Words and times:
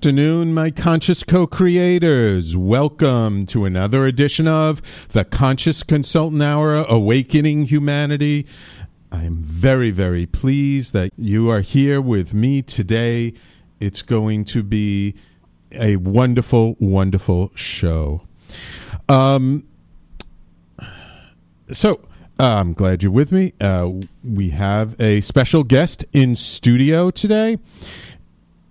Afternoon, 0.00 0.54
my 0.54 0.70
conscious 0.70 1.22
co 1.22 1.46
creators. 1.46 2.56
Welcome 2.56 3.44
to 3.44 3.66
another 3.66 4.06
edition 4.06 4.48
of 4.48 5.08
the 5.08 5.26
Conscious 5.26 5.82
Consultant 5.82 6.42
Hour 6.42 6.76
Awakening 6.76 7.66
Humanity. 7.66 8.46
I 9.12 9.24
am 9.24 9.42
very, 9.42 9.90
very 9.90 10.24
pleased 10.24 10.94
that 10.94 11.12
you 11.18 11.50
are 11.50 11.60
here 11.60 12.00
with 12.00 12.32
me 12.32 12.62
today. 12.62 13.34
It's 13.78 14.00
going 14.00 14.46
to 14.46 14.62
be 14.62 15.16
a 15.72 15.96
wonderful, 15.96 16.76
wonderful 16.78 17.52
show. 17.54 18.22
Um, 19.06 19.64
so, 21.72 22.00
uh, 22.38 22.44
I'm 22.44 22.72
glad 22.72 23.02
you're 23.02 23.12
with 23.12 23.32
me. 23.32 23.52
Uh, 23.60 23.90
we 24.24 24.48
have 24.48 24.98
a 24.98 25.20
special 25.20 25.62
guest 25.62 26.06
in 26.14 26.36
studio 26.36 27.10
today 27.10 27.58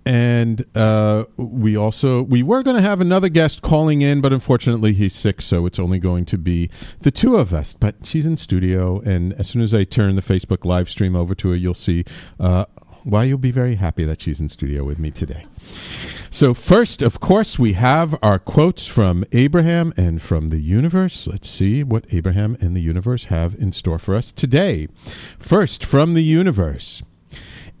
and 0.04 0.64
uh, 0.76 1.24
we 1.36 1.76
also 1.76 2.22
we 2.22 2.42
were 2.42 2.62
going 2.62 2.76
to 2.76 2.82
have 2.82 3.00
another 3.00 3.28
guest 3.28 3.62
calling 3.62 4.02
in, 4.02 4.20
but 4.20 4.32
unfortunately 4.32 4.92
he's 4.92 5.14
sick, 5.14 5.42
so 5.42 5.66
it's 5.66 5.78
only 5.78 5.98
going 5.98 6.24
to 6.26 6.38
be 6.38 6.70
the 7.00 7.10
two 7.10 7.36
of 7.36 7.52
us. 7.52 7.74
But 7.74 7.96
she's 8.04 8.26
in 8.26 8.36
studio, 8.36 9.00
and 9.00 9.32
as 9.34 9.48
soon 9.48 9.62
as 9.62 9.74
I 9.74 9.84
turn 9.84 10.16
the 10.16 10.22
Facebook 10.22 10.64
live 10.64 10.88
stream 10.88 11.14
over 11.14 11.34
to 11.34 11.50
her, 11.50 11.56
you'll 11.56 11.74
see 11.74 12.04
uh, 12.38 12.64
why 13.04 13.24
you'll 13.24 13.38
be 13.38 13.50
very 13.50 13.76
happy 13.76 14.04
that 14.04 14.20
she's 14.20 14.40
in 14.40 14.48
studio 14.48 14.84
with 14.84 14.98
me 14.98 15.10
today. 15.10 15.46
So 16.30 16.54
first, 16.54 17.02
of 17.02 17.18
course, 17.18 17.58
we 17.58 17.72
have 17.72 18.16
our 18.22 18.38
quotes 18.38 18.86
from 18.86 19.24
Abraham 19.32 19.92
and 19.96 20.22
from 20.22 20.48
the 20.48 20.60
universe. 20.60 21.26
Let's 21.26 21.50
see 21.50 21.82
what 21.82 22.04
Abraham 22.12 22.56
and 22.60 22.76
the 22.76 22.80
universe 22.80 23.24
have 23.24 23.54
in 23.54 23.72
store 23.72 23.98
for 23.98 24.14
us 24.14 24.30
today. 24.30 24.88
First, 25.38 25.84
from 25.84 26.14
the 26.14 26.22
universe. 26.22 27.02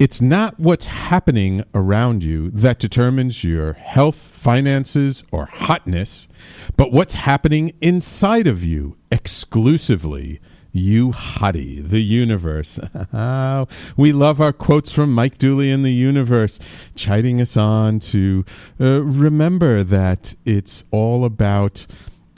It's 0.00 0.22
not 0.22 0.58
what's 0.58 0.86
happening 0.86 1.62
around 1.74 2.24
you 2.24 2.50
that 2.52 2.78
determines 2.78 3.44
your 3.44 3.74
health, 3.74 4.16
finances, 4.16 5.22
or 5.30 5.44
hotness, 5.44 6.26
but 6.74 6.90
what's 6.90 7.12
happening 7.12 7.74
inside 7.82 8.46
of 8.46 8.64
you 8.64 8.96
exclusively. 9.12 10.40
You 10.72 11.10
hottie, 11.10 11.86
the 11.86 12.00
universe. 12.00 12.78
we 13.98 14.12
love 14.12 14.40
our 14.40 14.54
quotes 14.54 14.90
from 14.90 15.12
Mike 15.12 15.36
Dooley 15.36 15.70
in 15.70 15.82
the 15.82 15.92
universe, 15.92 16.58
chiding 16.94 17.38
us 17.38 17.58
on 17.58 17.98
to 17.98 18.46
uh, 18.80 19.02
remember 19.02 19.84
that 19.84 20.32
it's 20.46 20.82
all 20.90 21.26
about 21.26 21.86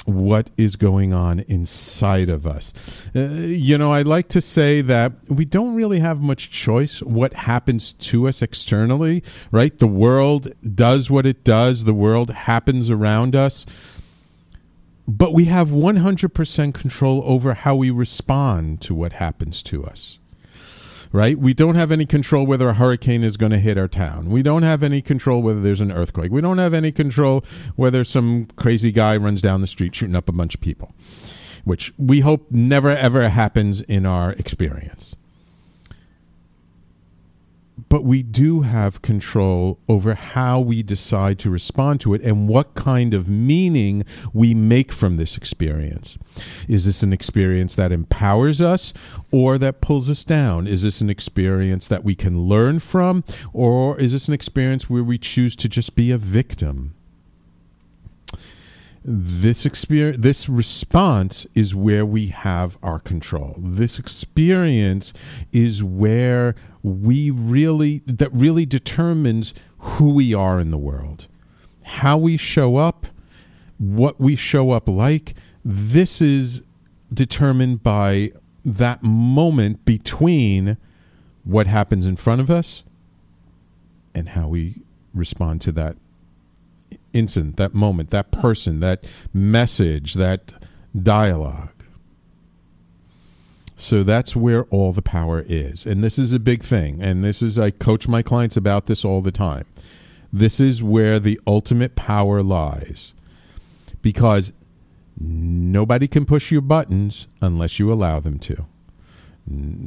what 0.04 0.50
is 0.56 0.76
going 0.76 1.12
on 1.12 1.40
inside 1.40 2.28
of 2.28 2.46
us. 2.46 2.72
Uh, 3.14 3.20
you 3.20 3.78
know, 3.78 3.92
I 3.92 4.02
like 4.02 4.28
to 4.30 4.40
say 4.40 4.80
that 4.82 5.12
we 5.28 5.44
don't 5.44 5.74
really 5.74 6.00
have 6.00 6.20
much 6.20 6.50
choice 6.50 7.02
what 7.02 7.34
happens 7.34 7.92
to 7.94 8.28
us 8.28 8.42
externally, 8.42 9.22
right? 9.50 9.78
The 9.78 9.86
world 9.86 10.52
does 10.74 11.10
what 11.10 11.26
it 11.26 11.44
does, 11.44 11.84
the 11.84 11.94
world 11.94 12.30
happens 12.30 12.90
around 12.90 13.36
us. 13.36 13.64
But 15.06 15.34
we 15.34 15.46
have 15.46 15.68
100% 15.68 16.74
control 16.74 17.22
over 17.24 17.54
how 17.54 17.74
we 17.74 17.90
respond 17.90 18.80
to 18.82 18.94
what 18.94 19.14
happens 19.14 19.62
to 19.64 19.84
us 19.84 20.18
right? 21.12 21.38
We 21.38 21.54
don't 21.54 21.74
have 21.74 21.92
any 21.92 22.06
control 22.06 22.46
whether 22.46 22.68
a 22.68 22.74
hurricane 22.74 23.22
is 23.22 23.36
going 23.36 23.52
to 23.52 23.58
hit 23.58 23.78
our 23.78 23.88
town. 23.88 24.30
We 24.30 24.42
don't 24.42 24.62
have 24.62 24.82
any 24.82 25.02
control 25.02 25.42
whether 25.42 25.60
there's 25.60 25.80
an 25.80 25.92
earthquake. 25.92 26.32
We 26.32 26.40
don't 26.40 26.58
have 26.58 26.74
any 26.74 26.90
control 26.90 27.44
whether 27.76 28.02
some 28.02 28.46
crazy 28.56 28.90
guy 28.90 29.16
runs 29.16 29.42
down 29.42 29.60
the 29.60 29.66
street 29.66 29.94
shooting 29.94 30.16
up 30.16 30.28
a 30.28 30.32
bunch 30.32 30.54
of 30.54 30.60
people, 30.60 30.94
which 31.64 31.92
we 31.98 32.20
hope 32.20 32.50
never 32.50 32.90
ever 32.90 33.28
happens 33.28 33.82
in 33.82 34.06
our 34.06 34.32
experience 34.32 35.14
but 37.92 38.04
we 38.04 38.22
do 38.22 38.62
have 38.62 39.02
control 39.02 39.78
over 39.86 40.14
how 40.14 40.58
we 40.58 40.82
decide 40.82 41.38
to 41.38 41.50
respond 41.50 42.00
to 42.00 42.14
it 42.14 42.22
and 42.22 42.48
what 42.48 42.72
kind 42.72 43.12
of 43.12 43.28
meaning 43.28 44.02
we 44.32 44.54
make 44.54 44.90
from 44.90 45.16
this 45.16 45.36
experience. 45.36 46.16
Is 46.66 46.86
this 46.86 47.02
an 47.02 47.12
experience 47.12 47.74
that 47.74 47.92
empowers 47.92 48.62
us 48.62 48.94
or 49.30 49.58
that 49.58 49.82
pulls 49.82 50.08
us 50.08 50.24
down? 50.24 50.66
Is 50.66 50.80
this 50.80 51.02
an 51.02 51.10
experience 51.10 51.86
that 51.88 52.02
we 52.02 52.14
can 52.14 52.44
learn 52.44 52.78
from 52.78 53.24
or 53.52 54.00
is 54.00 54.12
this 54.12 54.26
an 54.26 54.32
experience 54.32 54.88
where 54.88 55.04
we 55.04 55.18
choose 55.18 55.54
to 55.56 55.68
just 55.68 55.94
be 55.94 56.10
a 56.10 56.16
victim? 56.16 56.94
This 59.04 59.66
experience 59.66 60.22
this 60.22 60.48
response 60.48 61.46
is 61.54 61.74
where 61.74 62.06
we 62.06 62.28
have 62.28 62.78
our 62.82 62.98
control. 62.98 63.56
This 63.58 63.98
experience 63.98 65.12
is 65.52 65.82
where 65.82 66.54
we 66.82 67.30
really 67.30 68.02
that 68.06 68.32
really 68.32 68.66
determines 68.66 69.54
who 69.78 70.12
we 70.14 70.32
are 70.34 70.60
in 70.60 70.70
the 70.70 70.78
world. 70.78 71.26
How 71.84 72.16
we 72.16 72.36
show 72.36 72.76
up 72.76 73.06
what 73.78 74.20
we 74.20 74.36
show 74.36 74.70
up 74.70 74.88
like 74.88 75.34
this 75.64 76.20
is 76.20 76.62
determined 77.12 77.82
by 77.82 78.30
that 78.64 79.02
moment 79.02 79.84
between 79.84 80.76
what 81.44 81.66
happens 81.66 82.06
in 82.06 82.14
front 82.14 82.40
of 82.40 82.50
us 82.50 82.84
and 84.14 84.30
how 84.30 84.46
we 84.46 84.82
respond 85.12 85.60
to 85.60 85.72
that 85.72 85.96
instant, 87.12 87.56
that 87.56 87.74
moment, 87.74 88.10
that 88.10 88.30
person, 88.30 88.80
that 88.80 89.04
message, 89.32 90.14
that 90.14 90.52
dialogue. 91.00 91.70
So 93.76 94.04
that's 94.04 94.36
where 94.36 94.64
all 94.66 94.92
the 94.92 95.02
power 95.02 95.44
is. 95.46 95.86
And 95.86 96.04
this 96.04 96.18
is 96.18 96.32
a 96.32 96.38
big 96.38 96.62
thing. 96.62 97.02
And 97.02 97.24
this 97.24 97.42
is, 97.42 97.58
I 97.58 97.70
coach 97.70 98.06
my 98.06 98.22
clients 98.22 98.56
about 98.56 98.86
this 98.86 99.04
all 99.04 99.20
the 99.20 99.32
time. 99.32 99.66
This 100.32 100.60
is 100.60 100.82
where 100.82 101.18
the 101.18 101.40
ultimate 101.46 101.96
power 101.96 102.42
lies. 102.42 103.12
Because 104.00 104.52
nobody 105.18 106.08
can 106.08 106.24
push 106.24 106.50
your 106.50 106.60
buttons 106.60 107.26
unless 107.40 107.78
you 107.78 107.92
allow 107.92 108.20
them 108.20 108.38
to. 108.38 108.66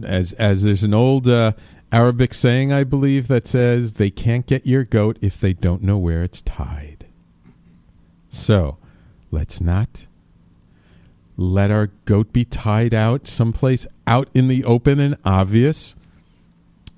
As, 0.05 0.33
as 0.33 0.63
there's 0.63 0.83
an 0.83 0.93
old 0.93 1.27
uh, 1.27 1.53
Arabic 1.91 2.33
saying, 2.33 2.73
I 2.73 2.83
believe, 2.83 3.27
that 3.29 3.47
says, 3.47 3.93
they 3.93 4.09
can't 4.09 4.45
get 4.45 4.65
your 4.65 4.83
goat 4.83 5.17
if 5.21 5.39
they 5.39 5.53
don't 5.53 5.81
know 5.81 5.97
where 5.97 6.23
it's 6.23 6.41
tied. 6.41 6.94
So 8.35 8.77
let's 9.31 9.61
not 9.61 10.07
let 11.37 11.71
our 11.71 11.87
goat 12.03 12.33
be 12.33 12.43
tied 12.43 12.93
out 12.93 13.29
someplace 13.29 13.87
out 14.05 14.27
in 14.33 14.49
the 14.49 14.65
open 14.65 14.99
and 14.99 15.15
obvious. 15.23 15.95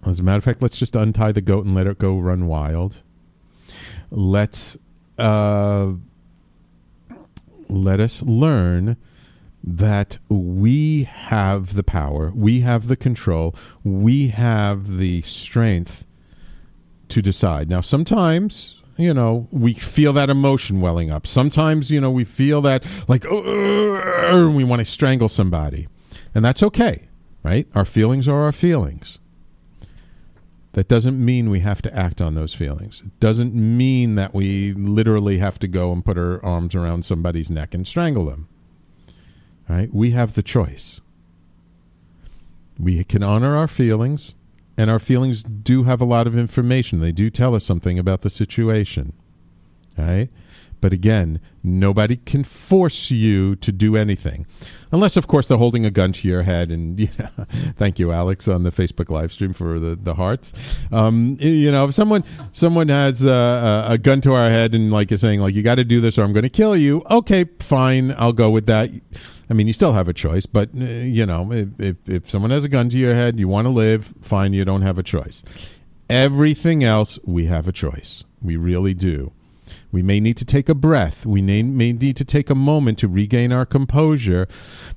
As 0.04 0.20
a 0.20 0.24
matter 0.24 0.40
of 0.40 0.44
fact, 0.44 0.64
let's 0.64 0.80
just 0.80 0.96
untie 0.96 1.32
the 1.32 1.42
goat 1.42 1.64
and 1.64 1.76
let 1.76 1.86
it 1.86 2.00
go 2.00 2.18
run 2.18 2.48
wild. 2.48 3.02
Let's 4.10 4.78
uh, 5.20 5.92
let 7.70 8.00
us 8.00 8.24
learn 8.24 8.98
that 9.64 10.18
we 10.30 11.04
have 11.04 11.76
the 11.76 11.84
power, 11.84 12.32
we 12.34 12.62
have 12.62 12.88
the 12.88 12.96
control, 12.96 13.54
we 13.84 14.30
have 14.30 14.98
the 14.98 15.22
strength 15.22 16.04
to 17.10 17.22
decide. 17.22 17.70
Now, 17.70 17.82
sometimes 17.82 18.77
you 18.98 19.14
know, 19.14 19.48
we 19.52 19.74
feel 19.74 20.14
that 20.14 20.30
emotion 20.30 20.82
welling 20.82 21.12
up. 21.12 21.28
Sometimes, 21.28 21.92
you 21.92 22.02
know, 22.02 22.12
we 22.12 22.24
feel 22.24 22.62
that 22.62 22.84
like, 23.08 23.26
oh, 23.30 24.50
we 24.50 24.64
want 24.64 24.80
to 24.80 24.86
strangle 24.86 25.30
somebody. 25.30 25.88
And 26.34 26.44
that's 26.44 26.64
okay, 26.64 27.08
right? 27.44 27.68
Our 27.76 27.86
feelings 27.86 28.28
are 28.28 28.44
our 28.44 28.52
feelings. 28.52 29.20
That 30.74 30.88
doesn't 30.88 31.24
mean 31.24 31.50
we 31.50 31.62
have 31.62 31.82
to 31.84 31.96
act 31.96 32.22
on 32.22 32.36
those 32.36 32.54
feelings. 32.54 33.02
It 33.04 33.20
doesn't 33.20 33.56
mean 33.56 34.16
that 34.16 34.34
we 34.34 34.74
literally 34.74 35.40
have 35.40 35.58
to 35.60 35.68
go 35.68 35.92
and 35.92 36.06
put 36.06 36.18
our 36.18 36.44
arms 36.46 36.76
around 36.76 37.04
somebody's 37.06 37.50
neck 37.50 37.74
and 37.74 37.88
strangle 37.88 38.26
them. 38.26 38.48
Right? 39.68 39.94
We 39.94 40.12
have 40.12 40.34
the 40.34 40.44
choice. 40.44 41.02
We 42.80 43.04
can 43.04 43.24
honor 43.24 43.56
our 43.56 43.68
feelings 43.68 44.36
and 44.78 44.90
our 44.90 45.00
feelings 45.00 45.44
do 45.44 45.84
have 45.84 46.00
a 46.00 46.06
lot 46.06 46.28
of 46.28 46.38
information. 46.38 47.00
They 47.00 47.12
do 47.12 47.30
tell 47.30 47.56
us 47.56 47.64
something 47.64 47.98
about 47.98 48.22
the 48.22 48.30
situation. 48.30 49.14
Right? 49.98 50.30
But 50.80 50.94
again, 50.94 51.40
nobody 51.64 52.18
can 52.18 52.44
force 52.44 53.10
you 53.10 53.56
to 53.58 53.72
do 53.72 53.96
anything, 53.96 54.46
unless, 54.92 55.18
of 55.18 55.28
course, 55.28 55.48
they're 55.48 55.58
holding 55.58 55.86
a 55.86 55.92
gun 55.92 56.14
to 56.14 56.28
your 56.28 56.44
head. 56.44 56.72
And 56.72 57.00
you 57.00 57.10
know, 57.18 57.46
thank 57.76 58.00
you, 58.00 58.12
Alex, 58.12 58.48
on 58.48 58.64
the 58.64 58.70
Facebook 58.70 59.10
live 59.10 59.32
stream 59.32 59.54
for 59.54 59.80
the 59.80 59.96
the 59.96 60.16
hearts. 60.16 60.54
Um, 60.92 61.38
you 61.40 61.72
know, 61.72 61.86
if 61.86 61.96
someone 61.96 62.24
someone 62.52 62.90
has 62.90 63.24
a, 63.24 63.86
a 63.90 63.98
gun 63.98 64.22
to 64.22 64.34
our 64.34 64.50
head 64.50 64.76
and 64.76 64.92
like 64.92 65.12
is 65.12 65.22
saying 65.22 65.42
like 65.42 65.56
you 65.56 65.64
got 65.64 65.76
to 65.76 65.84
do 65.84 66.00
this 66.00 66.18
or 66.18 66.24
I'm 66.24 66.34
going 66.34 66.44
to 66.44 66.50
kill 66.50 66.76
you, 66.76 67.04
okay, 67.10 67.46
fine, 67.60 68.12
I'll 68.18 68.34
go 68.34 68.50
with 68.50 68.66
that. 68.68 68.90
I 69.50 69.54
mean, 69.54 69.68
you 69.68 69.74
still 69.74 69.94
have 69.94 70.08
a 70.08 70.14
choice, 70.14 70.46
but 70.46 70.70
uh, 70.78 70.84
you 70.84 71.26
know, 71.26 71.52
if, 71.52 71.70
if 71.80 71.96
if 72.08 72.30
someone 72.30 72.52
has 72.52 72.64
a 72.64 72.70
gun 72.70 72.90
to 72.90 72.98
your 72.98 73.16
head, 73.16 73.40
you 73.40 73.48
want 73.48 73.66
to 73.66 73.72
live, 73.72 74.14
fine, 74.22 74.54
you 74.54 74.66
don't 74.66 74.84
have 74.84 74.98
a 74.98 75.04
choice. 75.04 75.44
Everything 76.10 76.84
else, 76.84 77.20
we 77.26 77.48
have 77.48 77.68
a 77.68 77.72
choice. 77.72 78.24
We 78.42 78.56
really 78.56 78.94
do. 78.94 79.34
We 79.98 80.04
may 80.04 80.20
need 80.20 80.38
to 80.38 80.46
take 80.46 80.70
a 80.70 80.76
breath. 80.76 81.26
We 81.26 81.42
may, 81.42 81.64
may 81.64 81.92
need 81.92 82.18
to 82.18 82.24
take 82.24 82.52
a 82.52 82.56
moment 82.56 83.00
to 83.00 83.08
regain 83.08 83.52
our 83.52 83.66
composure. 83.66 84.48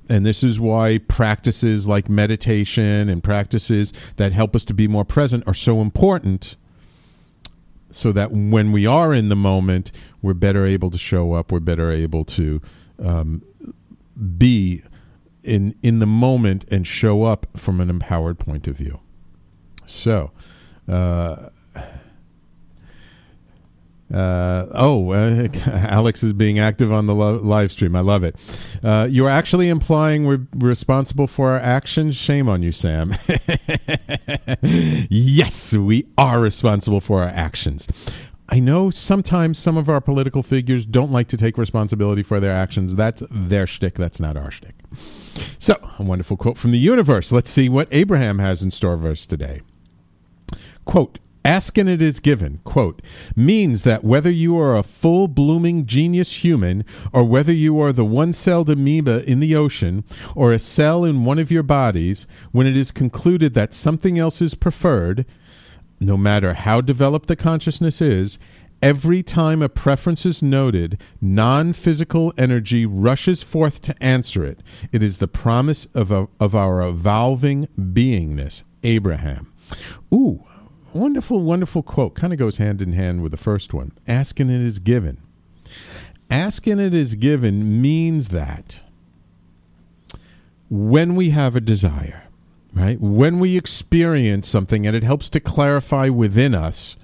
And 0.07 0.23
this 0.27 0.43
is 0.43 0.59
why 0.59 0.99
practices 0.99 1.87
like 1.87 2.07
meditation 2.07 3.09
and 3.09 3.23
practices 3.23 3.91
that 4.17 4.31
help 4.31 4.55
us 4.55 4.63
to 4.65 4.75
be 4.75 4.87
more 4.87 5.03
present 5.03 5.43
are 5.47 5.55
so 5.55 5.81
important. 5.81 6.55
so 7.89 8.11
that 8.11 8.31
when 8.31 8.71
we 8.71 8.85
are 8.85 9.11
in 9.11 9.29
the 9.29 9.35
moment, 9.35 9.91
we're 10.21 10.35
better 10.35 10.67
able 10.67 10.91
to 10.91 10.99
show 10.99 11.33
up. 11.33 11.51
We're 11.51 11.61
better 11.61 11.89
able 11.89 12.23
to 12.25 12.61
um, 12.99 13.41
be 14.37 14.83
in 15.41 15.73
in 15.81 15.97
the 15.97 16.05
moment 16.05 16.63
and 16.69 16.85
show 16.85 17.23
up 17.23 17.47
from 17.57 17.81
an 17.81 17.89
empowered 17.89 18.37
point 18.37 18.67
of 18.67 18.77
view. 18.77 18.99
So. 19.87 20.29
Uh, 20.87 21.49
uh, 24.13 24.67
oh, 24.73 25.11
uh, 25.11 25.47
Alex 25.65 26.23
is 26.23 26.33
being 26.33 26.59
active 26.59 26.91
on 26.91 27.05
the 27.05 27.15
lo- 27.15 27.39
live 27.41 27.71
stream. 27.71 27.95
I 27.95 28.01
love 28.01 28.23
it. 28.23 28.35
Uh, 28.83 29.07
you're 29.09 29.29
actually 29.29 29.69
implying 29.69 30.25
we're 30.25 30.47
responsible 30.55 31.27
for 31.27 31.51
our 31.51 31.59
actions. 31.59 32.15
Shame 32.15 32.49
on 32.49 32.63
you, 32.63 32.71
Sam. 32.71 33.13
yes, 35.09 35.73
we 35.73 36.07
are 36.17 36.39
responsible 36.39 37.01
for 37.01 37.23
our 37.23 37.29
actions. 37.29 37.87
I 38.53 38.59
know 38.59 38.89
sometimes 38.89 39.57
some 39.57 39.77
of 39.77 39.87
our 39.87 40.01
political 40.01 40.43
figures 40.43 40.85
don't 40.85 41.09
like 41.11 41.29
to 41.29 41.37
take 41.37 41.57
responsibility 41.57 42.21
for 42.21 42.41
their 42.41 42.51
actions. 42.51 42.95
That's 42.95 43.23
their 43.31 43.65
shtick. 43.65 43.93
That's 43.93 44.19
not 44.19 44.35
our 44.35 44.51
shtick. 44.51 44.75
So, 45.57 45.75
a 45.97 46.03
wonderful 46.03 46.35
quote 46.35 46.57
from 46.57 46.71
the 46.71 46.77
universe. 46.77 47.31
Let's 47.31 47.49
see 47.49 47.69
what 47.69 47.87
Abraham 47.91 48.39
has 48.39 48.61
in 48.61 48.71
store 48.71 48.97
for 48.97 49.11
us 49.11 49.25
today. 49.25 49.61
Quote, 50.83 51.19
Ask 51.43 51.77
and 51.77 51.89
it 51.89 52.01
is 52.01 52.19
given, 52.19 52.59
quote, 52.63 53.01
means 53.35 53.83
that 53.83 54.03
whether 54.03 54.29
you 54.29 54.59
are 54.59 54.77
a 54.77 54.83
full 54.83 55.27
blooming 55.27 55.85
genius 55.85 56.43
human, 56.43 56.85
or 57.11 57.23
whether 57.23 57.51
you 57.51 57.79
are 57.81 57.91
the 57.91 58.05
one 58.05 58.31
celled 58.31 58.69
amoeba 58.69 59.27
in 59.29 59.39
the 59.39 59.55
ocean, 59.55 60.03
or 60.35 60.53
a 60.53 60.59
cell 60.59 61.03
in 61.03 61.25
one 61.25 61.39
of 61.39 61.51
your 61.51 61.63
bodies, 61.63 62.27
when 62.51 62.67
it 62.67 62.77
is 62.77 62.91
concluded 62.91 63.53
that 63.55 63.73
something 63.73 64.19
else 64.19 64.41
is 64.41 64.53
preferred, 64.53 65.25
no 65.99 66.15
matter 66.15 66.53
how 66.53 66.79
developed 66.79 67.27
the 67.27 67.35
consciousness 67.35 68.01
is, 68.01 68.37
every 68.81 69.23
time 69.23 69.63
a 69.63 69.69
preference 69.69 70.25
is 70.25 70.43
noted, 70.43 71.01
non 71.19 71.73
physical 71.73 72.33
energy 72.37 72.85
rushes 72.85 73.41
forth 73.41 73.81
to 73.81 74.03
answer 74.03 74.45
it. 74.45 74.59
It 74.91 75.01
is 75.01 75.17
the 75.17 75.27
promise 75.27 75.85
of, 75.95 76.11
a, 76.11 76.27
of 76.39 76.53
our 76.53 76.81
evolving 76.81 77.67
beingness. 77.79 78.63
Abraham. 78.83 79.53
Ooh, 80.13 80.43
wonderful, 80.93 81.41
wonderful 81.41 81.83
quote. 81.83 82.15
Kind 82.15 82.33
of 82.33 82.39
goes 82.39 82.57
hand 82.57 82.81
in 82.81 82.93
hand 82.93 83.21
with 83.21 83.31
the 83.31 83.37
first 83.37 83.73
one. 83.73 83.91
Asking 84.07 84.49
it 84.49 84.61
is 84.61 84.79
given. 84.79 85.17
Asking 86.29 86.79
it 86.79 86.93
is 86.93 87.15
given 87.15 87.81
means 87.81 88.29
that 88.29 88.81
when 90.69 91.15
we 91.15 91.31
have 91.31 91.55
a 91.55 91.61
desire, 91.61 92.23
right? 92.73 92.99
When 93.01 93.39
we 93.39 93.57
experience 93.57 94.47
something 94.47 94.87
and 94.87 94.95
it 94.95 95.03
helps 95.03 95.29
to 95.31 95.39
clarify 95.41 96.07
within 96.07 96.55
us 96.55 96.95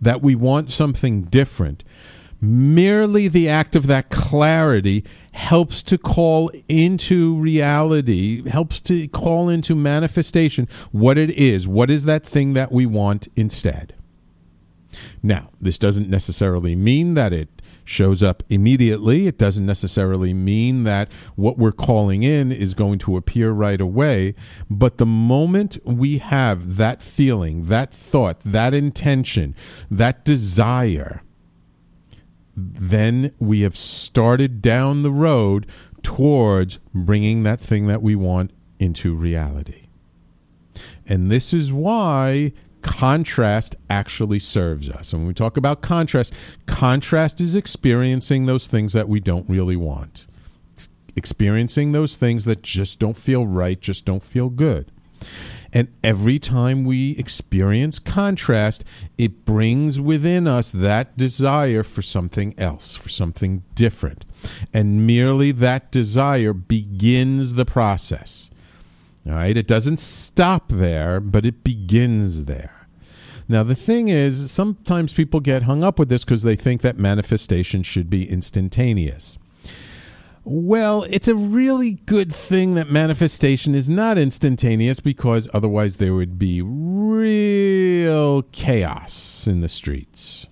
that 0.00 0.20
we 0.20 0.34
want 0.34 0.70
something 0.70 1.22
different, 1.22 1.84
merely 2.44 3.28
the 3.28 3.48
act 3.48 3.74
of 3.76 3.86
that 3.86 4.10
clarity 4.10 5.04
helps 5.32 5.82
to 5.82 5.98
call 5.98 6.50
into 6.68 7.36
reality, 7.36 8.48
helps 8.48 8.80
to 8.82 9.08
call 9.08 9.48
into 9.48 9.74
manifestation 9.74 10.68
what 10.92 11.18
it 11.18 11.30
is. 11.30 11.66
What 11.66 11.90
is 11.90 12.04
that 12.04 12.24
thing 12.24 12.54
that 12.54 12.70
we 12.70 12.86
want 12.86 13.28
instead? 13.34 13.94
Now, 15.22 15.50
this 15.60 15.78
doesn't 15.78 16.08
necessarily 16.08 16.76
mean 16.76 17.14
that 17.14 17.32
it 17.32 17.48
shows 17.84 18.22
up 18.22 18.42
immediately. 18.48 19.26
It 19.26 19.36
doesn't 19.36 19.66
necessarily 19.66 20.32
mean 20.32 20.84
that 20.84 21.10
what 21.34 21.58
we're 21.58 21.72
calling 21.72 22.22
in 22.22 22.52
is 22.52 22.74
going 22.74 22.98
to 23.00 23.16
appear 23.16 23.50
right 23.50 23.80
away. 23.80 24.34
But 24.70 24.98
the 24.98 25.06
moment 25.06 25.78
we 25.84 26.18
have 26.18 26.76
that 26.76 27.02
feeling, 27.02 27.66
that 27.66 27.92
thought, 27.92 28.40
that 28.40 28.72
intention, 28.72 29.54
that 29.90 30.24
desire, 30.24 31.23
then 32.56 33.32
we 33.38 33.60
have 33.62 33.76
started 33.76 34.62
down 34.62 35.02
the 35.02 35.10
road 35.10 35.66
towards 36.02 36.78
bringing 36.94 37.42
that 37.42 37.60
thing 37.60 37.86
that 37.86 38.02
we 38.02 38.14
want 38.14 38.52
into 38.78 39.14
reality. 39.14 39.86
And 41.06 41.30
this 41.30 41.52
is 41.52 41.72
why 41.72 42.52
contrast 42.82 43.74
actually 43.88 44.38
serves 44.38 44.88
us. 44.88 45.12
And 45.12 45.22
when 45.22 45.28
we 45.28 45.34
talk 45.34 45.56
about 45.56 45.80
contrast, 45.80 46.32
contrast 46.66 47.40
is 47.40 47.54
experiencing 47.54 48.46
those 48.46 48.66
things 48.66 48.92
that 48.92 49.08
we 49.08 49.20
don't 49.20 49.48
really 49.48 49.76
want, 49.76 50.26
experiencing 51.16 51.92
those 51.92 52.16
things 52.16 52.44
that 52.44 52.62
just 52.62 52.98
don't 52.98 53.16
feel 53.16 53.46
right, 53.46 53.80
just 53.80 54.04
don't 54.04 54.22
feel 54.22 54.50
good. 54.50 54.90
And 55.74 55.88
every 56.04 56.38
time 56.38 56.84
we 56.84 57.16
experience 57.18 57.98
contrast, 57.98 58.84
it 59.18 59.44
brings 59.44 59.98
within 59.98 60.46
us 60.46 60.70
that 60.70 61.16
desire 61.16 61.82
for 61.82 62.00
something 62.00 62.54
else, 62.56 62.94
for 62.94 63.08
something 63.08 63.64
different. 63.74 64.24
And 64.72 65.04
merely 65.04 65.50
that 65.50 65.90
desire 65.90 66.52
begins 66.52 67.54
the 67.54 67.64
process. 67.64 68.50
All 69.26 69.32
right, 69.32 69.56
it 69.56 69.66
doesn't 69.66 69.98
stop 69.98 70.68
there, 70.68 71.18
but 71.18 71.44
it 71.44 71.64
begins 71.64 72.44
there. 72.44 72.86
Now, 73.48 73.62
the 73.62 73.74
thing 73.74 74.08
is, 74.08 74.50
sometimes 74.50 75.12
people 75.12 75.40
get 75.40 75.64
hung 75.64 75.82
up 75.82 75.98
with 75.98 76.08
this 76.08 76.24
because 76.24 76.44
they 76.44 76.56
think 76.56 76.82
that 76.82 76.98
manifestation 76.98 77.82
should 77.82 78.08
be 78.08 78.30
instantaneous. 78.30 79.38
Well, 80.46 81.04
it's 81.08 81.26
a 81.26 81.34
really 81.34 81.92
good 81.92 82.34
thing 82.34 82.74
that 82.74 82.90
manifestation 82.90 83.74
is 83.74 83.88
not 83.88 84.18
instantaneous 84.18 85.00
because 85.00 85.48
otherwise 85.54 85.96
there 85.96 86.12
would 86.12 86.38
be 86.38 86.60
real 86.60 88.42
chaos 88.42 89.46
in 89.46 89.60
the 89.60 89.70
streets. 89.70 90.46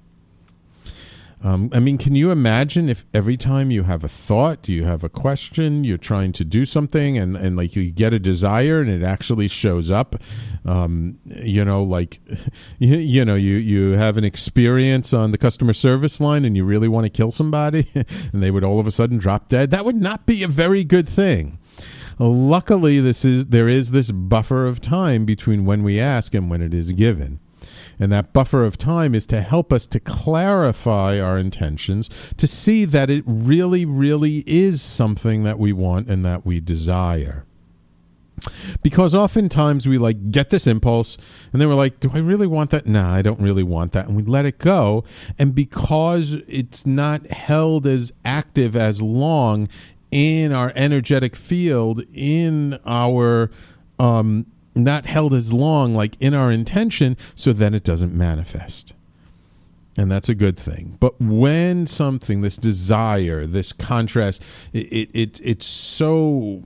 Um, 1.45 1.71
I 1.73 1.81
mean, 1.81 1.99
can 1.99 2.15
you 2.15 2.31
imagine 2.31 2.89
if 2.89 3.05
every 3.13 3.37
time 3.37 3.73
you 3.73 3.83
have 3.83 4.05
a 4.05 4.09
thought, 4.09 4.69
you 4.69 4.85
have 4.85 5.03
a 5.03 5.09
question, 5.09 5.83
you're 5.83 5.99
trying 5.99 6.33
to 6.35 6.45
do 6.45 6.65
something, 6.65 7.19
and, 7.19 7.37
and 7.37 7.57
like 7.57 7.75
you 7.75 7.91
get 7.91 8.13
a 8.13 8.21
desire 8.21 8.81
and 8.81 8.89
it 8.89 9.03
actually 9.03 9.49
shows 9.49 9.91
up? 9.91 10.15
Um, 10.65 11.19
you 11.25 11.65
know, 11.65 11.83
like, 11.83 12.21
you, 12.79 12.97
you 12.97 13.25
know, 13.25 13.35
you, 13.35 13.57
you 13.57 13.93
have 13.93 14.17
an 14.17 14.25
experience 14.25 15.13
on 15.13 15.33
the 15.33 15.39
customer 15.39 15.73
service 15.73 16.21
line 16.21 16.45
and 16.45 16.57
you 16.57 16.65
really 16.65 16.89
want 16.89 17.07
to 17.07 17.11
kill 17.11 17.33
somebody 17.33 17.89
and 17.95 18.43
they 18.43 18.51
would 18.51 18.63
all 18.63 18.79
of 18.79 18.87
a 18.87 18.93
sudden 18.93 19.19
drop 19.19 19.49
dead. 19.49 19.73
That 19.73 19.85
would 19.85 19.97
not 19.97 20.27
be 20.27 20.45
a 20.45 20.49
very 20.49 20.85
good 20.85 21.09
thing. 21.09 21.59
Luckily, 22.19 23.01
this 23.01 23.25
is 23.25 23.47
there 23.47 23.69
is 23.69 23.91
this 23.91 24.13
buffer 24.13 24.67
of 24.67 24.81
time 24.81 25.25
between 25.25 25.65
when 25.65 25.83
we 25.83 25.99
ask 25.99 26.35
and 26.35 26.49
when 26.49 26.63
it 26.63 26.73
is 26.73 26.93
given. 26.93 27.41
And 27.99 28.11
that 28.13 28.33
buffer 28.33 28.65
of 28.65 28.79
time 28.79 29.15
is 29.15 29.27
to 29.27 29.41
help 29.41 29.73
us 29.73 29.87
to 29.89 30.01
clarify 30.01 31.21
our 31.21 31.39
intentions, 31.39 32.09
to 32.37 32.47
see 32.47 32.85
that 32.85 33.11
it 33.11 33.25
really, 33.27 33.85
really 33.85 34.45
is 34.47 34.83
something 34.83 35.45
that 35.45 35.59
we 35.59 35.73
want 35.73 36.09
and 36.09 36.25
that 36.25 36.45
we 36.45 36.61
desire. 36.61 37.45
Because 38.83 39.15
oftentimes 39.15 39.87
we 39.87 39.99
like 39.99 40.31
get 40.33 40.51
this 40.51 40.67
impulse 40.67 41.17
and 41.53 41.61
then 41.61 41.69
we're 41.69 41.75
like, 41.75 42.01
do 42.01 42.11
I 42.13 42.19
really 42.19 42.47
want 42.47 42.71
that? 42.71 42.87
Nah, 42.87 43.15
I 43.15 43.23
don't 43.23 43.41
really 43.41 43.63
want 43.63 43.93
that. 43.93 44.09
And 44.09 44.17
we 44.17 44.23
let 44.23 44.47
it 44.47 44.59
go. 44.59 45.05
And 45.39 45.55
because 45.55 46.33
it's 46.49 46.85
not 46.85 47.27
held 47.29 47.87
as 47.87 48.13
active 48.25 48.75
as 48.75 49.01
long 49.01 49.69
in 50.11 50.53
our 50.53 50.73
energetic 50.75 51.37
field, 51.37 52.03
in 52.13 52.79
our 52.85 53.51
um, 53.99 54.47
not 54.75 55.07
held 55.07 55.35
as 55.35 55.53
long, 55.53 55.95
like 55.95 56.17
in 56.21 56.35
our 56.35 56.51
intention, 56.51 57.17
so 57.35 57.53
then 57.53 57.75
it 57.75 57.85
doesn't 57.85 58.15
manifest. 58.15 58.95
And 59.97 60.11
that's 60.11 60.29
a 60.29 60.35
good 60.35 60.59
thing. 60.59 60.97
But 61.01 61.21
when 61.21 61.87
something, 61.87 62.41
this 62.41 62.57
desire, 62.57 63.47
this 63.47 63.73
contrast, 63.73 64.43
it, 64.73 64.87
it, 64.91 65.11
it 65.13 65.41
it's 65.45 65.67
so 65.67 66.65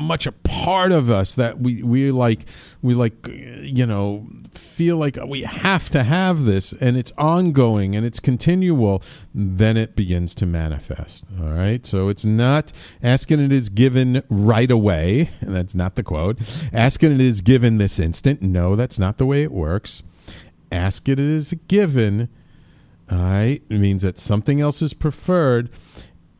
much 0.00 0.26
a 0.26 0.32
part 0.32 0.92
of 0.92 1.10
us 1.10 1.34
that 1.34 1.60
we 1.60 1.82
we 1.82 2.10
like 2.10 2.40
we 2.82 2.94
like 2.94 3.28
you 3.28 3.86
know 3.86 4.26
feel 4.54 4.96
like 4.96 5.16
we 5.26 5.42
have 5.42 5.88
to 5.90 6.02
have 6.02 6.44
this 6.44 6.72
and 6.72 6.96
it's 6.96 7.12
ongoing 7.18 7.94
and 7.94 8.06
it's 8.06 8.18
continual 8.20 9.02
then 9.34 9.76
it 9.76 9.94
begins 9.94 10.34
to 10.34 10.46
manifest 10.46 11.24
all 11.40 11.48
right? 11.50 11.84
So 11.86 12.08
it's 12.08 12.24
not 12.24 12.72
asking 13.02 13.40
it 13.40 13.52
is 13.52 13.68
given 13.68 14.22
right 14.28 14.70
away 14.70 15.30
and 15.40 15.54
that's 15.54 15.74
not 15.74 15.96
the 15.96 16.02
quote. 16.02 16.38
Asking 16.72 17.12
it 17.12 17.20
is 17.20 17.40
given 17.40 17.78
this 17.78 17.98
instant 17.98 18.42
no 18.42 18.76
that's 18.76 18.98
not 18.98 19.18
the 19.18 19.26
way 19.26 19.42
it 19.42 19.52
works. 19.52 20.02
Ask 20.72 21.08
it 21.08 21.18
is 21.18 21.54
given 21.68 22.28
all 23.10 23.18
right? 23.18 23.62
It 23.68 23.78
means 23.78 24.02
that 24.02 24.18
something 24.18 24.60
else 24.60 24.82
is 24.82 24.94
preferred 24.94 25.70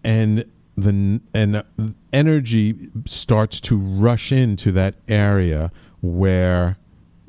and 0.03 0.45
the 0.83 1.21
and 1.35 1.65
energy 2.13 2.91
starts 3.07 3.61
to 3.63 3.77
rush 3.77 4.33
into 4.33 4.73
that 4.73 4.95
area 5.09 5.71
where 6.01 6.79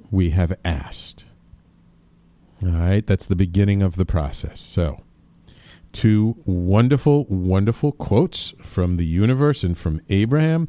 we 0.09 0.31
have 0.31 0.53
asked. 0.63 1.25
All 2.63 2.69
right, 2.69 3.05
that's 3.05 3.25
the 3.25 3.35
beginning 3.35 3.81
of 3.81 3.95
the 3.95 4.05
process. 4.05 4.59
So, 4.59 5.01
two 5.93 6.35
wonderful, 6.45 7.25
wonderful 7.25 7.91
quotes 7.91 8.53
from 8.63 8.95
the 8.95 9.05
universe 9.05 9.63
and 9.63 9.77
from 9.77 10.01
Abraham. 10.09 10.67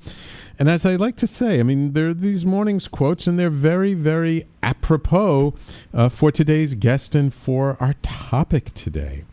And 0.59 0.71
as 0.71 0.87
I 0.87 0.97
like 0.97 1.17
to 1.17 1.27
say, 1.27 1.61
I 1.61 1.63
mean, 1.63 1.93
there 1.93 2.09
are 2.09 2.15
these 2.15 2.47
mornings 2.47 2.89
quotes, 2.89 3.27
and 3.27 3.39
they're 3.39 3.51
very, 3.51 3.95
very 3.95 4.47
apropos 4.63 5.55
uh, 5.93 6.09
for 6.09 6.33
today's 6.33 6.75
guest 6.75 7.15
and 7.15 7.33
for 7.33 7.77
our 7.79 7.95
topic 8.03 8.73
today. 8.73 9.25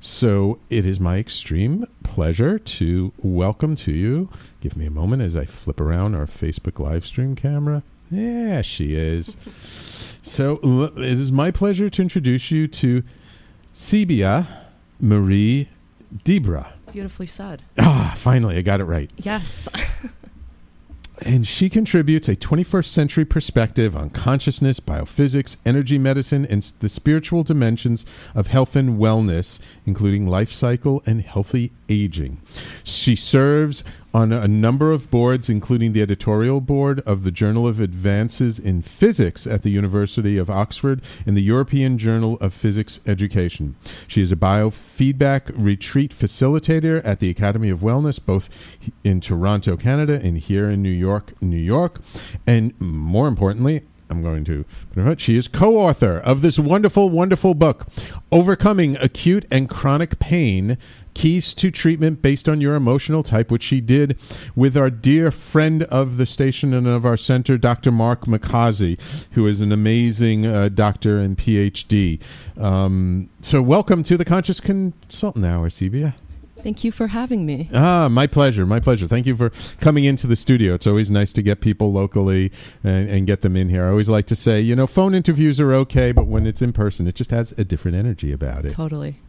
So 0.00 0.60
it 0.70 0.86
is 0.86 1.00
my 1.00 1.18
extreme 1.18 1.84
pleasure 2.08 2.58
to 2.58 3.12
welcome 3.18 3.76
to 3.76 3.92
you. 3.92 4.30
Give 4.60 4.76
me 4.76 4.86
a 4.86 4.90
moment 4.90 5.20
as 5.22 5.36
I 5.36 5.44
flip 5.44 5.78
around 5.78 6.14
our 6.14 6.24
Facebook 6.24 6.78
live 6.78 7.04
stream 7.06 7.36
camera. 7.36 7.82
Yeah, 8.10 8.62
she 8.62 8.96
is. 8.96 9.36
so 10.22 10.58
it 10.96 11.18
is 11.18 11.30
my 11.30 11.50
pleasure 11.50 11.90
to 11.90 12.02
introduce 12.02 12.50
you 12.50 12.66
to 12.68 13.02
Sebhia 13.74 14.46
Marie 14.98 15.68
Dibra. 16.24 16.72
Beautifully 16.90 17.26
said. 17.26 17.62
Ah, 17.78 18.14
finally, 18.16 18.56
I 18.56 18.62
got 18.62 18.80
it 18.80 18.84
right. 18.84 19.10
Yes. 19.18 19.68
And 21.22 21.46
she 21.46 21.68
contributes 21.68 22.28
a 22.28 22.36
21st 22.36 22.84
century 22.86 23.24
perspective 23.24 23.96
on 23.96 24.10
consciousness, 24.10 24.78
biophysics, 24.78 25.56
energy 25.66 25.98
medicine, 25.98 26.46
and 26.46 26.62
the 26.78 26.88
spiritual 26.88 27.42
dimensions 27.42 28.06
of 28.36 28.46
health 28.46 28.76
and 28.76 29.00
wellness, 29.00 29.58
including 29.84 30.28
life 30.28 30.52
cycle 30.52 31.02
and 31.06 31.22
healthy 31.22 31.72
aging. 31.88 32.40
She 32.84 33.16
serves 33.16 33.82
on 34.14 34.32
a 34.32 34.48
number 34.48 34.90
of 34.90 35.10
boards, 35.10 35.48
including 35.48 35.92
the 35.92 36.02
editorial 36.02 36.60
board 36.60 37.00
of 37.00 37.22
the 37.22 37.30
Journal 37.30 37.66
of 37.66 37.78
Advances 37.78 38.58
in 38.58 38.82
Physics 38.82 39.46
at 39.46 39.62
the 39.62 39.70
University 39.70 40.38
of 40.38 40.48
Oxford 40.48 41.02
and 41.26 41.36
the 41.36 41.42
European 41.42 41.98
Journal 41.98 42.38
of 42.40 42.54
Physics 42.54 43.00
Education. 43.06 43.76
She 44.06 44.22
is 44.22 44.32
a 44.32 44.36
biofeedback 44.36 45.52
retreat 45.54 46.12
facilitator 46.12 47.02
at 47.04 47.20
the 47.20 47.30
Academy 47.30 47.70
of 47.70 47.80
Wellness, 47.80 48.18
both 48.24 48.48
in 49.04 49.20
Toronto, 49.20 49.76
Canada, 49.76 50.20
and 50.22 50.38
here 50.38 50.70
in 50.70 50.82
New 50.82 50.88
York, 50.88 51.34
New 51.42 51.56
York. 51.56 52.00
And 52.46 52.78
more 52.80 53.28
importantly, 53.28 53.82
I'm 54.10 54.22
going 54.22 54.44
to. 54.44 54.64
She 55.18 55.36
is 55.36 55.48
co 55.48 55.76
author 55.76 56.18
of 56.18 56.40
this 56.40 56.58
wonderful, 56.58 57.10
wonderful 57.10 57.54
book, 57.54 57.86
Overcoming 58.32 58.96
Acute 58.96 59.44
and 59.50 59.68
Chronic 59.68 60.18
Pain 60.18 60.78
Keys 61.14 61.52
to 61.54 61.70
Treatment 61.70 62.22
Based 62.22 62.48
on 62.48 62.60
Your 62.60 62.74
Emotional 62.74 63.22
Type, 63.22 63.50
which 63.50 63.64
she 63.64 63.80
did 63.80 64.16
with 64.54 64.76
our 64.76 64.88
dear 64.88 65.30
friend 65.30 65.82
of 65.84 66.16
the 66.16 66.26
station 66.26 66.72
and 66.72 66.86
of 66.86 67.04
our 67.04 67.16
center, 67.16 67.58
Dr. 67.58 67.90
Marc 67.90 68.26
Micozzi, 68.26 68.98
who 69.32 69.46
is 69.46 69.60
an 69.60 69.72
amazing 69.72 70.46
uh, 70.46 70.68
doctor 70.68 71.18
and 71.18 71.36
PhD. 71.36 72.20
Um, 72.56 73.28
so, 73.40 73.60
welcome 73.60 74.02
to 74.04 74.16
the 74.16 74.24
Conscious 74.24 74.60
Consultant 74.60 75.44
Hour, 75.44 75.68
Sebhia. 75.68 76.14
Thank 76.62 76.84
you 76.84 76.92
for 76.92 77.08
having 77.08 77.46
me. 77.46 77.70
Ah, 77.72 78.08
my 78.08 78.26
pleasure. 78.26 78.66
My 78.66 78.80
pleasure. 78.80 79.06
Thank 79.06 79.26
you 79.26 79.36
for 79.36 79.50
coming 79.80 80.04
into 80.04 80.26
the 80.26 80.36
studio. 80.36 80.74
It's 80.74 80.86
always 80.86 81.10
nice 81.10 81.32
to 81.34 81.42
get 81.42 81.60
people 81.60 81.92
locally 81.92 82.52
and, 82.82 83.08
and 83.08 83.26
get 83.26 83.42
them 83.42 83.56
in 83.56 83.68
here. 83.68 83.86
I 83.86 83.90
always 83.90 84.08
like 84.08 84.26
to 84.26 84.36
say, 84.36 84.60
you 84.60 84.74
know, 84.74 84.86
phone 84.86 85.14
interviews 85.14 85.60
are 85.60 85.72
okay, 85.74 86.12
but 86.12 86.26
when 86.26 86.46
it's 86.46 86.60
in 86.60 86.72
person, 86.72 87.06
it 87.06 87.14
just 87.14 87.30
has 87.30 87.52
a 87.52 87.64
different 87.64 87.96
energy 87.96 88.32
about 88.32 88.64
it. 88.64 88.72
Totally. 88.72 89.20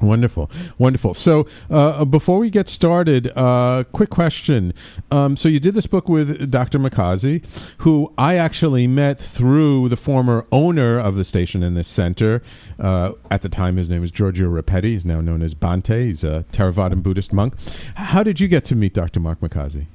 Wonderful, 0.00 0.50
wonderful. 0.76 1.14
So, 1.14 1.46
uh, 1.70 2.04
before 2.04 2.38
we 2.38 2.50
get 2.50 2.68
started, 2.68 3.32
uh, 3.34 3.84
quick 3.92 4.10
question. 4.10 4.74
Um, 5.10 5.38
so, 5.38 5.48
you 5.48 5.58
did 5.58 5.74
this 5.74 5.86
book 5.86 6.06
with 6.08 6.50
Dr. 6.50 6.78
Micozzi, 6.78 7.42
who 7.78 8.12
I 8.18 8.34
actually 8.36 8.86
met 8.86 9.18
through 9.18 9.88
the 9.88 9.96
former 9.96 10.46
owner 10.52 10.98
of 10.98 11.14
the 11.14 11.24
station 11.24 11.62
in 11.62 11.72
this 11.74 11.88
center. 11.88 12.42
Uh, 12.78 13.12
at 13.30 13.40
the 13.40 13.48
time, 13.48 13.78
his 13.78 13.88
name 13.88 14.02
was 14.02 14.10
Giorgio 14.10 14.50
Rapetti. 14.50 14.84
He's 14.84 15.06
now 15.06 15.22
known 15.22 15.40
as 15.42 15.54
Bhante. 15.54 16.04
He's 16.08 16.22
a 16.22 16.44
Theravadan 16.52 17.02
Buddhist 17.02 17.32
monk. 17.32 17.54
How 17.94 18.22
did 18.22 18.38
you 18.38 18.48
get 18.48 18.66
to 18.66 18.76
meet 18.76 18.92
Dr. 18.92 19.18
Marc 19.20 19.40
Micozzi? 19.40 19.86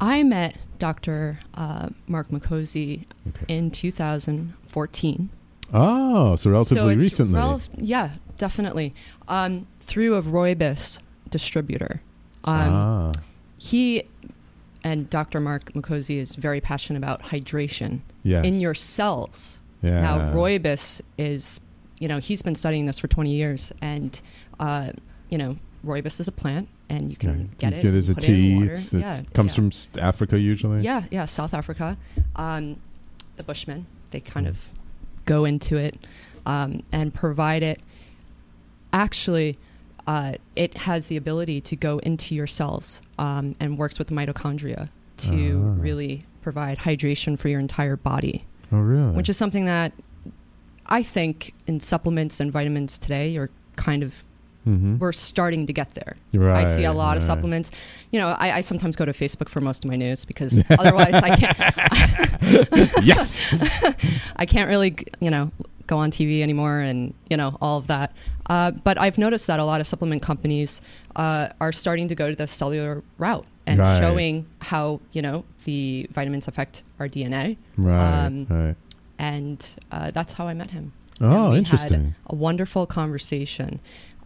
I 0.00 0.22
met 0.22 0.56
Dr. 0.78 1.40
Uh, 1.54 1.88
Marc 2.06 2.28
Micozzi 2.28 3.06
Okay. 3.28 3.44
in 3.48 3.70
2014. 3.72 5.30
Oh, 5.72 6.36
so 6.36 6.50
relatively 6.50 6.94
so 6.94 7.00
recently. 7.00 7.34
rel- 7.38 7.60
yeah, 7.76 8.10
definitely. 8.40 8.94
Um, 9.28 9.66
through 9.82 10.14
a 10.16 10.22
Rooibos 10.22 11.00
distributor. 11.30 12.00
Um, 12.44 12.54
ah, 12.74 13.12
He 13.58 14.04
and 14.82 15.08
Dr. 15.10 15.40
Marc 15.40 15.72
Micozzi 15.74 16.16
is 16.18 16.34
very 16.36 16.60
passionate 16.60 16.98
about 16.98 17.22
hydration 17.22 18.00
yes. 18.22 18.44
in 18.44 18.60
your 18.60 18.72
cells. 18.74 19.60
yeah. 19.82 20.00
Now, 20.00 20.32
Rooibos 20.32 21.02
is, 21.18 21.60
you 21.98 22.08
know, 22.08 22.18
he's 22.18 22.40
been 22.42 22.54
studying 22.54 22.86
this 22.86 22.98
for 22.98 23.06
20 23.08 23.30
years, 23.30 23.72
and, 23.82 24.18
uh, 24.58 24.92
you 25.28 25.36
know, 25.38 25.58
Rooibos 25.84 26.18
is 26.18 26.28
a 26.28 26.32
plant, 26.32 26.68
and 26.88 27.10
you 27.10 27.16
can 27.16 27.30
Yeah, 27.30 27.44
get 27.58 27.72
you 27.72 27.78
it. 27.78 27.82
Get 27.82 27.94
it 27.94 27.98
as 27.98 28.08
a 28.08 28.14
tea. 28.14 28.62
it 28.62 28.70
It's, 28.70 28.92
yeah, 28.92 29.20
comes 29.34 29.50
yeah. 29.56 29.68
from 29.68 30.00
Africa 30.02 30.38
usually. 30.38 30.80
Yeah, 30.82 31.04
yeah, 31.10 31.26
South 31.26 31.52
Africa. 31.52 31.98
Um, 32.36 32.76
the 33.36 33.42
Bushmen, 33.42 33.84
they 34.12 34.20
kind 34.20 34.46
Mm. 34.46 34.50
of 34.50 34.58
go 35.26 35.44
into 35.44 35.76
it 35.76 35.96
um, 36.46 36.82
and 36.90 37.12
provide 37.12 37.62
it. 37.62 37.80
Actually, 38.92 39.58
uh, 40.06 40.34
it 40.56 40.76
has 40.78 41.06
the 41.08 41.16
ability 41.16 41.60
to 41.60 41.76
go 41.76 41.98
into 41.98 42.34
your 42.34 42.46
cells 42.46 43.00
um, 43.18 43.54
and 43.60 43.78
works 43.78 43.98
with 43.98 44.08
the 44.08 44.14
mitochondria 44.14 44.88
to 45.18 45.74
Ah. 45.76 45.80
really 45.82 46.24
provide 46.42 46.78
hydration 46.78 47.38
for 47.38 47.48
your 47.48 47.60
entire 47.60 47.96
body, 47.96 48.44
Oh, 48.72 48.78
really? 48.78 49.12
which 49.12 49.28
is 49.28 49.36
something 49.36 49.66
that 49.66 49.92
I 50.86 51.02
think 51.02 51.52
in 51.66 51.78
supplements 51.80 52.40
and 52.40 52.50
vitamins 52.50 52.98
today 52.98 53.36
are 53.36 53.50
kind 53.76 54.02
of 54.02 54.24
mm-hmm. 54.66 54.98
we're 54.98 55.12
starting 55.12 55.66
to 55.66 55.72
get 55.72 55.94
there. 55.94 56.16
right, 56.32 56.66
I 56.66 56.76
see 56.76 56.84
a 56.84 56.92
lot 56.92 57.16
of 57.16 57.22
supplements. 57.22 57.70
You 58.10 58.18
know, 58.20 58.28
I, 58.30 58.56
I 58.56 58.60
sometimes 58.62 58.96
go 58.96 59.04
to 59.04 59.12
Facebook 59.12 59.48
for 59.48 59.60
most 59.60 59.84
of 59.84 59.90
my 59.90 59.96
news 59.96 60.24
because 60.24 60.62
otherwise 60.70 61.14
I 61.14 61.36
can't. 61.36 63.04
yes. 63.04 63.54
I 64.36 64.46
can't 64.46 64.68
really, 64.68 64.96
you 65.20 65.30
know, 65.30 65.52
go 65.92 65.96
on 66.04 66.10
TV 66.10 66.40
anymore 66.42 66.78
and 66.90 66.98
you 67.30 67.36
know 67.36 67.50
all 67.60 67.76
of 67.82 67.86
that. 67.88 68.08
Uh, 68.52 68.70
but 68.86 68.94
I've 69.04 69.18
noticed 69.26 69.46
that 69.50 69.58
a 69.60 69.64
lot 69.64 69.80
of 69.82 69.86
supplement 69.86 70.22
companies 70.22 70.80
uh, 71.16 71.48
are 71.60 71.72
starting 71.72 72.08
to 72.08 72.14
go 72.22 72.26
to 72.30 72.36
the 72.42 72.46
cellular 72.46 73.02
route 73.18 73.46
and 73.66 73.78
Right. 73.80 73.98
showing 74.02 74.46
how 74.70 75.00
you 75.12 75.22
know 75.26 75.44
the 75.64 76.06
vitamins 76.18 76.46
affect 76.48 76.82
our 77.00 77.08
DNA, 77.08 77.56
Right. 77.76 78.26
Um, 78.26 78.46
right. 78.48 78.76
and 79.18 79.58
uh, 79.92 80.10
that's 80.16 80.32
how 80.38 80.46
I 80.48 80.54
met 80.54 80.70
him. 80.70 80.92
Oh, 81.20 81.54
interesting. 81.54 82.14
A 82.26 82.34
wonderful 82.34 82.86
conversation 82.86 83.80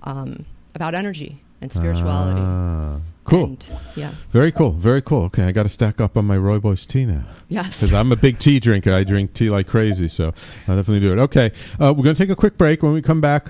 um, 0.05 0.45
about 0.75 0.95
energy 0.95 1.43
and 1.61 1.73
spirituality. 1.73 2.41
Ah, 2.45 3.01
cool. 3.25 3.45
And, 3.45 3.67
yeah. 3.97 4.13
Very 4.31 4.53
cool. 4.53 4.73
Very 4.73 5.03
cool. 5.03 5.23
Okay, 5.25 5.45
I 5.45 5.53
got 5.53 5.65
to 5.65 5.69
stack 5.69 6.01
up 6.01 6.17
on 6.17 6.25
my 6.27 6.37
Rooibos 6.37 6.87
tea 6.87 7.05
now 7.07 7.25
Yes. 7.49 7.81
because 7.81 7.93
I'm 7.95 8.13
a 8.13 8.17
big 8.17 8.39
tea 8.39 8.61
drinker. 8.61 8.93
I 8.93 9.05
drink 9.05 9.35
tea 9.35 9.51
like 9.51 9.67
crazy, 9.67 10.09
so 10.09 10.33
I'll 10.69 10.77
definitely 10.77 11.01
do 11.01 11.13
it. 11.13 11.19
Okay, 11.19 11.53
uh, 11.81 11.93
we're 11.97 12.05
going 12.05 12.15
to 12.17 12.23
take 12.23 12.31
a 12.31 12.37
quick 12.37 12.57
break. 12.57 12.83
When 12.83 12.93
we 12.93 13.03
come 13.03 13.21
back, 13.21 13.47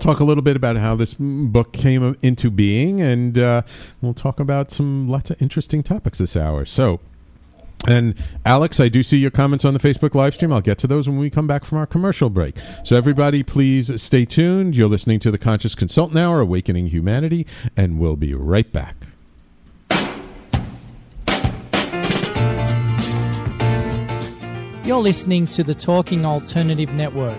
talk 0.00 0.20
a 0.20 0.24
little 0.24 0.42
bit 0.42 0.56
about 0.56 0.76
how 0.76 0.94
this 0.96 1.14
book 1.18 1.72
came 1.72 2.16
into 2.22 2.50
being, 2.50 3.00
and 3.00 3.38
uh, 3.38 3.62
we'll 4.00 4.14
talk 4.14 4.40
about 4.40 4.70
some 4.70 5.08
lots 5.08 5.30
of 5.30 5.40
interesting 5.42 5.82
topics 5.82 6.18
this 6.18 6.36
hour. 6.36 6.64
So. 6.64 7.00
And 7.88 8.14
Alex, 8.44 8.78
I 8.78 8.88
do 8.88 9.02
see 9.02 9.16
your 9.16 9.30
comments 9.30 9.64
on 9.64 9.74
the 9.74 9.80
Facebook 9.80 10.14
live 10.14 10.34
stream. 10.34 10.52
I'll 10.52 10.60
get 10.60 10.78
to 10.78 10.86
those 10.86 11.08
when 11.08 11.18
we 11.18 11.30
come 11.30 11.46
back 11.46 11.64
from 11.64 11.78
our 11.78 11.86
commercial 11.86 12.30
break. 12.30 12.56
So, 12.84 12.96
everybody, 12.96 13.42
please 13.42 14.00
stay 14.00 14.24
tuned. 14.24 14.76
You're 14.76 14.88
listening 14.88 15.18
to 15.20 15.30
the 15.30 15.38
Conscious 15.38 15.74
Consultant 15.74 16.18
Hour, 16.18 16.40
Awakening 16.40 16.88
Humanity, 16.88 17.46
and 17.76 17.98
we'll 17.98 18.16
be 18.16 18.34
right 18.34 18.70
back. 18.72 18.96
You're 24.84 25.00
listening 25.00 25.46
to 25.46 25.62
the 25.62 25.74
Talking 25.74 26.26
Alternative 26.26 26.92
Network. 26.92 27.38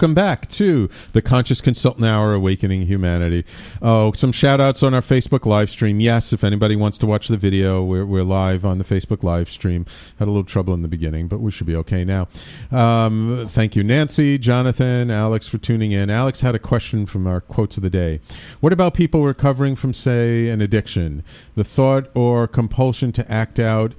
Welcome 0.00 0.14
back 0.14 0.48
to 0.48 0.88
the 1.12 1.20
Conscious 1.20 1.60
Consultant 1.60 2.06
Hour 2.06 2.32
Awakening 2.32 2.86
Humanity. 2.86 3.44
Oh, 3.82 4.12
some 4.12 4.32
shout 4.32 4.58
outs 4.58 4.82
on 4.82 4.94
our 4.94 5.02
Facebook 5.02 5.44
live 5.44 5.68
stream. 5.68 6.00
Yes, 6.00 6.32
if 6.32 6.42
anybody 6.42 6.74
wants 6.74 6.96
to 6.96 7.06
watch 7.06 7.28
the 7.28 7.36
video, 7.36 7.84
we're, 7.84 8.06
we're 8.06 8.22
live 8.22 8.64
on 8.64 8.78
the 8.78 8.84
Facebook 8.84 9.22
live 9.22 9.50
stream. 9.50 9.84
Had 10.18 10.26
a 10.26 10.30
little 10.30 10.42
trouble 10.42 10.72
in 10.72 10.80
the 10.80 10.88
beginning, 10.88 11.28
but 11.28 11.40
we 11.40 11.50
should 11.50 11.66
be 11.66 11.76
okay 11.76 12.02
now. 12.02 12.28
Um, 12.70 13.46
thank 13.50 13.76
you, 13.76 13.84
Nancy, 13.84 14.38
Jonathan, 14.38 15.10
Alex, 15.10 15.48
for 15.48 15.58
tuning 15.58 15.92
in. 15.92 16.08
Alex 16.08 16.40
had 16.40 16.54
a 16.54 16.58
question 16.58 17.04
from 17.04 17.26
our 17.26 17.42
quotes 17.42 17.76
of 17.76 17.82
the 17.82 17.90
day. 17.90 18.20
What 18.60 18.72
about 18.72 18.94
people 18.94 19.26
recovering 19.26 19.76
from, 19.76 19.92
say, 19.92 20.48
an 20.48 20.62
addiction? 20.62 21.22
The 21.56 21.64
thought 21.64 22.08
or 22.14 22.48
compulsion 22.48 23.12
to 23.12 23.30
act 23.30 23.58
out 23.58 23.92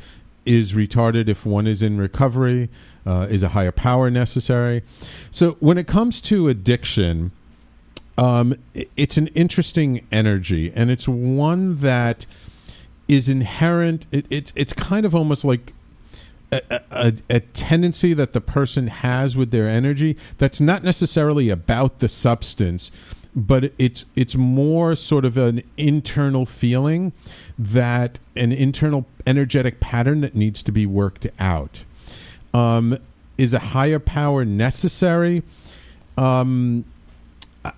is 0.47 0.73
retarded 0.73 1.27
if 1.27 1.45
one 1.45 1.67
is 1.67 1.83
in 1.83 1.99
recovery. 1.99 2.69
Uh, 3.05 3.25
is 3.29 3.41
a 3.41 3.49
higher 3.49 3.71
power 3.71 4.11
necessary? 4.11 4.83
So, 5.31 5.51
when 5.59 5.77
it 5.77 5.87
comes 5.87 6.21
to 6.21 6.47
addiction, 6.49 7.31
um, 8.17 8.55
it's 8.95 9.17
an 9.17 9.27
interesting 9.27 10.05
energy, 10.11 10.71
and 10.75 10.91
it's 10.91 11.07
one 11.07 11.77
that 11.77 12.25
is 13.07 13.27
inherent. 13.27 14.05
It, 14.11 14.25
it's 14.29 14.53
it's 14.55 14.73
kind 14.73 15.05
of 15.05 15.15
almost 15.15 15.43
like 15.43 15.73
a, 16.51 16.81
a, 16.91 17.13
a 17.29 17.39
tendency 17.39 18.13
that 18.13 18.33
the 18.33 18.41
person 18.41 18.87
has 18.87 19.35
with 19.35 19.51
their 19.51 19.67
energy 19.67 20.17
that's 20.37 20.61
not 20.61 20.83
necessarily 20.83 21.49
about 21.49 21.99
the 21.99 22.09
substance 22.09 22.91
but 23.35 23.71
it's 23.77 24.05
it's 24.15 24.35
more 24.35 24.95
sort 24.95 25.23
of 25.23 25.37
an 25.37 25.63
internal 25.77 26.45
feeling 26.45 27.13
that 27.57 28.19
an 28.35 28.51
internal 28.51 29.05
energetic 29.25 29.79
pattern 29.79 30.21
that 30.21 30.35
needs 30.35 30.61
to 30.61 30.71
be 30.71 30.85
worked 30.85 31.27
out 31.39 31.83
um, 32.53 32.97
is 33.37 33.53
a 33.53 33.59
higher 33.59 33.99
power 33.99 34.45
necessary 34.45 35.43
um, 36.17 36.85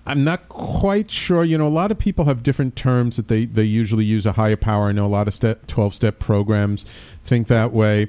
I'm 0.06 0.24
not 0.24 0.48
quite 0.48 1.10
sure. 1.10 1.44
You 1.44 1.58
know, 1.58 1.66
a 1.66 1.68
lot 1.68 1.90
of 1.90 1.98
people 1.98 2.24
have 2.24 2.42
different 2.42 2.74
terms 2.74 3.16
that 3.16 3.28
they, 3.28 3.44
they 3.44 3.64
usually 3.64 4.04
use 4.04 4.24
a 4.24 4.32
higher 4.32 4.56
power. 4.56 4.88
I 4.88 4.92
know 4.92 5.06
a 5.06 5.08
lot 5.08 5.28
of 5.28 5.34
step, 5.34 5.66
12 5.66 5.94
step 5.94 6.18
programs 6.18 6.84
think 7.24 7.48
that 7.48 7.72
way. 7.72 8.08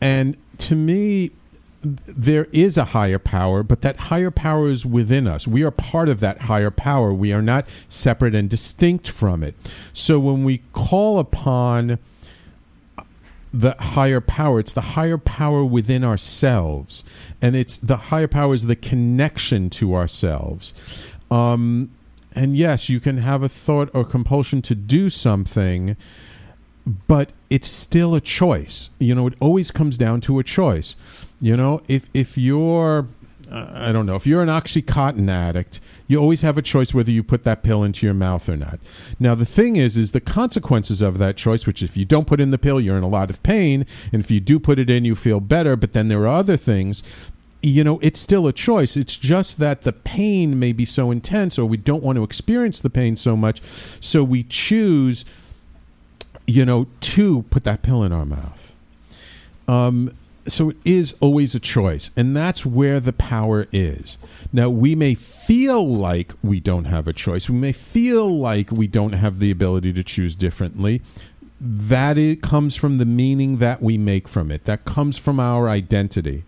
And 0.00 0.36
to 0.58 0.76
me, 0.76 1.30
there 1.82 2.46
is 2.52 2.76
a 2.76 2.86
higher 2.86 3.18
power, 3.18 3.62
but 3.62 3.82
that 3.82 3.96
higher 3.96 4.30
power 4.30 4.68
is 4.68 4.84
within 4.84 5.26
us. 5.26 5.46
We 5.46 5.62
are 5.62 5.70
part 5.70 6.08
of 6.08 6.20
that 6.20 6.42
higher 6.42 6.70
power. 6.70 7.12
We 7.12 7.32
are 7.32 7.42
not 7.42 7.66
separate 7.88 8.34
and 8.34 8.48
distinct 8.48 9.08
from 9.08 9.42
it. 9.42 9.54
So 9.92 10.18
when 10.18 10.44
we 10.44 10.62
call 10.72 11.18
upon 11.18 11.98
the 13.54 13.76
higher 13.78 14.20
power. 14.20 14.58
It's 14.58 14.72
the 14.72 14.80
higher 14.80 15.16
power 15.16 15.64
within 15.64 16.02
ourselves, 16.02 17.04
and 17.40 17.54
it's 17.54 17.76
the 17.76 17.96
higher 17.96 18.26
power 18.26 18.52
is 18.52 18.66
the 18.66 18.74
connection 18.74 19.70
to 19.70 19.94
ourselves. 19.94 20.74
Um, 21.30 21.90
and 22.34 22.56
yes, 22.56 22.88
you 22.88 22.98
can 22.98 23.18
have 23.18 23.44
a 23.44 23.48
thought 23.48 23.90
or 23.94 24.04
compulsion 24.04 24.60
to 24.62 24.74
do 24.74 25.08
something, 25.08 25.96
but 27.06 27.30
it's 27.48 27.68
still 27.68 28.16
a 28.16 28.20
choice. 28.20 28.90
You 28.98 29.14
know, 29.14 29.28
it 29.28 29.34
always 29.38 29.70
comes 29.70 29.96
down 29.96 30.20
to 30.22 30.40
a 30.40 30.42
choice. 30.42 30.96
You 31.40 31.56
know, 31.56 31.80
if 31.86 32.08
if 32.12 32.36
you're 32.36 33.06
I 33.50 33.92
don't 33.92 34.06
know. 34.06 34.16
If 34.16 34.26
you're 34.26 34.42
an 34.42 34.48
OxyContin 34.48 35.30
addict, 35.30 35.80
you 36.06 36.18
always 36.18 36.42
have 36.42 36.58
a 36.58 36.62
choice 36.62 36.94
whether 36.94 37.10
you 37.10 37.22
put 37.22 37.44
that 37.44 37.62
pill 37.62 37.82
into 37.82 38.06
your 38.06 38.14
mouth 38.14 38.48
or 38.48 38.56
not. 38.56 38.80
Now, 39.18 39.34
the 39.34 39.44
thing 39.44 39.76
is, 39.76 39.96
is 39.96 40.12
the 40.12 40.20
consequences 40.20 41.00
of 41.02 41.18
that 41.18 41.36
choice, 41.36 41.66
which 41.66 41.82
if 41.82 41.96
you 41.96 42.04
don't 42.04 42.26
put 42.26 42.40
in 42.40 42.50
the 42.50 42.58
pill, 42.58 42.80
you're 42.80 42.96
in 42.96 43.02
a 43.02 43.08
lot 43.08 43.30
of 43.30 43.42
pain. 43.42 43.86
And 44.12 44.22
if 44.22 44.30
you 44.30 44.40
do 44.40 44.58
put 44.58 44.78
it 44.78 44.90
in, 44.90 45.04
you 45.04 45.14
feel 45.14 45.40
better. 45.40 45.76
But 45.76 45.92
then 45.92 46.08
there 46.08 46.22
are 46.22 46.28
other 46.28 46.56
things. 46.56 47.02
You 47.62 47.84
know, 47.84 47.98
it's 48.02 48.20
still 48.20 48.46
a 48.46 48.52
choice. 48.52 48.96
It's 48.96 49.16
just 49.16 49.58
that 49.58 49.82
the 49.82 49.92
pain 49.92 50.58
may 50.58 50.72
be 50.72 50.84
so 50.84 51.10
intense 51.10 51.58
or 51.58 51.66
we 51.66 51.78
don't 51.78 52.02
want 52.02 52.16
to 52.16 52.24
experience 52.24 52.80
the 52.80 52.90
pain 52.90 53.16
so 53.16 53.36
much. 53.36 53.62
So 54.00 54.22
we 54.22 54.42
choose, 54.42 55.24
you 56.46 56.64
know, 56.64 56.86
to 57.00 57.42
put 57.44 57.64
that 57.64 57.82
pill 57.82 58.02
in 58.02 58.12
our 58.12 58.26
mouth. 58.26 58.74
Um, 59.66 60.14
so 60.46 60.70
it 60.70 60.76
is 60.84 61.14
always 61.20 61.54
a 61.54 61.60
choice, 61.60 62.10
and 62.16 62.36
that's 62.36 62.66
where 62.66 63.00
the 63.00 63.12
power 63.12 63.66
is. 63.72 64.18
Now, 64.52 64.68
we 64.68 64.94
may 64.94 65.14
feel 65.14 65.86
like 65.86 66.32
we 66.42 66.60
don't 66.60 66.84
have 66.86 67.08
a 67.08 67.12
choice. 67.12 67.48
We 67.48 67.56
may 67.56 67.72
feel 67.72 68.38
like 68.38 68.70
we 68.70 68.86
don't 68.86 69.12
have 69.12 69.38
the 69.38 69.50
ability 69.50 69.92
to 69.94 70.04
choose 70.04 70.34
differently. 70.34 71.02
That 71.60 72.18
it 72.18 72.42
comes 72.42 72.76
from 72.76 72.98
the 72.98 73.06
meaning 73.06 73.58
that 73.58 73.80
we 73.82 73.96
make 73.96 74.28
from 74.28 74.50
it. 74.50 74.64
That 74.64 74.84
comes 74.84 75.16
from 75.16 75.40
our 75.40 75.68
identity, 75.68 76.44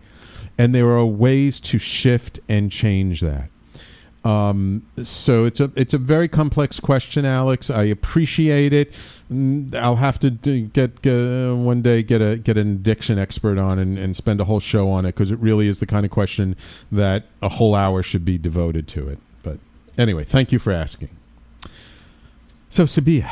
and 0.57 0.75
there 0.75 0.89
are 0.89 1.05
ways 1.05 1.59
to 1.61 1.79
shift 1.79 2.39
and 2.47 2.71
change 2.71 3.21
that. 3.21 3.49
Um, 4.27 4.85
so 5.01 5.45
it's 5.45 5.61
a 5.61 5.71
it's 5.77 5.93
a 5.93 5.97
very 5.97 6.27
complex 6.27 6.81
question, 6.81 7.23
Alex. 7.23 7.69
I 7.69 7.83
appreciate 7.83 8.73
it. 8.73 8.91
Mm, 9.31 9.73
I'll 9.73 9.95
have 9.95 10.19
to 10.19 10.29
do, 10.29 10.63
get, 10.63 11.01
get 11.01 11.13
uh, 11.13 11.55
one 11.55 11.81
day 11.81 12.03
get 12.03 12.21
a 12.21 12.35
get 12.35 12.57
an 12.57 12.73
addiction 12.73 13.17
expert 13.17 13.57
on 13.57 13.79
and, 13.79 13.97
and 13.97 14.17
spend 14.17 14.41
a 14.41 14.43
whole 14.43 14.59
show 14.59 14.89
on 14.89 15.05
it 15.05 15.15
because 15.15 15.31
it 15.31 15.39
really 15.39 15.69
is 15.69 15.79
the 15.79 15.85
kind 15.85 16.05
of 16.05 16.11
question 16.11 16.57
that 16.91 17.23
a 17.41 17.47
whole 17.47 17.73
hour 17.73 18.03
should 18.03 18.25
be 18.25 18.37
devoted 18.37 18.85
to 18.89 19.07
it. 19.07 19.19
But 19.43 19.59
anyway, 19.97 20.25
thank 20.25 20.51
you 20.51 20.59
for 20.59 20.73
asking. 20.73 21.09
So 22.69 22.83
Sebhia, 22.83 23.31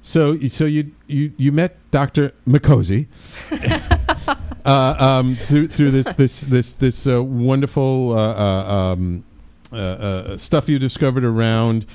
so 0.00 0.40
so 0.48 0.64
you 0.64 0.92
you 1.06 1.32
you 1.36 1.52
met 1.52 1.76
Dr. 1.90 2.32
Micozzi 2.46 3.08
uh, 4.64 4.94
um, 4.98 5.34
through 5.34 5.68
through 5.68 5.90
this 5.90 6.08
this 6.14 6.40
this 6.40 6.72
this 6.72 7.06
uh, 7.06 7.22
wonderful 7.22 8.14
uh, 8.16 8.34
uh, 8.34 8.92
um, 8.94 9.24
stuff 10.38 10.68
you 10.68 10.78
discovered 10.78 11.24
around 11.24 11.86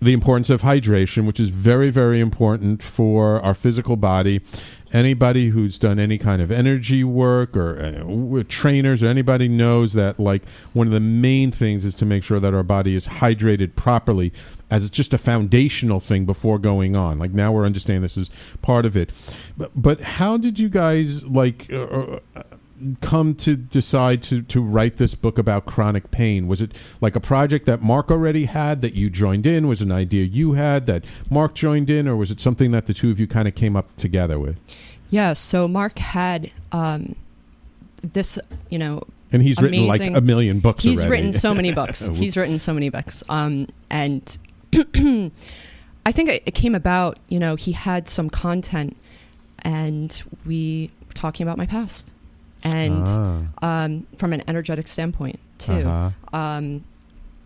the 0.00 0.12
importance 0.12 0.50
of 0.50 0.62
hydration, 0.62 1.26
which 1.26 1.40
is 1.40 1.48
very 1.48 1.90
very 1.90 2.20
important 2.20 2.82
for 2.82 3.40
our 3.40 3.54
physical 3.54 3.96
body. 3.96 4.40
Anybody 4.92 5.48
who's 5.48 5.76
done 5.76 5.98
any 5.98 6.18
kind 6.18 6.40
of 6.40 6.52
energy 6.52 7.02
work 7.02 7.56
or 7.56 7.80
uh, 7.80 8.44
trainers 8.46 9.02
or 9.02 9.06
anybody 9.06 9.48
knows 9.48 9.92
that 9.94 10.20
like 10.20 10.44
one 10.72 10.86
of 10.86 10.92
the 10.92 11.00
main 11.00 11.50
things 11.50 11.84
is 11.84 11.96
to 11.96 12.06
make 12.06 12.22
sure 12.22 12.38
that 12.38 12.54
our 12.54 12.62
body 12.62 12.94
is 12.94 13.08
hydrated 13.08 13.74
properly 13.74 14.32
as 14.70 14.84
it's 14.84 14.90
just 14.90 15.12
a 15.12 15.18
foundational 15.18 16.00
thing 16.00 16.24
before 16.24 16.58
going 16.58 16.94
on. 16.94 17.18
Like 17.18 17.32
now 17.32 17.50
we're 17.50 17.66
understanding 17.66 18.02
this 18.02 18.16
is 18.16 18.30
part 18.62 18.86
of 18.86 18.96
it. 18.96 19.12
But, 19.56 19.70
but 19.74 20.00
how 20.00 20.36
did 20.36 20.60
you 20.60 20.68
guys 20.68 21.24
like 21.24 21.72
uh, 21.72 22.18
uh, 22.36 22.42
come 23.00 23.34
to 23.34 23.56
decide 23.56 24.22
to 24.24 24.42
to 24.42 24.60
write 24.60 24.96
this 24.96 25.14
book 25.14 25.38
about 25.38 25.66
chronic 25.66 26.10
pain? 26.10 26.46
Was 26.48 26.60
it 26.60 26.72
like 27.00 27.16
a 27.16 27.20
project 27.20 27.66
that 27.66 27.82
Mark 27.82 28.10
already 28.10 28.44
had 28.46 28.82
that 28.82 28.94
you 28.94 29.10
joined 29.10 29.46
in? 29.46 29.66
Was 29.66 29.80
it 29.80 29.84
an 29.86 29.92
idea 29.92 30.24
you 30.24 30.52
had 30.54 30.86
that 30.86 31.04
Mark 31.30 31.54
joined 31.54 31.90
in, 31.90 32.08
or 32.08 32.16
was 32.16 32.30
it 32.30 32.40
something 32.40 32.70
that 32.72 32.86
the 32.86 32.94
two 32.94 33.10
of 33.10 33.20
you 33.20 33.26
kind 33.26 33.48
of 33.48 33.54
came 33.54 33.76
up 33.76 33.94
together 33.96 34.38
with? 34.38 34.58
Yeah, 35.10 35.32
so 35.34 35.68
Mark 35.68 35.98
had 35.98 36.50
um, 36.72 37.14
this, 38.02 38.38
you 38.70 38.78
know, 38.78 39.04
And 39.32 39.42
he's 39.42 39.60
written 39.60 39.86
like 39.86 40.00
Amazing. 40.00 40.16
a 40.16 40.20
million 40.20 40.60
books. 40.60 40.82
he's 40.84 41.00
already. 41.00 41.10
written 41.12 41.32
so 41.32 41.54
many 41.54 41.72
books. 41.80 42.08
He's 42.08 42.36
written 42.36 42.58
so 42.58 42.72
many 42.72 42.88
books. 42.88 43.22
Um, 43.28 43.68
and 43.90 44.38
I 44.72 46.12
think 46.12 46.30
it, 46.30 46.42
it 46.46 46.54
came 46.54 46.74
about, 46.74 47.18
you 47.28 47.38
know, 47.38 47.54
he 47.54 47.72
had 47.72 48.08
some 48.08 48.28
content 48.28 48.96
and 49.60 50.22
we 50.44 50.90
were 51.06 51.14
talking 51.14 51.46
about 51.46 51.58
my 51.58 51.66
past 51.66 52.10
and 52.64 53.04
Ah, 53.06 53.84
um, 53.84 54.06
from 54.18 54.32
an 54.32 54.42
energetic 54.48 54.88
standpoint 54.88 55.38
too. 55.58 55.72
uh-huh. 55.72 56.36
um, 56.36 56.84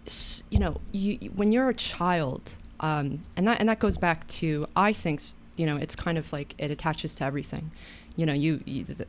s- 0.07 0.43
you 0.51 0.59
know, 0.59 0.81
you, 0.93 1.17
when 1.37 1.53
you're 1.53 1.69
a 1.69 1.75
child, 1.75 2.53
um, 2.81 3.21
and 3.37 3.47
that 3.49 3.61
and 3.61 3.69
that 3.69 3.79
goes 3.81 3.97
back 3.99 4.27
to 4.29 4.67
I 4.77 4.93
think 4.93 5.21
you 5.57 5.67
know 5.67 5.77
it's 5.77 5.97
kind 5.97 6.17
of 6.19 6.33
like 6.33 6.55
it 6.59 6.71
attaches 6.71 7.15
to 7.17 7.25
everything. 7.25 7.71
You 8.17 8.27
know, 8.27 8.33
you, 8.33 8.61
you 8.65 8.85
the, 8.85 9.07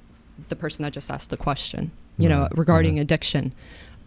the 0.49 0.55
person 0.55 0.83
that 0.83 0.93
just 0.93 1.09
asked 1.11 1.29
the 1.31 1.37
question, 1.37 1.91
you 2.17 2.29
know, 2.29 2.41
Right, 2.43 2.57
regarding 2.57 2.95
right. 2.95 3.01
addiction. 3.01 3.53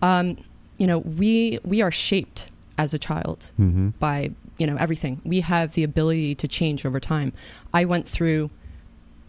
Um, 0.01 0.37
you 0.79 0.87
know, 0.87 0.99
we 0.99 1.59
we 1.65 1.83
are 1.83 1.91
shaped 1.91 2.51
as 2.79 2.95
a 2.95 2.99
child 2.99 3.53
Mm-hmm. 3.61 3.91
by 4.01 4.31
you 4.59 4.67
know 4.67 4.77
everything. 4.77 5.21
We 5.25 5.41
have 5.41 5.75
the 5.75 5.83
ability 5.85 6.35
to 6.37 6.49
change 6.49 6.85
over 6.87 6.99
time. 7.01 7.33
I 7.73 7.85
went 7.85 8.09
through 8.09 8.51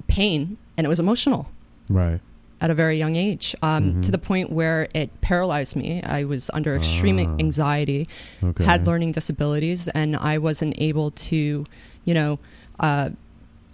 pain, 0.07 0.57
and 0.77 0.85
it 0.85 0.89
was 0.89 0.99
emotional 0.99 1.49
Right. 1.89 2.19
At 2.63 2.69
a 2.69 2.73
very 2.73 2.97
young 2.97 3.17
age, 3.17 3.53
um, 3.61 3.95
Mhm. 3.95 4.05
to 4.05 4.11
the 4.11 4.17
point 4.17 4.49
where 4.49 4.87
it 4.95 5.09
paralyzed 5.19 5.75
me. 5.75 6.01
I 6.01 6.23
was 6.23 6.49
under 6.53 6.73
extreme 6.77 7.19
Ah. 7.19 7.35
anxiety, 7.37 8.07
Okay. 8.41 8.63
had 8.63 8.87
learning 8.87 9.11
disabilities, 9.11 9.89
and 9.89 10.15
I 10.15 10.37
wasn't 10.37 10.73
able 10.77 11.11
to, 11.11 11.65
you 12.05 12.13
know, 12.13 12.39
uh, 12.79 13.09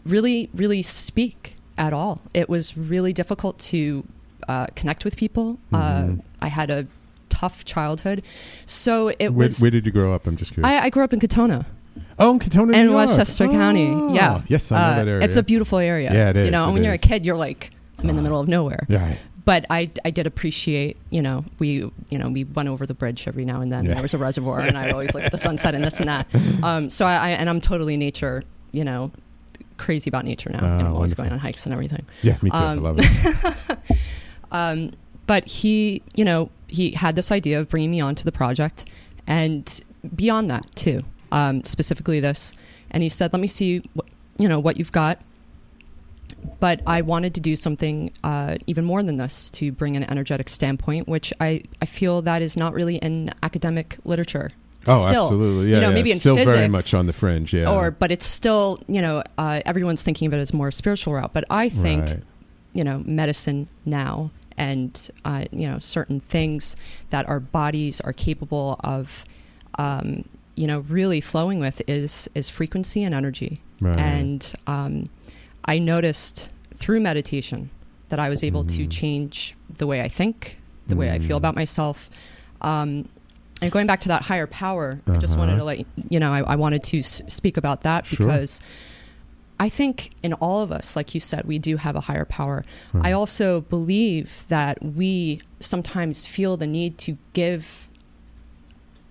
really, 0.05 0.49
really 0.55 0.81
speak 0.81 1.55
at 1.77 1.93
all. 1.93 2.21
It 2.33 2.49
was 2.49 2.75
really 2.75 3.13
difficult 3.13 3.59
to 3.73 4.05
uh, 4.47 4.65
connect 4.75 5.05
with 5.05 5.15
people. 5.15 5.59
Uh, 5.71 5.77
Mhm. 6.01 6.21
I 6.41 6.47
had 6.47 6.71
a 6.71 6.87
tough 7.29 7.63
childhood, 7.65 8.23
so 8.65 9.09
it 9.19 9.29
where, 9.29 9.45
was. 9.47 9.59
where 9.61 9.69
did 9.69 9.85
you 9.85 9.91
grow 9.91 10.15
up? 10.15 10.25
I'm 10.25 10.35
just 10.37 10.53
curious. 10.53 10.67
I, 10.67 10.85
I 10.85 10.89
grew 10.89 11.03
up 11.03 11.13
in 11.13 11.19
Katonah 11.19 11.65
oh, 12.17 12.31
in 12.33 12.39
Katonah, 12.39 12.73
in 12.73 12.85
New 12.87 12.93
York. 12.93 13.07
Westchester 13.09 13.47
County. 13.47 13.89
Oh, 13.93 14.15
Yeah, 14.15 14.41
Yes, 14.47 14.71
I 14.71 14.79
know 14.79 14.85
Uh, 14.85 14.95
that 14.95 15.07
area. 15.07 15.25
It's 15.25 15.35
a 15.35 15.43
beautiful 15.43 15.77
area. 15.77 16.11
Yeah, 16.11 16.29
it 16.31 16.37
is. 16.37 16.45
You 16.47 16.51
know, 16.51 16.71
when 16.71 16.83
you're 16.83 16.93
a 16.93 16.97
kid, 16.97 17.25
you're 17.27 17.37
like, 17.37 17.69
I'm 18.01 18.09
in 18.09 18.15
the 18.15 18.21
middle 18.21 18.39
of 18.39 18.47
nowhere. 18.47 18.85
Yeah. 18.89 19.15
but 19.45 19.65
I, 19.69 19.89
I 20.05 20.11
did 20.11 20.27
appreciate, 20.27 20.97
you 21.09 21.21
know, 21.21 21.43
we, 21.59 21.69
you 22.09 22.17
know, 22.17 22.29
we 22.29 22.43
went 22.43 22.69
over 22.69 22.85
the 22.85 22.93
bridge 22.93 23.27
every 23.27 23.45
now 23.45 23.61
and 23.61 23.71
then. 23.71 23.83
Yeah. 23.85 23.91
And 23.91 23.97
there 23.97 24.01
was 24.03 24.13
a 24.13 24.17
reservoir, 24.17 24.59
and 24.61 24.77
I'd 24.77 24.91
always 24.91 25.13
look 25.13 25.23
at 25.23 25.31
the 25.31 25.37
sunset 25.37 25.73
and 25.75 25.83
this 25.83 25.99
and 25.99 26.07
that. 26.09 26.27
Um, 26.63 26.89
so 26.89 27.05
I, 27.05 27.15
I, 27.15 27.29
and 27.31 27.49
I'm 27.49 27.61
totally 27.61 27.95
nature, 27.97 28.43
you 28.73 28.83
know, 28.83 29.11
crazy 29.77 30.09
about 30.09 30.25
nature 30.25 30.49
now. 30.49 30.59
Ah, 30.61 30.77
and 30.79 30.87
I'm 30.87 30.93
always 30.93 31.11
wonderful. 31.17 31.23
going 31.23 31.33
on 31.33 31.39
hikes 31.39 31.65
and 31.65 31.71
everything. 31.73 32.05
Yeah, 32.21 32.37
me 32.41 32.49
too. 32.49 32.55
I 32.57 32.71
Um, 32.73 32.83
love 32.83 32.97
it. 32.99 33.79
Um, 34.51 34.91
but 35.27 35.47
he, 35.47 36.01
you 36.15 36.25
know, 36.25 36.49
he 36.67 36.91
had 36.91 37.15
this 37.15 37.31
idea 37.31 37.59
of 37.59 37.69
bringing 37.69 37.91
me 37.91 38.01
onto 38.01 38.23
the 38.23 38.31
project, 38.31 38.85
and 39.27 39.79
beyond 40.15 40.49
that 40.49 40.65
too, 40.75 41.01
um, 41.31 41.63
specifically 41.63 42.19
this. 42.19 42.53
And 42.91 43.03
he 43.03 43.09
said, 43.09 43.31
"Let 43.31 43.39
me 43.39 43.47
see, 43.47 43.83
what, 43.93 44.07
you 44.37 44.47
know, 44.49 44.59
what 44.59 44.77
you've 44.77 44.91
got." 44.91 45.21
But 46.59 46.81
I 46.87 47.01
wanted 47.01 47.35
to 47.35 47.41
do 47.41 47.55
something 47.55 48.11
uh, 48.23 48.57
even 48.67 48.85
more 48.85 49.01
than 49.03 49.17
this 49.17 49.49
to 49.51 49.71
bring 49.71 49.95
an 49.95 50.03
energetic 50.09 50.49
standpoint, 50.49 51.07
which 51.07 51.33
I, 51.39 51.63
I 51.81 51.85
feel 51.85 52.21
that 52.23 52.41
is 52.41 52.57
not 52.57 52.73
really 52.73 52.97
in 52.97 53.31
academic 53.43 53.97
literature. 54.03 54.51
Oh, 54.87 55.05
Still, 55.07 55.23
absolutely. 55.25 55.69
Yeah, 55.69 55.75
you 55.75 55.81
know, 55.81 55.89
yeah. 55.89 55.93
maybe 55.93 56.11
in 56.11 56.19
still 56.19 56.35
very 56.35 56.67
much 56.69 56.93
on 56.93 57.05
the 57.05 57.13
fringe. 57.13 57.53
Yeah. 57.53 57.69
Or, 57.71 57.91
but 57.91 58.11
it's 58.11 58.25
still, 58.25 58.79
you 58.87 59.01
know, 59.01 59.23
uh, 59.37 59.61
everyone's 59.65 60.03
thinking 60.03 60.27
of 60.27 60.33
it 60.33 60.37
as 60.37 60.53
more 60.53 60.71
spiritual 60.71 61.13
route. 61.13 61.33
But 61.33 61.43
I 61.49 61.69
think 61.69 62.05
Right. 62.05 62.23
you 62.73 62.83
know 62.83 63.01
medicine 63.05 63.67
now 63.85 64.31
and 64.57 65.09
uh, 65.25 65.45
you 65.51 65.67
know 65.69 65.79
certain 65.79 66.19
things 66.19 66.75
that 67.09 67.27
our 67.27 67.39
bodies 67.39 67.99
are 68.01 68.13
capable 68.13 68.77
of 68.83 69.25
um, 69.77 70.23
you 70.55 70.67
know 70.67 70.79
really 70.87 71.19
flowing 71.21 71.59
with 71.59 71.81
is 71.87 72.29
is 72.35 72.49
frequency 72.49 73.03
and 73.03 73.13
energy 73.15 73.61
Right. 73.81 73.97
and 73.99 74.53
um, 74.67 75.09
i 75.73 75.75
noticed 75.93 76.35
through 76.81 76.99
meditation 77.11 77.69
that 78.09 78.19
i 78.19 78.27
was 78.33 78.41
able 78.49 78.63
to 78.77 78.81
Mhm. 78.85 78.91
change 79.01 79.55
the 79.81 79.87
way 79.91 79.99
i 80.01 80.09
think 80.19 80.57
the 80.87 80.95
way 81.01 81.07
i 81.15 81.19
feel 81.19 81.37
Mm. 81.37 81.43
about 81.43 81.55
myself 81.63 82.09
um, 82.61 82.89
and 83.61 83.71
going 83.75 83.87
back 83.91 83.99
to 84.05 84.09
that 84.13 84.23
higher 84.31 84.47
power 84.63 84.87
i 85.07 85.17
just 85.17 85.33
Uh-huh. 85.33 85.39
wanted 85.41 85.57
to 85.57 85.63
let 85.69 85.77
you- 85.79 85.91
you 86.13 86.19
know 86.23 86.31
i, 86.37 86.41
I 86.53 86.55
wanted 86.63 86.83
to 86.91 86.97
s- 86.99 87.21
speak 87.37 87.55
about 87.63 87.79
that 87.87 88.01
Sure. 88.05 88.17
because 88.27 88.61
I 89.61 89.67
think 89.79 90.11
in 90.23 90.31
all 90.45 90.61
of 90.65 90.71
us, 90.71 90.95
like 90.95 91.09
you 91.13 91.19
said, 91.19 91.43
we 91.43 91.59
do 91.59 91.75
have 91.85 91.93
a 91.97 91.99
higher 92.09 92.23
power. 92.23 92.63
Right. 92.93 93.07
I 93.07 93.11
also 93.11 93.47
believe 93.75 94.45
that 94.47 94.75
we 94.81 95.41
sometimes 95.59 96.25
feel 96.35 96.55
the 96.55 96.65
need 96.65 96.97
to 96.99 97.17
give 97.33 97.89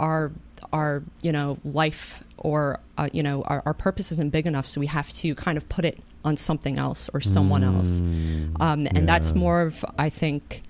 our 0.00 0.32
our 0.72 1.02
you 1.20 1.32
know 1.32 1.58
life 1.64 2.24
or 2.38 2.80
uh, 2.96 3.08
you 3.12 3.22
know 3.22 3.42
our, 3.42 3.62
our 3.66 3.74
purpose 3.74 4.10
isn't 4.12 4.30
big 4.32 4.46
enough, 4.46 4.66
so 4.66 4.80
we 4.80 4.86
have 4.86 5.10
to 5.22 5.34
kind 5.34 5.58
of 5.58 5.68
put 5.68 5.84
it 5.84 5.98
on 6.28 6.36
something 6.36 6.76
else 6.86 7.02
or 7.14 7.20
someone 7.20 7.62
else. 7.72 7.92
Mm, 8.00 8.56
Um, 8.60 8.80
and 8.94 9.08
that's 9.08 9.30
more 9.34 9.58
of, 9.68 9.84
I 10.06 10.08
think, 10.10 10.62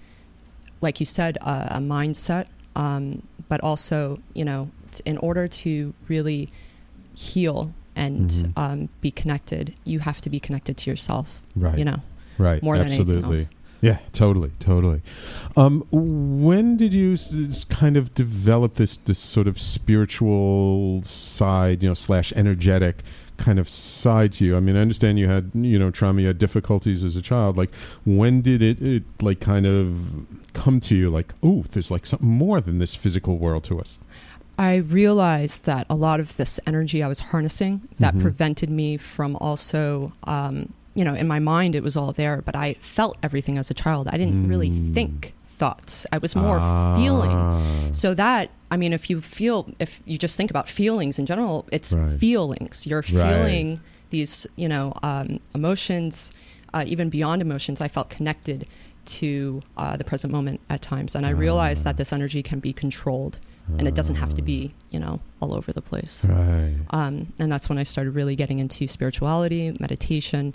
like 0.81 0.97
you 1.03 1.07
said, 1.07 1.33
uh, 1.43 1.79
a 1.79 1.81
mindset, 1.81 2.47
um, 2.77 3.23
but 3.51 3.59
also, 3.69 4.19
you 4.39 4.45
know, 4.45 4.71
in 5.05 5.17
order 5.19 5.45
to 5.63 5.93
really 6.09 6.49
heal 7.15 7.59
and 7.97 8.31
Mhm. 8.31 8.53
um, 8.63 8.89
be 9.01 9.11
connected, 9.11 9.65
you 9.85 9.99
have 10.09 10.21
to 10.23 10.31
be 10.31 10.39
connected 10.47 10.75
to 10.81 10.91
yourself, 10.91 11.43
right. 11.57 11.79
you 11.79 11.85
know, 11.85 12.01
right. 12.39 12.63
more 12.63 12.79
than 12.79 12.87
absolutely. 12.89 13.17
anything 13.17 13.39
else. 13.41 13.51
Yeah, 13.81 13.99
totally, 14.13 14.51
totally. 14.59 15.01
Um, 15.57 15.85
when 15.91 16.77
did 16.77 16.93
you 16.93 17.13
s- 17.15 17.65
kind 17.81 17.97
of 17.97 18.05
develop 18.15 18.75
this 18.75 18.97
this 19.05 19.21
sort 19.21 19.47
of 19.47 19.57
spiritual 19.61 21.03
side, 21.05 21.83
you 21.83 21.89
know, 21.89 21.95
slash 21.95 22.33
energetic 22.35 23.03
kind 23.39 23.59
of 23.59 23.69
side 23.69 24.33
to 24.35 24.45
you? 24.45 24.57
I 24.57 24.61
mean, 24.61 24.77
I 24.77 24.81
understand 24.83 25.19
you 25.19 25.29
had 25.29 25.51
you 25.55 25.79
know 25.79 25.91
trauma, 25.91 26.21
you 26.21 26.27
had 26.27 26.39
difficulties 26.39 27.03
as 27.03 27.17
a 27.17 27.23
child. 27.23 27.57
Like, 27.57 27.71
when 28.05 28.43
did 28.43 28.61
it, 28.61 28.83
it 28.83 29.05
like 29.23 29.41
kind 29.41 29.67
of 29.67 30.27
come 30.53 30.81
to 30.83 30.95
you? 30.95 31.09
Like, 31.09 31.33
oh, 31.43 31.65
there's 31.73 31.91
like 31.91 32.05
something 32.05 32.29
more 32.29 32.61
than 32.61 32.79
this 32.79 32.95
physical 32.95 33.39
world 33.39 33.65
to 33.65 33.81
us. 33.81 33.99
I 34.59 34.77
realized 34.77 35.65
that 35.67 35.87
a 35.89 35.95
lot 35.95 36.19
of 36.21 36.37
this 36.37 36.59
energy 36.67 37.03
I 37.03 37.09
was 37.09 37.21
harnessing 37.21 37.83
that 38.01 38.15
Mhm. 38.15 38.21
prevented 38.23 38.69
me 38.71 38.97
from 38.97 39.37
also, 39.37 40.13
um, 40.25 40.73
you 40.97 41.05
know, 41.05 41.15
in 41.15 41.29
my 41.29 41.39
mind 41.39 41.77
it 41.77 41.83
was 41.85 41.97
all 41.97 42.13
there, 42.13 42.43
but 42.45 42.57
I 42.57 42.75
felt 42.81 43.17
everything 43.23 43.57
as 43.57 43.71
a 43.71 43.75
child. 43.75 44.09
I 44.09 44.19
didn't 44.19 44.49
really 44.49 44.71
Mm. 44.71 44.93
think 44.95 45.33
thoughts. 45.59 46.07
I 46.13 46.19
was 46.19 46.35
more 46.37 46.59
Ah. 46.61 46.97
feeling. 46.97 47.93
So 47.93 48.15
that, 48.15 48.51
I 48.71 48.77
mean, 48.77 48.93
if 48.93 49.11
you 49.11 49.21
feel, 49.21 49.67
if 49.79 50.01
you 50.07 50.17
just 50.19 50.37
think 50.37 50.51
about 50.51 50.69
feelings 50.69 51.19
in 51.19 51.27
general, 51.27 51.67
it's 51.73 51.93
Right. 51.93 52.19
feelings. 52.19 52.87
You're 52.87 53.05
Right. 53.13 53.35
feeling 53.35 53.81
these, 54.11 54.47
you 54.57 54.69
know, 54.69 54.93
um, 55.03 55.41
emotions, 55.55 56.33
uh, 56.75 56.85
even 56.87 57.09
beyond 57.11 57.43
emotions. 57.43 57.81
I 57.81 57.89
felt 57.89 58.09
connected 58.09 58.67
to 59.07 59.63
uh, 59.77 59.97
the 59.97 60.05
present 60.05 60.33
moment 60.33 60.61
at 60.69 60.81
times, 60.83 61.15
and 61.17 61.25
I 61.27 61.31
realized 61.31 61.83
Ah. 61.83 61.91
that 61.91 61.97
this 61.97 62.13
energy 62.13 62.43
can 62.43 62.61
be 62.61 62.73
controlled, 62.73 63.39
and 63.79 63.87
it 63.89 63.95
doesn't 63.95 64.17
have 64.17 64.35
to 64.35 64.43
be, 64.43 64.73
you 64.91 64.99
know, 65.01 65.21
all 65.41 65.55
over 65.55 65.73
the 65.73 65.81
place. 65.83 66.25
Right. 66.27 66.75
Um, 66.91 67.33
and 67.39 67.51
that's 67.53 67.69
when 67.69 67.79
I 67.79 67.83
started 67.85 68.13
really 68.15 68.37
getting 68.37 68.59
into 68.59 68.87
spirituality, 68.87 69.75
meditation. 69.81 70.55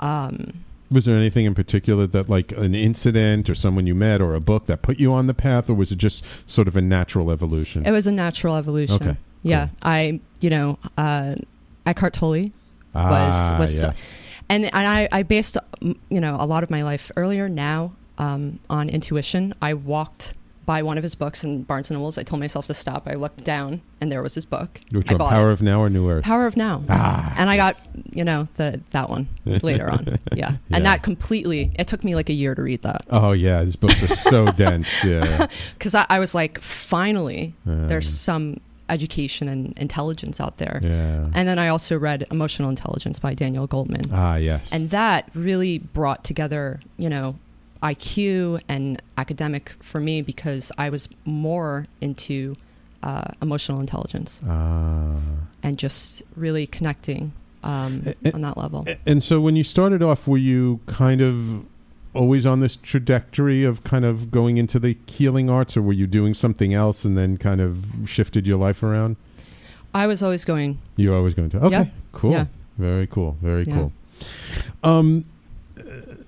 Um, 0.00 0.64
Was 0.90 1.04
there 1.04 1.16
anything 1.16 1.44
in 1.44 1.54
particular 1.54 2.06
that, 2.06 2.28
like 2.30 2.52
an 2.52 2.74
incident 2.74 3.50
or 3.50 3.54
someone 3.54 3.86
you 3.86 3.94
met 3.94 4.20
or 4.22 4.34
a 4.34 4.40
book 4.40 4.64
that 4.66 4.80
put 4.82 4.98
you 4.98 5.12
on 5.12 5.26
the 5.26 5.34
path, 5.34 5.68
or 5.68 5.74
was 5.74 5.92
it 5.92 5.96
just 5.96 6.24
sort 6.46 6.66
of 6.68 6.76
a 6.76 6.80
natural 6.80 7.30
evolution? 7.30 7.84
it 7.86 7.90
was 7.92 8.06
a 8.06 8.12
natural 8.12 8.56
evolution. 8.56 8.96
Okay, 8.96 9.16
Yeah, 9.42 9.68
I, 9.82 10.20
you 10.40 10.48
know, 10.50 10.78
uh, 10.96 11.34
Eckhart 11.84 12.14
Tolle 12.14 12.50
ah, 12.94 13.56
was- 13.58 13.82
yes. 13.82 14.12
and 14.48 14.64
and 14.64 14.74
I, 14.74 15.08
I 15.12 15.22
based 15.22 15.58
you 15.82 16.20
know 16.20 16.36
a 16.40 16.46
lot 16.46 16.62
of 16.62 16.70
my 16.70 16.82
life 16.82 17.10
earlier 17.16 17.48
now 17.48 17.92
um, 18.16 18.58
on 18.70 18.88
intuition. 18.88 19.54
I 19.60 19.74
walked 19.74 20.34
by 20.68 20.82
one 20.82 20.98
of 20.98 21.02
his 21.02 21.14
books 21.14 21.42
in 21.44 21.62
Barnes 21.62 21.88
and 21.88 21.98
Nobles. 21.98 22.18
I 22.18 22.22
told 22.24 22.40
myself 22.40 22.66
to 22.66 22.74
stop. 22.74 23.08
I 23.08 23.14
looked 23.14 23.42
down, 23.42 23.80
and 24.02 24.12
there 24.12 24.22
was 24.22 24.34
his 24.34 24.44
book. 24.44 24.80
Which 24.92 25.10
I 25.10 25.14
one, 25.14 25.30
Power 25.30 25.48
it. 25.48 25.54
of 25.54 25.62
Now 25.62 25.80
or 25.80 25.88
New 25.88 26.10
Earth? 26.10 26.24
Power 26.24 26.46
of 26.46 26.58
Now. 26.58 26.82
Ah, 26.90 27.32
and 27.38 27.48
I 27.48 27.56
got 27.56 27.74
you 28.12 28.22
know 28.22 28.48
the 28.56 28.78
that 28.90 29.08
one 29.08 29.28
later 29.46 29.88
on. 29.90 30.18
Yeah, 30.34 30.50
Yeah. 30.68 30.76
and 30.76 30.84
that 30.84 31.02
completely. 31.02 31.72
It 31.78 31.86
took 31.86 32.04
me 32.04 32.14
like 32.14 32.28
a 32.28 32.34
year 32.34 32.54
to 32.54 32.60
read 32.60 32.82
that 32.82 33.06
Oh 33.08 33.32
yeah, 33.32 33.64
these 33.64 33.76
books 33.76 34.02
are 34.02 34.14
so 34.14 34.46
dense. 34.64 35.02
Yeah, 35.04 35.46
because 35.78 35.94
I, 35.94 36.04
I 36.10 36.18
was 36.18 36.34
like, 36.34 36.60
finally, 36.60 37.54
Um, 37.66 37.88
there's 37.88 38.08
some 38.08 38.60
education 38.90 39.48
and 39.48 39.72
intelligence 39.78 40.38
out 40.40 40.56
there. 40.58 40.80
yeah. 40.82 41.28
And 41.34 41.48
then 41.48 41.58
I 41.58 41.68
also 41.68 41.98
read 41.98 42.26
Emotional 42.30 42.68
Intelligence 42.70 43.18
by 43.18 43.32
Daniel 43.34 43.66
Goleman. 43.68 44.06
ah 44.12 44.36
yes. 44.36 44.68
and 44.72 44.90
that 44.90 45.28
really 45.34 45.78
brought 45.78 46.24
together 46.24 46.80
you 46.98 47.08
know 47.08 47.36
iq 47.82 48.60
and 48.68 49.00
academic 49.16 49.72
for 49.80 50.00
me 50.00 50.20
because 50.22 50.72
i 50.78 50.88
was 50.90 51.08
more 51.24 51.86
into 52.00 52.54
uh, 53.02 53.30
emotional 53.40 53.78
intelligence 53.80 54.40
ah. 54.48 55.16
and 55.62 55.78
just 55.78 56.22
really 56.36 56.66
connecting 56.66 57.32
um, 57.62 58.02
eh, 58.24 58.30
on 58.34 58.40
that 58.42 58.56
level 58.56 58.86
And 59.06 59.22
so 59.22 59.40
when 59.40 59.54
you 59.56 59.64
started 59.64 60.02
off, 60.02 60.26
were 60.28 60.36
you 60.38 60.80
kind 60.86 61.20
of 61.20 61.64
always 62.14 62.44
on 62.46 62.60
this 62.60 62.76
trajectory 62.76 63.64
of 63.64 63.84
kind 63.84 64.04
of 64.04 64.30
going 64.30 64.56
into 64.56 64.78
the 64.78 64.96
healing 65.06 65.48
arts, 65.50 65.76
or 65.76 65.82
were 65.82 65.92
you 65.92 66.06
doing 66.06 66.34
something 66.34 66.72
else 66.74 67.04
and 67.04 67.16
then 67.16 67.36
kind 67.36 67.60
of 67.60 67.84
shifted 68.06 68.46
your 68.46 68.58
life 68.58 68.82
around? 68.82 69.16
i 69.94 70.06
was 70.06 70.22
always 70.22 70.44
going 70.44 70.78
You're 70.96 71.16
always 71.16 71.34
going 71.34 71.50
to. 71.50 71.58
Okay, 71.58 71.70
Yeah. 71.70 71.86
cool. 72.12 72.30
Yeah. 72.32 72.46
Very 72.78 73.06
cool. 73.06 73.36
Very 73.42 73.64
Yeah. 73.64 73.74
cool. 73.74 73.92
Um, 74.82 75.24
uh, 75.78 75.82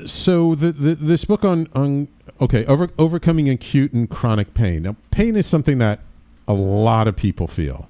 so 0.07 0.55
the, 0.55 0.73
the 0.73 0.95
this 0.95 1.25
book 1.25 1.45
on 1.45 1.69
on 1.75 2.09
okay 2.41 2.65
over, 2.67 2.91
overcoming 2.99 3.49
acute 3.49 3.93
and 3.93 4.09
chronic 4.09 4.55
pain. 4.55 4.83
Now, 4.83 4.97
pain 5.11 5.37
is 5.37 5.47
something 5.47 5.79
that 5.79 6.01
a 6.49 6.53
lot 6.53 7.09
of 7.09 7.17
people 7.17 7.47
feel, 7.47 7.89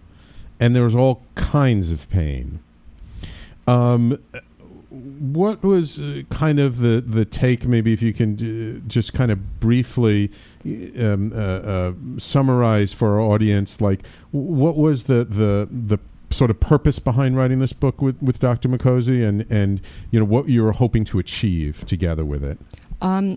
and 0.58 0.74
there's 0.74 0.94
all 0.94 1.22
kinds 1.34 1.90
of 1.90 2.08
pain. 2.10 2.60
Um, 3.66 4.18
what 4.90 5.62
was 5.62 6.00
uh, 6.00 6.22
kind 6.30 6.58
of 6.58 6.78
the 6.78 7.02
the 7.06 7.24
take? 7.24 7.64
Maybe 7.66 7.92
if 7.92 8.02
you 8.02 8.12
can 8.12 8.34
uh, 8.34 8.88
just 8.88 9.12
kind 9.12 9.30
of 9.30 9.60
briefly 9.60 10.32
um, 10.98 11.32
uh, 11.32 11.36
uh, 11.36 11.92
summarize 12.18 12.92
for 12.92 13.14
our 13.14 13.20
audience, 13.20 13.80
like 13.80 14.00
what 14.32 14.76
was 14.76 15.04
the 15.04 15.24
the 15.24 15.68
the 15.70 15.98
sort 16.30 16.50
of 16.50 16.60
purpose 16.60 16.98
behind 16.98 17.36
writing 17.36 17.58
this 17.58 17.72
book 17.72 18.00
with, 18.00 18.20
with 18.22 18.38
Dr. 18.38 18.68
Micozzi 18.68 19.26
and, 19.26 19.44
and 19.50 19.80
you 20.10 20.18
know 20.20 20.24
what 20.26 20.48
you 20.48 20.62
were 20.62 20.72
hoping 20.72 21.04
to 21.06 21.18
achieve 21.18 21.84
together 21.86 22.24
with 22.24 22.44
it. 22.44 22.58
um, 23.02 23.36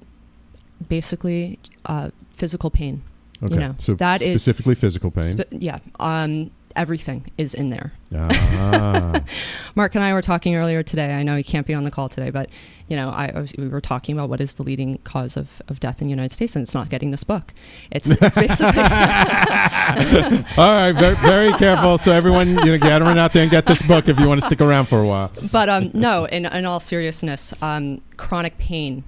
basically 0.89 1.59
uh, 1.85 2.09
physical 2.33 2.69
pain 2.69 3.01
Okay. 3.41 3.55
You 3.55 3.59
know, 3.59 3.75
so 3.77 3.95
that 3.95 4.21
is- 4.21 4.41
specifically 4.41 4.75
physical 4.75 5.11
pain. 5.11 5.23
Sp- 5.35 5.51
yeah 5.51 5.79
um, 5.99 6.49
everything 6.75 7.31
is 7.37 7.53
in 7.53 7.69
there 7.69 7.93
ah, 8.15 9.21
Mark 9.75 9.95
and 9.95 10.03
I 10.03 10.13
were 10.13 10.21
talking 10.21 10.55
earlier 10.55 10.83
today. 10.83 11.13
I 11.13 11.23
know 11.23 11.35
he 11.35 11.43
can't 11.43 11.65
be 11.65 11.73
on 11.73 11.83
the 11.83 11.91
call 11.91 12.09
today, 12.09 12.29
but 12.29 12.49
you 12.87 12.95
know, 12.95 13.09
I, 13.09 13.31
I 13.33 13.39
was, 13.39 13.53
we 13.57 13.67
were 13.67 13.81
talking 13.81 14.13
about 14.15 14.29
what 14.29 14.39
is 14.41 14.53
the 14.55 14.63
leading 14.63 14.97
cause 14.99 15.35
of, 15.37 15.61
of 15.67 15.79
death 15.79 16.01
in 16.01 16.07
the 16.07 16.11
United 16.11 16.31
States, 16.33 16.55
and 16.55 16.61
it's 16.63 16.75
not 16.75 16.89
getting 16.89 17.11
this 17.11 17.23
book. 17.23 17.53
It's, 17.91 18.09
it's 18.09 18.35
basically 18.35 18.65
all 20.57 20.73
right. 20.75 20.91
Very, 20.91 21.15
very 21.15 21.53
careful. 21.53 21.97
So 21.97 22.11
everyone, 22.11 22.49
you 22.49 22.55
know, 22.55 22.77
get 22.77 22.91
everyone 22.91 23.17
out 23.17 23.33
there 23.33 23.41
and 23.43 23.51
get 23.51 23.65
this 23.65 23.81
book 23.81 24.07
if 24.07 24.19
you 24.19 24.27
want 24.27 24.41
to 24.41 24.45
stick 24.45 24.61
around 24.61 24.87
for 24.87 24.99
a 24.99 25.07
while. 25.07 25.31
but 25.51 25.69
um, 25.69 25.91
no. 25.93 26.25
In, 26.25 26.45
in 26.45 26.65
all 26.65 26.79
seriousness, 26.79 27.53
um, 27.63 28.01
chronic 28.17 28.57
pain. 28.57 29.03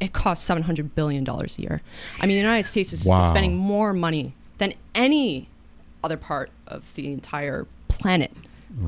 it 0.00 0.12
costs 0.12 0.44
seven 0.44 0.62
hundred 0.64 0.94
billion 0.94 1.22
dollars 1.24 1.58
a 1.58 1.62
year. 1.62 1.82
I 2.20 2.26
mean, 2.26 2.36
the 2.36 2.40
United 2.42 2.66
States 2.68 2.92
is 2.92 3.06
Wow. 3.06 3.28
spending 3.28 3.54
more 3.56 3.92
money 3.92 4.34
than 4.58 4.74
any 4.94 5.48
other 6.04 6.16
part 6.16 6.50
of 6.66 6.94
the 6.94 7.10
entire 7.12 7.66
planet 7.88 8.32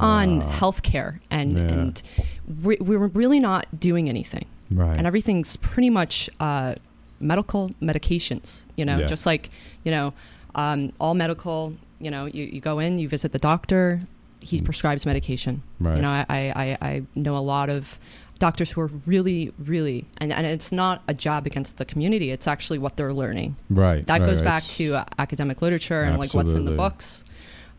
on 0.00 0.42
healthcare, 0.42 1.20
and 1.30 1.52
Yeah. 1.56 1.62
and 1.74 2.02
we, 2.62 2.76
we're 2.80 3.06
really 3.08 3.38
not 3.40 3.78
doing 3.78 4.08
anything 4.08 4.46
Right. 4.70 4.96
and 4.98 5.06
everything's 5.06 5.56
pretty 5.56 5.90
much 5.90 6.28
uh, 6.40 6.74
medical 7.20 7.70
medications. 7.80 8.64
You 8.76 8.84
know, 8.84 8.98
Yeah. 8.98 9.06
just 9.06 9.26
like 9.26 9.50
you 9.84 9.90
know, 9.92 10.12
um, 10.54 10.92
all 11.00 11.14
medical. 11.14 11.74
You 11.98 12.10
know, 12.10 12.26
you, 12.26 12.44
you 12.44 12.60
go 12.60 12.78
in, 12.78 12.98
you 12.98 13.08
visit 13.08 13.32
the 13.32 13.38
doctor, 13.38 14.00
he 14.40 14.60
prescribes 14.60 15.06
medication. 15.06 15.62
Mm. 15.80 15.86
Right. 15.86 15.96
You 15.96 16.02
know, 16.02 16.10
I, 16.10 16.26
I- 16.28 16.78
I 16.90 17.02
know 17.14 17.36
a 17.38 17.40
lot 17.54 17.70
of 17.70 17.98
doctors 18.38 18.70
who 18.70 18.80
are 18.80 18.90
really, 19.06 19.52
really, 19.58 20.04
and, 20.18 20.32
and 20.32 20.46
it's 20.46 20.72
not 20.72 21.02
a 21.08 21.14
jab 21.14 21.46
against 21.46 21.78
the 21.78 21.84
community. 21.84 22.30
It's 22.30 22.46
actually 22.46 22.78
what 22.78 22.96
they're 22.96 23.12
learning. 23.12 23.56
right. 23.70 24.06
That 24.06 24.20
right, 24.20 24.26
goes 24.26 24.40
right. 24.40 24.44
back 24.44 24.64
to 24.64 24.96
uh, 24.96 25.04
academic 25.18 25.62
literature 25.62 26.02
and 26.02 26.18
like 26.18 26.34
what's 26.34 26.52
in 26.52 26.64
the 26.64 26.72
books. 26.72 27.24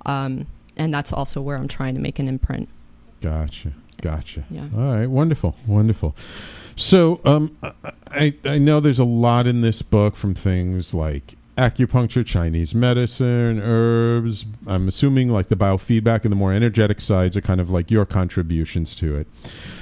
Um, 0.05 0.47
and 0.75 0.93
that's 0.93 1.11
also 1.11 1.41
where 1.41 1.57
I'm 1.57 1.67
trying 1.67 1.95
to 1.95 1.99
make 1.99 2.19
an 2.19 2.27
imprint. 2.27 2.69
Gotcha. 3.21 3.73
Gotcha. 4.01 4.43
Yeah. 4.49 4.67
All 4.75 4.95
right. 4.95 5.07
Wonderful. 5.07 5.55
Wonderful. 5.65 6.15
So, 6.75 7.19
um, 7.25 7.57
I 8.11 8.35
I 8.45 8.59
know 8.59 8.79
there's 8.79 8.99
a 8.99 9.03
lot 9.03 9.47
in 9.47 9.61
this 9.61 9.81
book 9.81 10.15
from 10.15 10.35
things 10.35 10.93
like 10.93 11.35
acupuncture, 11.57 12.23
Chinese 12.23 12.75
medicine, 12.75 13.59
herbs. 13.59 14.45
I'm 14.67 14.87
assuming 14.87 15.29
like 15.29 15.47
the 15.47 15.55
biofeedback 15.55 16.23
and 16.23 16.31
the 16.31 16.35
more 16.35 16.53
energetic 16.53 17.01
sides 17.01 17.35
are 17.35 17.41
kind 17.41 17.59
of 17.59 17.71
like 17.71 17.89
your 17.89 18.05
contributions 18.05 18.93
to 18.95 19.15
it. 19.15 19.27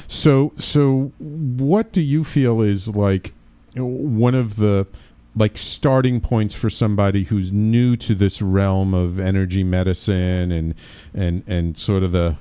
So, 0.07 0.53
so 0.57 1.11
what 1.17 1.91
do 1.91 2.01
you 2.01 2.23
feel 2.23 2.61
is 2.61 2.87
like 2.87 3.33
one 3.75 4.35
of 4.35 4.55
the 4.55 4.87
like 5.35 5.57
starting 5.57 6.21
points 6.21 6.55
for 6.55 6.69
somebody 6.69 7.23
who's 7.23 7.51
new 7.51 7.97
to 7.97 8.15
this 8.15 8.41
realm 8.41 8.93
of 8.93 9.19
energy 9.19 9.63
medicine 9.63 10.51
and 10.51 10.75
and 11.13 11.43
and 11.45 11.77
sort 11.77 12.03
of 12.03 12.11
the 12.11 12.37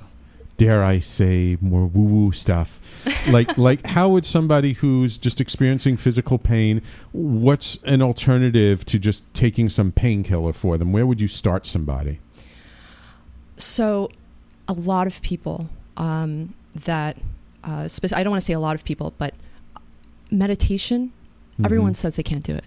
dare 0.57 0.81
I 0.83 0.99
say 0.99 1.57
more 1.59 1.85
woo 1.87 2.03
woo 2.03 2.31
stuff. 2.31 2.79
like 3.29 3.57
like 3.57 3.85
how 3.85 4.09
would 4.09 4.25
somebody 4.25 4.73
who's 4.73 5.17
just 5.17 5.41
experiencing 5.41 5.97
physical 5.97 6.37
pain 6.37 6.81
what's 7.11 7.77
an 7.83 8.01
alternative 8.01 8.85
to 8.85 8.97
just 8.97 9.23
taking 9.33 9.67
some 9.69 9.91
painkiller 9.91 10.53
for 10.53 10.77
them? 10.77 10.93
Where 10.93 11.05
would 11.05 11.19
you 11.19 11.27
start 11.27 11.65
somebody? 11.65 12.19
So, 13.57 14.09
a 14.67 14.73
lot 14.73 15.07
of 15.07 15.21
people 15.21 15.69
um, 15.97 16.53
that, 16.75 17.17
uh, 17.65 17.87
spec- 17.87 18.13
I 18.13 18.23
don't 18.23 18.31
want 18.31 18.41
to 18.41 18.45
say 18.45 18.53
a 18.53 18.59
lot 18.59 18.75
of 18.75 18.83
people, 18.85 19.13
but 19.17 19.33
meditation, 20.31 21.11
everyone 21.63 21.93
says 21.93 22.15
they 22.15 22.23
can't 22.23 22.43
do 22.43 22.53
it. 22.55 22.65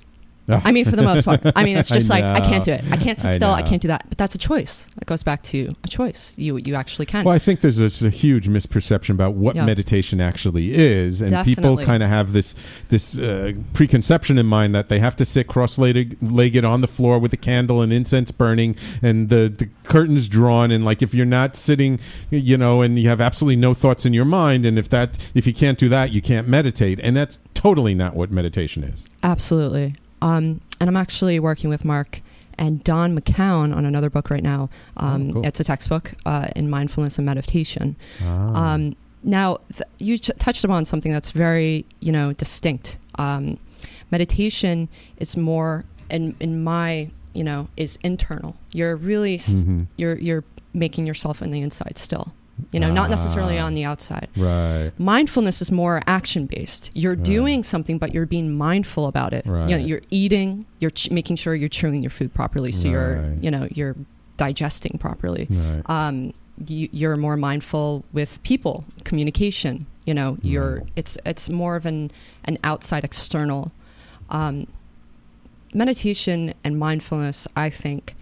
I 0.48 0.72
mean, 0.72 0.84
for 0.84 0.96
the 0.96 1.02
most 1.02 1.24
part. 1.24 1.40
I 1.54 1.64
mean, 1.64 1.76
it's 1.76 1.92
I 1.92 1.96
just 1.96 2.10
like 2.10 2.24
I 2.24 2.40
can't 2.40 2.64
do 2.64 2.72
it. 2.72 2.84
I 2.90 2.96
can't 2.96 3.18
sit 3.18 3.30
I 3.32 3.34
still. 3.36 3.50
I 3.50 3.62
can't 3.62 3.82
do 3.82 3.88
that. 3.88 4.06
But 4.08 4.18
that's 4.18 4.34
a 4.34 4.38
choice. 4.38 4.88
It 5.00 5.06
goes 5.06 5.22
back 5.22 5.42
to 5.44 5.74
a 5.84 5.88
choice. 5.88 6.34
You 6.38 6.56
you 6.56 6.74
actually 6.74 7.06
can. 7.06 7.24
Well, 7.24 7.34
I 7.34 7.38
think 7.38 7.60
there's 7.60 7.80
a, 8.02 8.06
a 8.06 8.10
huge 8.10 8.48
misperception 8.48 9.10
about 9.10 9.34
what 9.34 9.56
Yeah. 9.56 9.64
meditation 9.64 10.20
actually 10.20 10.74
is, 10.74 11.20
and 11.22 11.44
people 11.44 11.76
kind 11.78 12.02
of 12.02 12.08
have 12.08 12.32
this 12.32 12.54
this 12.88 13.16
uh, 13.16 13.52
preconception 13.74 14.38
in 14.38 14.46
mind 14.46 14.74
that 14.74 14.88
they 14.88 14.98
have 15.00 15.16
to 15.16 15.24
sit 15.24 15.46
cross-legged 15.46 16.16
legged 16.22 16.64
on 16.64 16.80
the 16.80 16.88
floor 16.88 17.18
with 17.18 17.32
a 17.32 17.36
candle 17.36 17.80
and 17.82 17.92
incense 17.92 18.30
burning, 18.30 18.76
and 19.02 19.28
the, 19.28 19.48
the 19.56 19.68
curtains 19.84 20.28
drawn, 20.28 20.70
and 20.70 20.84
like 20.84 21.02
if 21.02 21.14
you're 21.14 21.26
not 21.26 21.56
sitting, 21.56 21.98
you 22.30 22.56
know, 22.56 22.82
and 22.82 22.98
you 22.98 23.08
have 23.08 23.20
absolutely 23.20 23.56
no 23.56 23.74
thoughts 23.74 24.06
in 24.06 24.12
your 24.14 24.24
mind, 24.24 24.64
and 24.64 24.78
if 24.78 24.88
that 24.88 25.18
if 25.34 25.46
you 25.46 25.52
can't 25.52 25.78
do 25.78 25.88
that, 25.88 26.10
you 26.12 26.22
can't 26.22 26.48
meditate, 26.48 26.98
and 27.02 27.16
that's 27.16 27.38
totally 27.54 27.94
not 27.94 28.14
what 28.14 28.30
meditation 28.30 28.82
is. 28.84 29.00
Absolutely. 29.22 29.96
Um, 30.22 30.60
and 30.80 30.88
I'm 30.90 30.96
actually 30.96 31.38
working 31.40 31.70
with 31.70 31.84
Mark 31.84 32.20
and 32.58 32.82
Don 32.84 33.18
McCown 33.18 33.74
on 33.74 33.84
another 33.84 34.10
book 34.10 34.30
right 34.30 34.42
now. 34.42 34.68
Um, 34.96 35.30
Oh, 35.30 35.32
cool. 35.34 35.46
It's 35.46 35.60
a 35.60 35.64
textbook 35.64 36.14
uh, 36.26 36.48
in 36.56 36.68
mindfulness 36.70 37.16
and 37.18 37.24
meditation. 37.26 37.96
Ah. 38.22 38.74
Um, 38.74 38.96
now, 39.22 39.58
th- 39.72 39.82
you 39.98 40.18
ch- 40.18 40.30
touched 40.38 40.64
upon 40.64 40.84
something 40.84 41.12
that's 41.12 41.30
very, 41.30 41.84
you 42.00 42.10
know, 42.12 42.32
distinct. 42.32 42.98
Um, 43.16 43.58
meditation 44.10 44.88
is 45.18 45.36
more, 45.36 45.84
in 46.10 46.34
in 46.40 46.62
my, 46.62 47.10
you 47.34 47.44
know, 47.44 47.68
is 47.76 47.98
internal. 48.02 48.56
You're 48.72 48.96
really, 48.96 49.34
s- 49.36 49.64
Mhm. 49.64 49.86
you're 49.96 50.18
you're 50.18 50.44
making 50.74 51.06
yourself 51.06 51.42
in 51.42 51.50
the 51.50 51.60
inside 51.60 51.98
still. 51.98 52.32
You 52.72 52.80
know, 52.80 52.92
not 52.92 53.08
necessarily 53.10 53.58
Ah. 53.58 53.66
on 53.66 53.74
the 53.74 53.84
outside. 53.84 54.28
Right. 54.36 54.90
Mindfulness 54.98 55.62
is 55.62 55.70
more 55.72 56.02
action 56.06 56.46
based. 56.46 56.90
You're 56.94 57.14
Right. 57.14 57.22
doing 57.24 57.62
something, 57.62 57.98
but 57.98 58.12
you're 58.14 58.26
being 58.26 58.56
mindful 58.56 59.06
about 59.06 59.32
it. 59.32 59.44
Right. 59.46 59.68
You 59.70 59.78
know, 59.78 59.84
you're 59.84 60.02
eating. 60.10 60.66
You're 60.80 60.90
ch- 60.90 61.10
making 61.10 61.36
sure 61.36 61.54
you're 61.54 61.68
chewing 61.68 62.02
your 62.02 62.10
food 62.10 62.34
properly, 62.34 62.72
so 62.72 62.88
you're, 62.88 63.34
you 63.40 63.50
know, 63.50 63.68
you're 63.72 63.96
digesting 64.36 64.98
properly 64.98 65.46
Right. 65.50 65.82
um, 65.86 66.32
you, 66.66 66.88
you're 66.92 67.16
more 67.16 67.36
mindful 67.36 68.04
with 68.12 68.40
people 68.44 68.84
communication 69.04 69.86
you 70.06 70.14
know 70.14 70.38
you're 70.42 70.82
it's 70.96 71.18
it's 71.26 71.48
more 71.50 71.74
of 71.76 71.84
an 71.86 72.10
an 72.44 72.56
outside 72.64 73.04
external 73.04 73.72
um, 74.30 74.66
meditation 75.74 76.54
and 76.64 76.78
mindfulness 76.78 77.46
i 77.56 77.68
think 77.68 78.14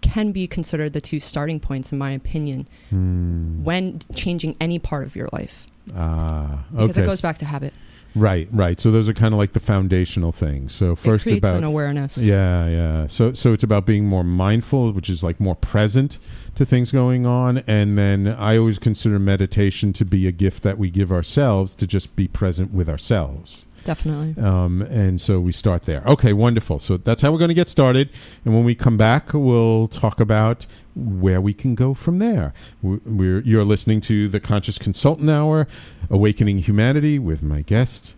can 0.00 0.32
be 0.32 0.46
considered 0.46 0.92
the 0.92 1.00
two 1.00 1.18
starting 1.20 1.58
points 1.60 1.92
in 1.92 1.98
my 1.98 2.10
opinion 2.12 2.66
Hmm. 2.90 3.62
when 3.64 4.00
changing 4.14 4.56
any 4.60 4.78
part 4.78 5.06
of 5.06 5.16
your 5.16 5.28
life 5.32 5.66
Ah. 5.94 6.64
because 6.72 6.90
okay. 6.96 7.02
it 7.02 7.06
goes 7.06 7.20
back 7.20 7.38
to 7.38 7.44
habit 7.44 7.72
Right, 8.18 8.48
right. 8.50 8.80
So 8.80 8.90
those 8.90 9.10
are 9.10 9.12
kind 9.12 9.34
of 9.34 9.38
like 9.38 9.52
the 9.52 9.60
foundational 9.60 10.32
things. 10.32 10.74
So 10.74 10.96
first 10.96 11.26
it 11.26 11.28
creates 11.28 11.40
about 11.40 11.56
an 11.56 11.64
awareness 11.64 12.16
yeah, 12.16 12.66
yeah. 12.66 13.06
So 13.08 13.34
so 13.34 13.52
it's 13.52 13.62
about 13.62 13.84
being 13.84 14.06
more 14.06 14.24
mindful, 14.24 14.92
which 14.92 15.10
is 15.10 15.22
like 15.22 15.38
more 15.38 15.54
present 15.54 16.16
to 16.54 16.64
things 16.64 16.90
going 16.90 17.26
on, 17.26 17.58
and 17.66 17.98
then 17.98 18.26
I 18.26 18.56
always 18.56 18.78
consider 18.78 19.18
meditation 19.18 19.92
to 19.92 20.04
be 20.06 20.26
a 20.26 20.32
gift 20.32 20.62
that 20.62 20.78
we 20.78 20.88
give 20.88 21.12
ourselves 21.12 21.74
to 21.74 21.86
just 21.86 22.16
be 22.16 22.26
present 22.26 22.72
with 22.72 22.88
ourselves. 22.88 23.65
Definitely 23.86 24.34
Um, 24.42 24.82
and 24.82 25.20
so 25.20 25.38
we 25.38 25.52
start 25.52 25.82
there. 25.84 26.02
Okay, 26.06 26.32
wonderful. 26.32 26.80
So 26.80 26.96
that's 26.96 27.22
how 27.22 27.30
we're 27.30 27.38
going 27.38 27.50
to 27.50 27.54
get 27.54 27.68
started. 27.68 28.10
And 28.44 28.52
when 28.52 28.64
we 28.64 28.74
come 28.74 28.96
back, 28.96 29.32
we'll 29.32 29.86
talk 29.86 30.18
about 30.18 30.66
where 30.96 31.40
we 31.40 31.54
can 31.54 31.76
go 31.76 31.94
from 31.94 32.18
there. 32.18 32.52
We- 32.82 32.98
We're, 33.06 33.40
you're 33.42 33.64
listening 33.64 34.00
to 34.02 34.28
the 34.28 34.40
Conscious 34.40 34.76
Consultant 34.76 35.30
Hour, 35.30 35.68
Awakening 36.10 36.58
Humanity, 36.58 37.20
with 37.20 37.44
my 37.44 37.62
guest, 37.62 38.16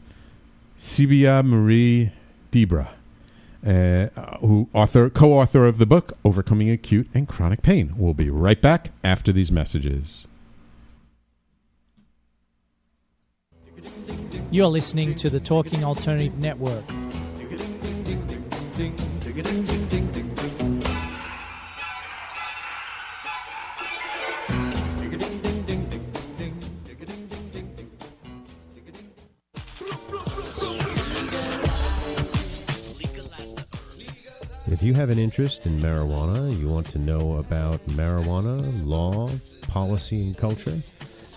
Sebhia 0.81 1.45
Marie 1.45 2.13
Dibra, 2.51 2.89
uh, 3.67 4.39
who 4.39 4.69
author, 4.73 5.11
co-author 5.11 5.67
of 5.67 5.77
the 5.77 5.87
book 5.87 6.17
Overcoming 6.25 6.71
Acute 6.71 7.09
and 7.13 7.29
Chronic 7.29 7.61
Pain. 7.61 7.93
We'll 7.99 8.15
be 8.15 8.31
right 8.31 8.63
back 8.63 8.91
after 9.05 9.33
these 9.33 9.53
messages. 9.53 10.25
You're 14.51 14.69
listening 14.69 15.15
to 15.17 15.29
the 15.29 15.41
Talking 15.41 15.85
Alternative 15.85 16.39
Network. 16.39 16.85
If 34.67 34.83
you 34.83 34.95
have 34.95 35.11
an 35.11 35.19
interest 35.19 35.67
in 35.67 35.79
marijuana, 35.79 36.59
you 36.59 36.69
want 36.69 36.89
to 36.91 36.99
know 36.99 37.37
about 37.37 37.85
marijuana, 37.89 38.87
law, 38.87 39.29
policy, 39.69 40.23
and 40.23 40.35
culture, 40.35 40.81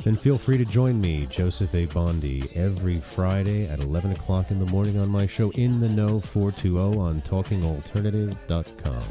then 0.03 0.15
feel 0.15 0.37
free 0.37 0.57
to 0.57 0.65
join 0.65 0.99
me, 0.99 1.27
Joseph 1.29 1.73
A. 1.75 1.85
Bondi, 1.85 2.49
every 2.55 2.97
Friday 2.99 3.65
at 3.67 3.79
11 3.81 4.11
o'clock 4.13 4.49
in 4.51 4.59
the 4.59 4.65
morning 4.65 4.97
on 4.97 5.09
my 5.09 5.27
show 5.27 5.51
In 5.51 5.79
the 5.79 5.89
Know 5.89 6.19
420 6.19 6.97
on 6.99 7.21
talkingalternative.com. 7.21 9.03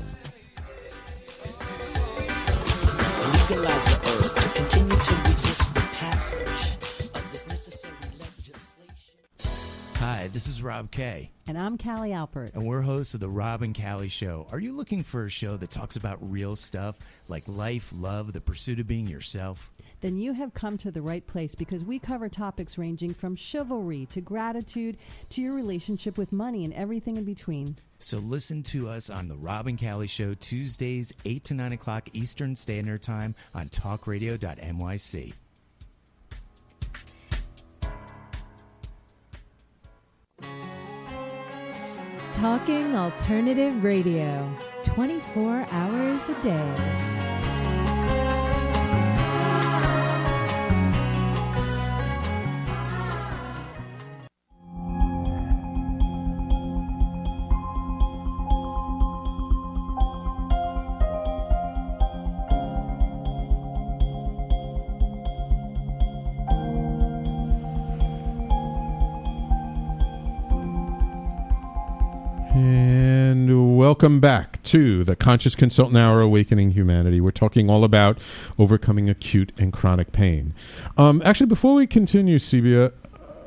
legalize 3.51 3.85
the 3.85 4.01
herb 4.05 4.37
to 4.37 4.49
continue 4.59 4.97
to 4.97 5.29
resist 5.29 5.75
the 5.75 5.81
passage 5.81 6.73
of 7.15 7.29
this 7.33 7.47
necessary 7.47 7.95
legislation. 8.19 9.15
Hi, 9.97 10.29
this 10.33 10.47
is 10.49 10.63
Rob 10.63 10.91
Kay, 10.91 11.31
And 11.47 11.59
I'm 11.59 11.77
Callie 11.79 12.11
Alpert. 12.11 12.55
and 12.55 12.67
we're 12.67 12.81
hosts 12.83 13.15
of 13.15 13.21
the 13.21 13.29
Rob 13.29 13.63
and 13.63 13.77
Callie 13.81 14.09
Show. 14.09 14.47
Are 14.51 14.59
you 14.61 14.73
looking 14.73 15.03
for 15.03 15.25
a 15.27 15.31
show 15.31 15.57
that 15.57 15.71
talks 15.71 15.97
about 15.97 16.19
real 16.21 16.57
stuff 16.57 16.97
like 17.29 17.45
life, 17.47 17.93
love, 17.97 18.33
the 18.33 18.41
pursuit 18.41 18.81
of 18.81 18.87
being 18.87 19.07
yourself? 19.07 19.71
Then 20.01 20.17
you 20.17 20.33
have 20.33 20.55
come 20.55 20.79
to 20.79 20.91
the 20.91 21.03
right 21.03 21.27
place 21.27 21.55
because 21.55 21.85
we 21.85 21.99
cover 21.99 22.29
topics 22.29 22.79
ranging 22.79 23.15
from 23.15 23.37
chivalry 23.37 24.07
to 24.11 24.21
gratitude 24.21 24.97
to 25.31 25.43
your 25.43 25.53
relationship 25.53 26.17
with 26.17 26.33
money 26.33 26.65
and 26.65 26.73
everything 26.75 27.17
in 27.17 27.25
between. 27.25 27.77
So 27.99 28.19
listen 28.19 28.63
to 28.65 28.89
us 28.89 29.11
on 29.11 29.29
the 29.29 29.37
Rob 29.37 29.67
and 29.67 29.79
Callie 29.79 30.07
Show 30.07 30.33
Tuesdays, 30.35 31.13
8 31.27 31.45
to 31.45 31.55
9 31.55 31.73
o'clock 31.73 32.09
Eastern 32.15 32.57
Standard 32.57 33.03
Time 33.03 33.35
on 33.55 33.69
talkradio.nyc. 33.69 35.35
Talking 42.33 42.97
Alternative 42.97 43.85
Radio, 43.85 44.51
24 44.85 45.67
hours 45.71 46.29
a 46.31 46.43
day. 46.43 47.20
Welcome 73.91 74.21
back 74.21 74.63
to 74.63 75.03
the 75.03 75.17
Conscious 75.17 75.57
Consultant 75.57 75.99
Hour 75.99 76.21
Awakening 76.21 76.71
Humanity. 76.71 77.21
We're 77.21 77.33
talking 77.33 77.69
all 77.69 77.83
about 77.83 78.19
overcoming 78.57 79.11
acute 79.11 79.51
and 79.59 79.73
chronic 79.73 80.13
pain. 80.13 80.55
Um, 80.97 81.21
actually, 81.25 81.49
before 81.49 81.75
we 81.75 81.89
continue, 81.89 82.39
Sebhia, 82.39 82.93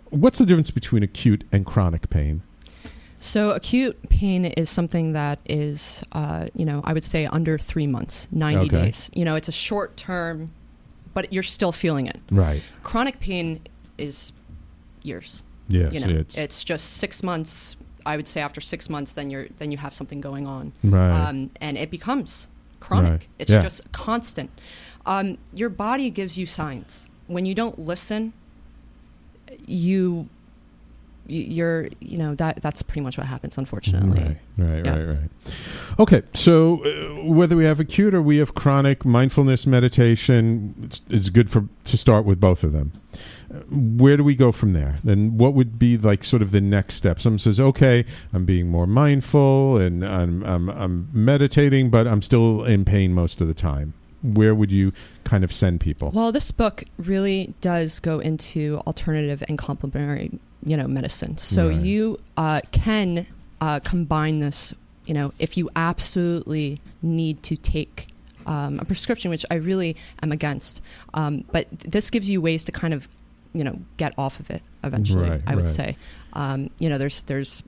what's 0.10 0.39
the 0.39 0.45
difference 0.45 0.69
between 0.69 1.01
acute 1.01 1.45
and 1.53 1.65
chronic 1.65 2.10
pain? 2.10 2.41
So 3.21 3.51
acute 3.51 4.10
pain 4.10 4.43
is 4.43 4.69
something 4.69 5.13
that 5.13 5.39
is, 5.45 6.03
uh, 6.12 6.47
you 6.53 6.65
know, 6.65 6.82
I 6.84 6.91
would 6.91 7.06
say 7.06 7.25
under 7.25 7.58
three 7.58 7.88
months, 7.88 8.27
90 8.34 8.65
Okay. 8.65 8.84
days. 8.88 9.10
You 9.13 9.23
know, 9.23 9.38
it's 9.38 9.47
a 9.47 9.53
short 9.53 9.95
term, 9.95 10.51
but 11.13 11.32
you're 11.32 11.41
still 11.41 11.71
feeling 11.71 12.08
it. 12.08 12.19
Right. 12.29 12.63
Chronic 12.84 13.21
pain 13.21 13.62
is 13.97 14.34
years. 15.03 15.41
Yes, 15.69 15.93
you 15.93 16.01
know, 16.01 16.10
it's- 16.10 16.38
it's, 16.38 16.65
just 16.65 16.97
six 16.97 17.23
months. 17.23 17.77
I 18.05 18.15
would 18.15 18.27
say 18.27 18.41
after 18.41 18.59
six 18.61 18.89
months, 18.89 19.13
then 19.13 19.29
you're 19.29 19.47
then 19.57 19.71
you 19.71 19.77
have 19.77 19.93
something 19.93 20.21
going 20.21 20.45
on, 20.47 20.73
Right. 20.83 21.11
Um, 21.29 21.49
and 21.61 21.77
it 21.77 21.89
becomes 21.91 22.49
chronic. 22.79 23.11
Right. 23.11 23.27
It's 23.39 23.49
Yeah. 23.51 23.61
just 23.61 23.89
constant. 23.91 24.49
Um, 25.05 25.37
your 25.53 25.69
body 25.69 26.09
gives 26.09 26.37
you 26.37 26.45
signs 26.45 27.07
when 27.27 27.45
you 27.45 27.55
don't 27.55 27.77
listen. 27.79 28.33
You, 29.65 30.27
you're, 31.27 31.88
you 31.99 32.17
know 32.17 32.36
that 32.36 32.62
that's 32.62 32.81
pretty 32.81 33.01
much 33.01 33.17
what 33.17 33.27
happens, 33.27 33.57
unfortunately. 33.57 34.38
Right, 34.57 34.67
right, 34.69 34.86
Yeah. 34.86 34.97
right, 34.97 35.07
right. 35.19 35.29
Okay, 35.99 36.21
so 36.33 36.83
uh, 36.83 37.23
whether 37.23 37.55
we 37.55 37.65
have 37.65 37.79
acute 37.79 38.13
or 38.13 38.21
we 38.21 38.38
have 38.38 38.55
chronic 38.55 39.05
mindfulness 39.05 39.65
meditation, 39.67 40.73
it's, 40.83 41.01
it's 41.09 41.29
good 41.29 41.49
for 41.49 41.67
to 41.86 41.97
start 41.97 42.25
with 42.25 42.39
both 42.39 42.63
of 42.63 42.71
them. 42.73 42.91
Uh, 43.53 43.59
Where 43.69 44.17
do 44.17 44.23
we 44.23 44.36
go 44.36 44.51
from 44.51 44.73
there? 44.73 44.99
Then 45.03 45.38
what 45.38 45.53
would 45.53 45.77
be 45.79 45.97
like 45.97 46.23
sort 46.23 46.41
of 46.41 46.51
the 46.51 46.62
next 46.62 46.95
step? 46.95 47.19
Someone 47.21 47.39
says, 47.39 47.59
"Okay, 47.59 48.05
I'm 48.33 48.45
being 48.45 48.69
more 48.69 48.88
mindful 48.88 49.77
and 49.77 50.05
I'm 50.05 50.43
I'm, 50.43 50.69
I'm 50.69 51.09
meditating, 51.13 51.89
but 51.89 52.07
I'm 52.07 52.21
still 52.21 52.63
in 52.65 52.86
pain 52.86 53.13
most 53.13 53.39
of 53.41 53.47
the 53.47 53.53
time." 53.53 53.93
Where 54.23 54.55
would 54.55 54.71
you 54.71 54.93
kind 55.25 55.43
of 55.43 55.51
send 55.51 55.81
people? 55.81 56.09
Well, 56.13 56.31
this 56.31 56.49
book 56.51 56.86
really 56.97 57.53
does 57.59 57.99
go 57.99 58.19
into 58.19 58.81
alternative 58.88 59.43
and 59.49 59.57
complementary, 59.57 60.39
you 60.65 60.78
know, 60.78 60.88
medicine. 60.88 61.38
So 61.38 61.69
Right. 61.69 61.80
you 61.82 62.19
uh, 62.38 62.62
can 62.71 63.26
uh, 63.62 63.80
combine 63.82 64.39
this, 64.39 64.73
you 65.06 65.13
know, 65.13 65.34
if 65.39 65.58
you 65.58 65.69
absolutely 65.76 66.80
need 67.02 67.43
to 67.43 67.56
take 67.56 68.08
um, 68.45 68.80
a 68.80 68.86
prescription, 68.86 69.30
which 69.32 69.45
I 69.49 69.56
really 69.56 69.95
am 70.21 70.32
against. 70.32 70.82
Um, 71.13 71.43
but 71.52 71.67
this 71.71 72.10
gives 72.10 72.30
you 72.30 72.41
ways 72.41 72.65
to 72.65 72.71
kind 72.71 72.93
of, 72.93 73.08
you 73.54 73.63
know, 73.63 73.80
get 73.97 74.13
off 74.17 74.39
of 74.39 74.49
it 74.49 74.62
eventually. 74.84 75.30
Right, 75.30 75.41
I 75.47 75.56
would 75.56 75.65
right. 75.65 75.73
say, 75.73 75.97
um, 76.34 76.69
you 76.80 76.89
know, 76.89 76.97
there's 76.97 77.23
there's 77.23 77.63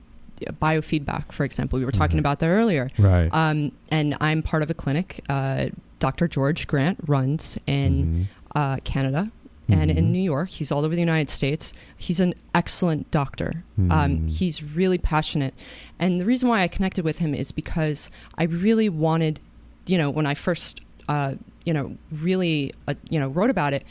biofeedback, 0.60 1.32
for 1.32 1.44
example. 1.44 1.78
We 1.78 1.84
were 1.84 1.92
talking 1.92 2.16
Mhm. 2.16 2.20
about 2.20 2.40
that 2.40 2.48
earlier. 2.48 2.90
Right. 2.98 3.28
Um, 3.32 3.72
and 3.90 4.16
I'm 4.20 4.42
part 4.42 4.62
of 4.62 4.70
a 4.70 4.74
clinic. 4.74 5.24
Uh, 5.28 5.66
Dr. 5.98 6.28
George 6.28 6.66
Grant 6.66 6.98
runs 7.06 7.56
in 7.66 8.28
Mhm. 8.54 8.54
uh, 8.54 8.76
Canada 8.84 9.30
and 9.68 9.90
Mhm. 9.90 9.96
in 9.96 10.12
New 10.12 10.22
York. 10.22 10.50
He's 10.50 10.70
all 10.70 10.84
over 10.84 10.94
the 10.94 11.00
United 11.00 11.28
States. 11.30 11.72
He's 11.96 12.20
an 12.20 12.34
excellent 12.54 13.10
doctor. 13.10 13.64
Um, 13.78 13.90
Mm. 13.90 14.30
he's 14.30 14.62
really 14.62 14.98
passionate. 14.98 15.54
And 15.98 16.20
the 16.20 16.24
reason 16.24 16.48
why 16.48 16.62
I 16.62 16.68
connected 16.68 17.04
with 17.04 17.18
him 17.18 17.34
is 17.34 17.50
because 17.52 18.10
I 18.38 18.44
really 18.44 18.88
wanted, 18.88 19.40
you 19.86 19.98
know, 19.98 20.08
when 20.10 20.26
I 20.26 20.34
first, 20.34 20.80
uh, 21.08 21.34
you 21.64 21.72
know, 21.74 21.96
really, 22.12 22.72
uh, 22.86 22.94
you 23.10 23.18
know, 23.18 23.28
wrote 23.28 23.50
about 23.50 23.72
it, 23.72 23.84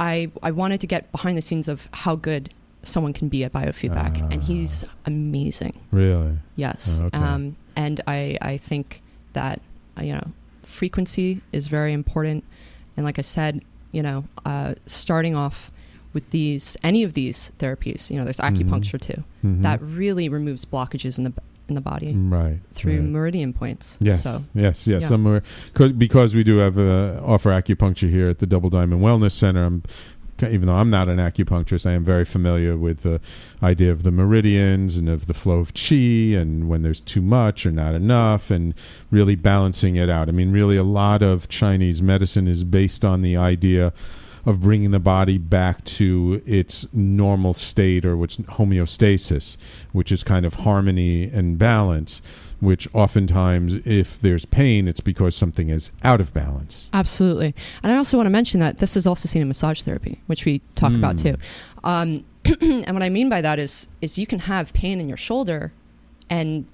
I, 0.00 0.30
I 0.42 0.50
wanted 0.50 0.80
to 0.80 0.86
get 0.88 1.12
behind 1.12 1.38
the 1.38 1.42
scenes 1.42 1.68
of 1.68 1.88
how 1.92 2.16
good 2.16 2.52
someone 2.82 3.12
can 3.12 3.28
be 3.28 3.44
at 3.44 3.52
biofeedback. 3.52 4.18
And 4.32 4.42
he's 4.42 4.84
amazing. 5.06 5.78
Really? 5.92 6.38
Yes. 6.56 7.00
Okay. 7.00 7.16
Um, 7.16 7.54
and 7.76 8.00
I, 8.08 8.36
I 8.42 8.56
think 8.56 9.02
that, 9.34 9.60
uh, 9.96 10.02
you 10.02 10.14
know, 10.14 10.26
frequency 10.62 11.40
is 11.52 11.68
very 11.68 11.92
important. 11.92 12.42
And 12.96 13.04
like 13.06 13.18
I 13.20 13.22
said, 13.22 13.62
you 13.92 14.02
know, 14.02 14.24
uh, 14.44 14.74
starting 14.86 15.34
off 15.36 15.70
with 16.12 16.28
these, 16.30 16.76
any 16.82 17.02
of 17.04 17.14
these 17.14 17.52
therapies, 17.58 18.10
you 18.10 18.16
know, 18.18 18.24
there's 18.24 18.36
Mhm. 18.38 18.56
acupuncture 18.58 19.00
too, 19.00 19.22
Mhm. 19.44 19.62
that 19.62 19.80
really 19.82 20.28
removes 20.28 20.64
blockages 20.64 21.16
in 21.16 21.24
the, 21.24 21.32
in 21.68 21.74
the 21.74 21.80
body 21.80 22.12
Right. 22.14 22.60
through 22.74 22.98
right. 23.00 23.08
meridian 23.08 23.52
points. 23.54 23.96
Yes, 24.00 24.22
So, 24.22 24.44
yes, 24.54 24.86
yes. 24.86 25.02
yeah. 25.02 25.08
Somewhere 25.08 25.42
cause, 25.72 25.92
because 25.92 26.34
we 26.34 26.42
do 26.44 26.56
have 26.58 26.76
uh, 26.78 27.20
offer 27.24 27.50
acupuncture 27.50 28.10
here 28.10 28.26
at 28.28 28.40
the 28.40 28.46
Double 28.46 28.68
Diamond 28.68 29.00
Wellness 29.02 29.32
Center. 29.32 29.64
I'm, 29.64 29.82
even 30.40 30.66
though 30.66 30.74
I'm 30.74 30.90
not 30.90 31.08
an 31.08 31.18
acupuncturist, 31.18 31.86
I 31.86 31.92
am 31.92 32.04
very 32.04 32.24
familiar 32.24 32.76
with 32.76 33.02
the 33.02 33.20
idea 33.62 33.92
of 33.92 34.02
the 34.02 34.10
meridians 34.10 34.96
and 34.96 35.08
of 35.08 35.26
the 35.26 35.34
flow 35.34 35.58
of 35.58 35.72
chi 35.74 36.34
and 36.34 36.68
when 36.68 36.82
there's 36.82 37.00
too 37.00 37.22
much 37.22 37.64
or 37.64 37.70
not 37.70 37.94
enough 37.94 38.50
and 38.50 38.74
really 39.10 39.36
balancing 39.36 39.96
it 39.96 40.08
out. 40.08 40.28
I 40.28 40.32
mean, 40.32 40.52
really, 40.52 40.76
a 40.76 40.82
lot 40.82 41.22
of 41.22 41.48
Chinese 41.48 42.02
medicine 42.02 42.48
is 42.48 42.64
based 42.64 43.04
on 43.04 43.22
the 43.22 43.36
idea 43.36 43.92
of 44.44 44.60
bringing 44.60 44.90
the 44.90 44.98
body 44.98 45.38
back 45.38 45.84
to 45.84 46.42
its 46.44 46.86
normal 46.92 47.54
state 47.54 48.04
or 48.04 48.16
what's 48.16 48.36
homeostasis, 48.36 49.56
which 49.92 50.10
is 50.10 50.24
kind 50.24 50.44
of 50.44 50.54
harmony 50.54 51.30
and 51.30 51.58
balance. 51.58 52.20
Which 52.62 52.86
oftentimes, 52.94 53.74
if 53.84 54.20
there's 54.20 54.44
pain, 54.44 54.86
it's 54.86 55.00
because 55.00 55.34
something 55.34 55.68
is 55.68 55.90
out 56.04 56.20
of 56.20 56.32
balance. 56.32 56.88
Absolutely. 56.92 57.56
And 57.82 57.90
I 57.90 57.96
also 57.96 58.16
want 58.16 58.26
to 58.28 58.30
mention 58.30 58.60
that 58.60 58.78
this 58.78 58.96
is 58.96 59.04
also 59.04 59.26
seen 59.28 59.42
in 59.42 59.48
massage 59.48 59.82
therapy, 59.82 60.20
which 60.28 60.44
we 60.44 60.60
talk 60.76 60.92
about 60.94 61.16
Mm. 61.16 61.22
too. 61.22 61.36
Um, 61.82 62.24
and 62.86 62.94
what 62.94 63.02
I 63.02 63.08
mean 63.08 63.28
by 63.28 63.40
that 63.40 63.58
is 63.58 63.88
is 64.00 64.16
you 64.16 64.26
can 64.28 64.38
have 64.38 64.72
pain 64.74 65.00
in 65.00 65.08
your 65.08 65.16
shoulder 65.16 65.72
and 66.30 66.66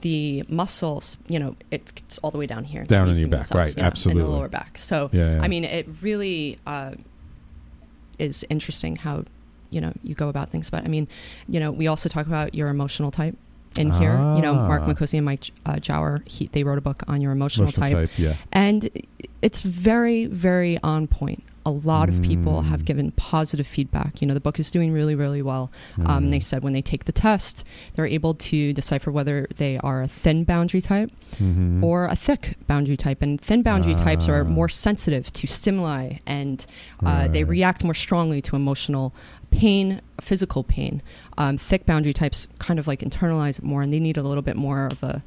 the 0.00 0.44
muscles, 0.48 1.18
you 1.28 1.38
know, 1.38 1.56
it's 1.70 2.16
all 2.22 2.30
the 2.30 2.38
way 2.38 2.46
down 2.46 2.64
here. 2.64 2.84
Down 2.84 3.10
in 3.10 3.18
your 3.18 3.28
back, 3.28 3.40
massaged, 3.40 3.54
right, 3.76 3.78
absolutely. 3.78 4.22
In 4.22 4.28
the 4.28 4.32
lower 4.34 4.48
back. 4.48 4.78
So, 4.78 5.10
Yeah, 5.12 5.36
yeah. 5.36 5.42
I 5.42 5.48
mean, 5.48 5.64
it 5.64 5.86
really 6.00 6.58
uh, 6.66 6.92
is 8.18 8.46
interesting 8.48 8.96
how, 8.96 9.24
you 9.68 9.82
know, 9.82 9.92
you 10.02 10.14
go 10.14 10.30
about 10.30 10.48
things. 10.48 10.70
But 10.70 10.84
I 10.84 10.88
mean, 10.88 11.06
you 11.48 11.60
know, 11.60 11.70
we 11.70 11.86
also 11.86 12.08
talk 12.08 12.26
about 12.26 12.54
your 12.54 12.68
emotional 12.68 13.10
type 13.10 13.36
in 13.78 13.90
here. 13.92 14.12
You 14.36 14.42
know, 14.42 14.54
Marc 14.54 14.82
Ah. 14.82 14.86
Micozzi 14.88 15.14
and 15.14 15.24
Mike 15.24 15.50
uh, 15.66 15.74
Jawer, 15.74 16.26
he, 16.28 16.48
they 16.48 16.62
wrote 16.64 16.78
a 16.78 16.82
book 16.82 17.02
on 17.08 17.20
your 17.20 17.32
emotional, 17.32 17.66
Emotional 17.68 17.88
type. 17.88 18.08
type, 18.10 18.18
yeah. 18.18 18.34
And 18.52 18.88
it's 19.42 19.60
very, 19.62 20.26
very 20.26 20.78
on 20.82 21.06
point. 21.06 21.42
A 21.66 21.70
lot 21.70 22.10
of 22.10 22.20
people 22.20 22.60
Mm. 22.60 22.66
have 22.66 22.84
given 22.84 23.10
positive 23.12 23.66
feedback. 23.66 24.20
You 24.20 24.28
know, 24.28 24.34
the 24.34 24.40
book 24.40 24.60
is 24.60 24.70
doing 24.70 24.92
really, 24.92 25.14
really 25.14 25.40
well. 25.40 25.72
Um, 26.04 26.26
Mm. 26.26 26.30
they 26.30 26.40
said 26.40 26.62
when 26.62 26.74
they 26.74 26.82
take 26.82 27.06
the 27.06 27.12
test, 27.12 27.64
they're 27.96 28.06
able 28.06 28.34
to 28.34 28.74
decipher 28.74 29.10
whether 29.10 29.46
they 29.56 29.78
are 29.78 30.02
a 30.02 30.06
thin 30.06 30.44
boundary 30.44 30.82
type 30.82 31.10
Mhm. 31.40 31.82
or 31.82 32.04
a 32.04 32.16
thick 32.16 32.56
boundary 32.66 32.98
type. 32.98 33.22
And 33.22 33.40
thin 33.40 33.62
boundary 33.62 33.94
types 33.94 34.28
are 34.28 34.42
Ah. 34.42 34.48
more 34.48 34.68
sensitive 34.68 35.32
to 35.32 35.46
stimuli 35.46 36.18
and 36.26 36.66
uh, 37.02 37.28
they 37.28 37.44
react 37.44 37.82
more 37.82 37.94
strongly 37.94 38.42
to 38.42 38.56
emotional 38.56 39.14
pain, 39.50 40.00
physical 40.20 40.64
pain. 40.64 41.00
Um, 41.36 41.56
thick 41.58 41.84
boundary 41.86 42.12
types 42.12 42.46
kind 42.58 42.78
of 42.78 42.86
like 42.86 43.00
internalize 43.00 43.58
it 43.58 43.64
more 43.64 43.82
and 43.82 43.92
they 43.92 43.98
need 44.00 44.16
a 44.16 44.22
little 44.22 44.42
bit 44.42 44.56
more 44.56 44.86
of 44.86 45.02
a 45.02 45.22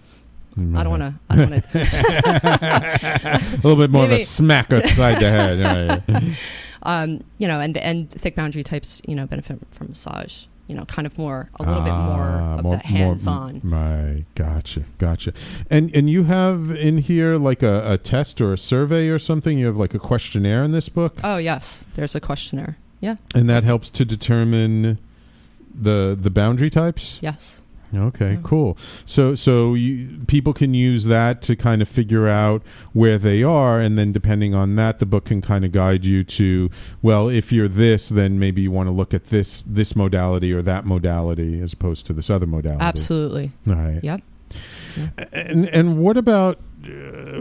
I 0.60 0.82
don't 0.84 0.90
want 0.90 1.02
to. 1.04 1.14
I 1.30 1.36
don't 1.36 1.52
want 1.52 1.64
to. 1.64 1.80
a 3.54 3.56
little 3.58 3.76
bit 3.76 3.92
more 3.92 4.06
of 4.06 4.12
a 4.12 4.18
smack 4.20 4.74
upside 4.74 5.20
the 5.20 5.30
head. 5.30 6.04
Right. 6.10 6.40
um, 6.84 7.22
you 7.38 7.48
know, 7.48 7.60
and 7.60 7.78
and 7.78 8.10
thick 8.10 8.36
boundary 8.36 8.64
types, 8.64 9.00
you 9.08 9.14
know, 9.14 9.28
benefit 9.28 9.60
from 9.72 9.90
massage. 9.90 10.46
You 10.68 10.76
know, 10.76 10.84
kind 10.86 11.06
of 11.06 11.18
more, 11.18 11.50
a 11.60 11.64
little 11.64 11.82
bit 11.84 11.94
more 11.94 12.42
Ah, 12.42 12.56
of 12.58 12.64
more- 12.64 12.76
the 12.76 12.88
hands-on. 12.88 13.62
more- 13.64 13.80
right, 13.80 14.26
gotcha, 14.36 14.84
gotcha. 14.98 15.32
And 15.70 15.94
and 15.96 16.10
you 16.10 16.24
have 16.24 16.72
in 16.72 16.98
here 16.98 17.38
like 17.38 17.62
a, 17.64 17.94
a 17.94 17.98
test 18.00 18.42
or 18.42 18.52
a 18.52 18.58
survey 18.58 19.08
or 19.10 19.20
something. 19.20 19.58
You 19.60 19.68
have 19.68 19.78
like 19.78 19.94
a 19.94 20.00
questionnaire 20.00 20.64
in 20.64 20.72
this 20.74 20.90
book, 20.90 21.20
oh 21.24 21.38
yes, 21.38 21.86
there's 21.94 22.16
a 22.16 22.20
questionnaire. 22.20 22.78
Yeah. 23.00 23.18
and 23.36 23.48
that 23.48 23.64
helps 23.64 23.92
to 23.92 24.04
determine 24.06 24.98
the 25.80 26.18
the 26.20 26.30
boundary 26.30 26.70
types. 26.70 27.20
Yes. 27.22 27.62
Okay, 27.96 28.32
Yeah. 28.34 28.40
cool. 28.44 28.78
So 29.06 29.34
so 29.36 29.74
you, 29.74 30.20
people 30.28 30.52
can 30.52 30.74
use 30.74 31.06
that 31.06 31.42
to 31.44 31.56
kind 31.56 31.82
of 31.82 31.88
figure 31.88 32.28
out 32.28 32.62
where 32.92 33.18
they 33.18 33.44
are, 33.44 33.80
and 33.80 33.98
then 33.98 34.12
depending 34.12 34.54
on 34.54 34.76
that, 34.76 35.00
the 35.00 35.06
book 35.06 35.24
can 35.26 35.42
kind 35.42 35.64
of 35.64 35.72
guide 35.72 36.04
you 36.04 36.26
to 36.26 36.70
well, 37.02 37.30
if 37.30 37.54
you're 37.54 37.70
this, 37.70 38.10
then 38.10 38.40
maybe 38.40 38.62
you 38.62 38.72
want 38.72 38.88
to 38.88 38.92
look 38.92 39.14
at 39.14 39.28
this 39.28 39.64
this 39.66 39.96
modality 39.96 40.52
or 40.52 40.62
that 40.64 40.86
modality 40.86 41.62
as 41.62 41.72
opposed 41.72 42.06
to 42.08 42.14
this 42.14 42.30
other 42.30 42.46
modality. 42.46 42.84
Absolutely. 42.84 43.52
Right. 43.66 44.02
Yep. 44.04 44.22
And 45.32 45.70
and 45.70 45.98
what 45.98 46.18
about 46.18 46.60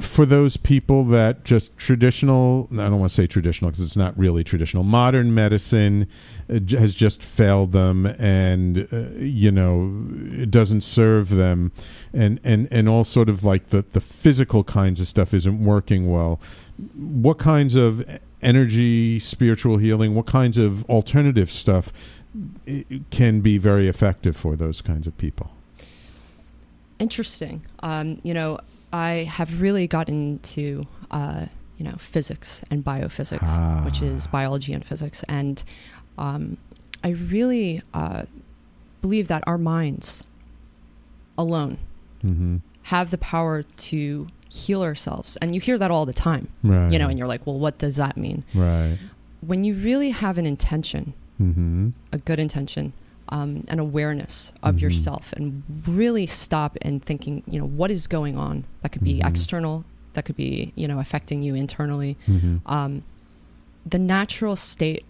for 0.00 0.26
those 0.26 0.56
people 0.56 1.04
that 1.04 1.44
just 1.44 1.76
traditional? 1.76 2.68
I 2.72 2.76
don't 2.76 2.98
want 2.98 3.10
to 3.10 3.14
say 3.14 3.26
traditional 3.26 3.70
because 3.70 3.84
it's 3.84 3.96
not 3.96 4.16
really 4.18 4.44
traditional. 4.44 4.82
Modern 4.82 5.34
medicine 5.34 6.08
uh, 6.48 6.60
has 6.78 6.94
just 6.94 7.22
failed 7.22 7.72
them, 7.72 8.06
and 8.06 8.88
uh, 8.92 9.08
you 9.16 9.50
know 9.50 10.06
it 10.32 10.50
doesn't 10.50 10.82
serve 10.82 11.30
them, 11.30 11.72
and 12.12 12.40
and 12.44 12.68
and 12.70 12.88
all 12.88 13.04
sort 13.04 13.28
of 13.28 13.44
like 13.44 13.70
the 13.70 13.84
the 13.92 14.00
physical 14.00 14.64
kinds 14.64 15.00
of 15.00 15.08
stuff 15.08 15.32
isn't 15.34 15.64
working 15.64 16.10
well. 16.10 16.40
What 16.94 17.38
kinds 17.38 17.74
of 17.74 18.04
energy, 18.42 19.18
spiritual 19.18 19.78
healing? 19.78 20.14
What 20.14 20.26
kinds 20.26 20.58
of 20.58 20.84
alternative 20.90 21.50
stuff? 21.50 21.92
Can 23.10 23.40
be 23.40 23.56
very 23.56 23.88
effective 23.88 24.36
for 24.36 24.56
those 24.56 24.82
kinds 24.82 25.06
of 25.06 25.16
people. 25.16 25.52
Interesting. 26.98 27.64
Um, 27.80 28.20
you 28.22 28.34
know, 28.34 28.58
I 28.96 29.24
have 29.38 29.60
really 29.60 29.86
gotten 29.96 30.16
into 30.32 30.64
uh, 31.10 31.46
you 31.78 31.84
know 31.88 31.96
physics 31.98 32.48
and 32.70 32.78
biophysics, 32.84 33.48
Ah. 33.60 33.82
which 33.86 34.00
is 34.10 34.26
biology 34.38 34.72
and 34.72 34.84
physics, 34.84 35.18
and 35.28 35.56
um, 36.18 36.42
I 37.04 37.10
really 37.34 37.82
uh, 38.00 38.22
believe 39.02 39.26
that 39.28 39.42
our 39.46 39.58
minds 39.58 40.24
alone 41.38 41.76
Mm-hmm. 42.24 42.56
have 42.84 43.10
the 43.10 43.18
power 43.18 43.62
to 43.62 44.26
heal 44.48 44.82
ourselves, 44.82 45.36
and 45.40 45.54
you 45.54 45.60
hear 45.60 45.78
that 45.78 45.90
all 45.94 46.06
the 46.06 46.12
time. 46.28 46.48
Right. 46.64 46.90
You 46.90 46.98
know, 46.98 47.08
and 47.10 47.16
you're 47.18 47.28
like, 47.28 47.46
well, 47.46 47.58
what 47.58 47.76
does 47.78 47.96
that 47.96 48.16
mean? 48.16 48.42
Right. 48.54 48.98
When 49.42 49.62
you 49.62 49.74
really 49.74 50.10
have 50.10 50.38
an 50.38 50.46
intention, 50.46 51.12
Mm-hmm. 51.40 51.90
a 52.12 52.18
good 52.18 52.40
intention, 52.40 52.94
um, 53.30 53.64
an 53.68 53.78
awareness 53.78 54.52
of 54.62 54.76
Mhm. 54.76 54.80
yourself, 54.82 55.32
and 55.32 55.62
really 55.86 56.26
stop 56.26 56.76
and 56.82 57.04
thinking, 57.04 57.42
you 57.50 57.58
know, 57.58 57.66
what 57.66 57.90
is 57.90 58.06
going 58.06 58.36
on? 58.38 58.64
That 58.82 58.92
could 58.92 59.02
be 59.04 59.18
Mhm. 59.20 59.28
external, 59.28 59.84
that 60.12 60.24
could 60.24 60.36
be, 60.36 60.72
you 60.76 60.86
know, 60.88 60.98
affecting 61.00 61.42
you 61.42 61.54
internally. 61.54 62.16
Mm-hmm. 62.28 62.56
Um, 62.66 63.02
the 63.84 63.98
natural 63.98 64.56
state, 64.56 65.04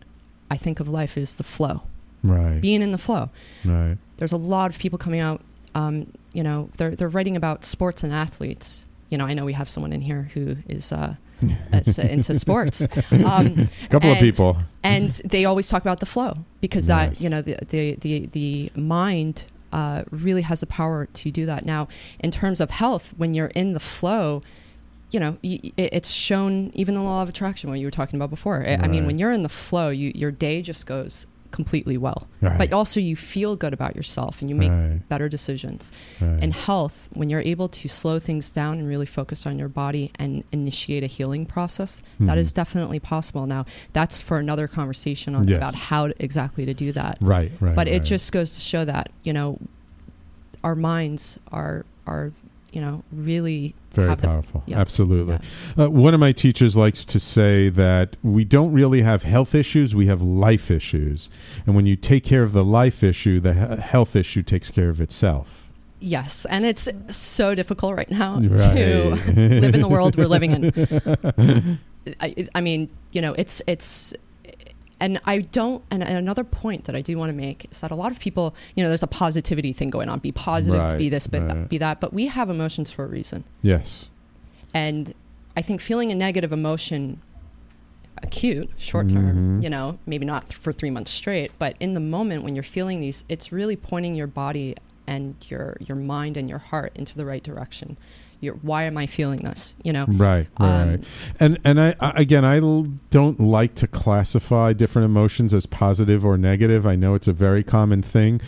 I 0.51 0.57
think, 0.57 0.81
of 0.81 0.89
life 0.89 1.17
is 1.19 1.37
the 1.37 1.45
flow, 1.45 1.83
Right. 2.23 2.61
being 2.61 2.83
in 2.83 2.93
the 2.93 2.99
flow. 2.99 3.31
Right. 3.65 3.99
There's 4.17 4.33
a 4.33 4.37
lot 4.39 4.71
of 4.71 4.79
people 4.79 4.99
coming 4.99 5.21
out, 5.21 5.43
um, 5.75 6.07
you 6.33 6.43
know, 6.43 6.71
they're, 6.79 6.95
they're 6.97 7.09
writing 7.09 7.37
about 7.37 7.65
sports 7.65 8.03
and 8.03 8.13
athletes. 8.13 8.87
You 9.11 9.19
know, 9.19 9.27
I 9.27 9.35
know 9.35 9.45
we 9.45 9.53
have 9.53 9.69
someone 9.69 9.93
in 9.93 10.01
here 10.01 10.31
who 10.35 10.57
is 10.69 10.91
uh, 10.93 11.15
that's, 11.71 11.99
uh, 11.99 12.03
into 12.03 12.35
sports. 12.35 12.87
Um, 13.13 13.69
A 13.85 13.89
couple 13.89 14.11
of 14.13 14.19
people. 14.19 14.57
and 14.83 15.11
they 15.25 15.45
always 15.45 15.69
talk 15.69 15.83
about 15.83 16.01
the 16.01 16.07
flow 16.07 16.35
because 16.61 16.89
Yes. 16.89 17.19
that 17.19 17.21
you 17.23 17.29
know 17.29 17.43
the 17.43 17.57
the 17.69 17.95
the, 17.97 18.27
the 18.27 18.71
mind 18.81 19.45
uh, 19.73 20.05
really 20.11 20.43
has 20.43 20.61
the 20.61 20.67
power 20.67 21.07
to 21.07 21.31
do 21.31 21.45
that 21.47 21.65
now 21.65 21.89
in 22.21 22.31
terms 22.31 22.61
of 22.61 22.71
health 22.71 23.13
when 23.17 23.35
you're 23.35 23.49
in 23.49 23.73
the 23.75 23.81
flow 23.81 24.41
you 25.11 25.21
know 25.21 25.37
y- 25.45 25.61
it's 25.77 26.11
shown 26.11 26.71
even 26.75 26.95
the 26.95 27.03
law 27.03 27.23
of 27.23 27.29
attraction 27.29 27.69
what 27.71 27.79
you 27.79 27.87
were 27.87 27.91
talking 27.91 28.17
about 28.19 28.31
before 28.31 28.65
I- 28.67 28.75
i 28.77 28.89
mean 28.89 29.07
when 29.07 29.19
you're 29.19 29.33
in 29.33 29.43
the 29.43 29.49
flow 29.49 29.89
you 29.91 30.13
your 30.15 30.31
day 30.31 30.63
just 30.63 30.87
goes 30.87 31.27
completely 31.57 31.97
well 31.97 32.29
Right. 32.43 32.59
but 32.59 32.73
also 32.75 33.01
you 33.01 33.17
feel 33.17 33.57
good 33.57 33.73
about 33.73 33.97
yourself 33.97 34.41
and 34.41 34.51
you 34.51 34.55
make 34.55 34.71
Right. 34.71 35.01
better 35.09 35.29
decisions 35.29 35.91
Right. 36.21 36.43
in 36.45 36.51
health 36.53 37.09
when 37.15 37.29
you're 37.31 37.41
able 37.55 37.69
to 37.81 37.89
slow 37.89 38.19
things 38.19 38.51
down 38.51 38.79
and 38.79 38.87
really 38.87 39.07
focus 39.07 39.47
on 39.47 39.59
your 39.59 39.69
body 39.69 40.13
and 40.19 40.45
initiate 40.53 41.03
a 41.03 41.07
healing 41.07 41.45
process 41.47 42.03
that 42.21 42.37
Mhm. 42.37 42.45
is 42.45 42.53
definitely 42.53 43.01
possible 43.01 43.47
now 43.47 43.65
that's 43.95 44.21
for 44.21 44.37
another 44.39 44.69
conversation 44.69 45.35
on 45.35 45.49
Yes. 45.49 45.57
about 45.57 45.75
how 45.75 46.09
to, 46.09 46.15
exactly 46.23 46.65
to 46.67 46.75
do 46.75 46.93
that 46.93 47.17
Right. 47.23 47.51
Right. 47.59 47.75
but 47.75 47.89
it 47.89 48.05
just 48.05 48.31
goes 48.33 48.55
to 48.55 48.61
show 48.61 48.85
that 48.85 49.11
you 49.25 49.33
know 49.33 49.59
our 50.63 50.75
minds 50.75 51.39
are 51.51 51.85
are 52.07 52.33
you 52.73 52.81
know 52.81 53.03
really 53.13 53.75
very 53.93 54.17
powerful. 54.17 54.63
yeah. 54.67 54.79
Absolutely. 54.79 55.39
Uh, 55.79 55.89
one 55.89 56.13
of 56.13 56.21
my 56.21 56.33
teachers 56.33 56.77
likes 56.77 57.05
to 57.07 57.19
say 57.19 57.71
that 57.71 58.17
we 58.23 58.45
don't 58.45 58.73
really 58.73 59.03
have 59.03 59.23
health 59.23 59.55
issues; 59.55 59.95
we 59.95 60.07
have 60.07 60.21
life 60.23 60.71
issues. 60.71 61.29
And 61.67 61.75
when 61.75 61.87
you 61.87 61.97
take 61.97 62.25
care 62.25 62.43
of 62.43 62.53
the 62.53 62.65
life 62.65 63.03
issue, 63.03 63.41
the 63.41 63.55
he- 63.55 63.81
health 63.81 64.15
issue 64.17 64.43
takes 64.43 64.71
care 64.71 64.91
of 64.91 65.01
itself. 65.01 65.63
yes 65.99 66.45
and 66.51 66.67
it's 66.67 66.89
so 67.11 67.55
difficult 67.55 67.97
right 67.97 68.11
now 68.11 68.39
Right. 68.39 68.75
to 68.77 69.15
live 69.65 69.75
in 69.75 69.81
the 69.81 69.89
world 69.89 70.15
we're 70.17 70.27
living 70.37 70.53
in 70.57 71.79
I, 72.21 72.35
I 72.55 72.61
mean 72.61 72.91
you 73.13 73.23
know 73.23 73.33
it's 73.43 73.63
it's 73.67 74.13
and 75.01 75.21
I 75.27 75.39
don't 75.39 75.83
and 75.91 76.03
another 76.03 76.45
point 76.45 76.85
that 76.85 76.97
I 76.97 77.01
do 77.03 77.17
want 77.19 77.31
to 77.31 77.37
make 77.37 77.67
is 77.71 77.81
that 77.81 77.91
a 77.91 77.95
lot 77.95 78.11
of 78.13 78.19
people 78.19 78.55
you 78.75 78.83
know 78.83 78.89
there's 78.89 79.03
a 79.03 79.07
positivity 79.07 79.73
thing 79.73 79.91
going 79.91 80.09
on 80.09 80.19
be 80.21 80.33
positive 80.33 80.81
Right, 80.81 80.99
be 80.99 81.09
this 81.09 81.27
be, 81.27 81.39
right. 81.39 81.49
that, 81.49 81.69
be 81.69 81.79
that 81.79 82.01
but 82.01 82.13
we 82.13 82.27
have 82.29 82.49
emotions 82.51 82.91
for 82.91 83.05
a 83.05 83.09
reason 83.09 83.45
Yes. 83.63 84.07
And 84.75 85.15
I 85.57 85.63
think 85.63 85.81
feeling 85.81 86.13
a 86.13 86.15
negative 86.15 86.53
emotion, 86.53 87.21
acute, 88.23 88.71
short 88.77 89.09
term, 89.09 89.59
Mhm. 89.59 89.63
you 89.63 89.71
know, 89.71 89.99
maybe 90.07 90.25
not 90.27 90.43
th- 90.49 90.55
for 90.55 90.73
three 90.73 90.91
months 90.91 91.11
straight, 91.11 91.51
but 91.59 91.77
in 91.81 91.95
the 91.95 92.01
moment 92.01 92.45
when 92.45 92.55
you're 92.55 92.63
feeling 92.63 93.01
these, 93.01 93.25
it's 93.29 93.53
really 93.53 93.77
pointing 93.77 94.15
your 94.15 94.27
body 94.27 94.75
and 95.07 95.35
your 95.49 95.77
your 95.81 95.97
mind 95.97 96.37
and 96.37 96.49
your 96.49 96.59
heart 96.59 96.93
into 96.95 97.15
the 97.17 97.25
right 97.25 97.43
direction. 97.43 97.97
Your, 98.41 98.55
why 98.57 98.85
am 98.85 98.97
I 98.97 99.07
feeling 99.07 99.39
this? 99.41 99.75
You 99.83 99.93
know, 99.93 100.05
Right, 100.09 100.47
right, 100.61 100.83
Um, 100.83 100.89
right. 100.91 101.05
And 101.41 101.59
and 101.65 101.81
I, 101.81 101.95
I 102.01 102.11
again, 102.17 102.45
I 102.45 102.59
l- 102.59 102.87
don't 103.11 103.41
like 103.41 103.75
to 103.77 103.87
classify 103.87 104.73
different 104.73 105.07
emotions 105.07 105.55
as 105.55 105.67
positive 105.67 106.25
or 106.25 106.37
negative. 106.37 106.87
I 106.87 106.97
know 106.97 107.15
it's 107.15 107.29
a 107.29 107.33
very 107.33 107.63
common 107.63 108.03
thing 108.03 108.41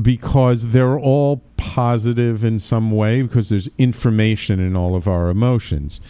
because 0.00 0.68
they're 0.68 0.98
all 0.98 1.42
positive 1.56 2.44
in 2.44 2.58
some 2.60 2.90
way 2.90 3.22
because 3.22 3.48
there's 3.48 3.68
information 3.78 4.60
in 4.60 4.76
all 4.76 4.94
of 4.94 5.08
our 5.08 5.28
emotions, 5.28 6.00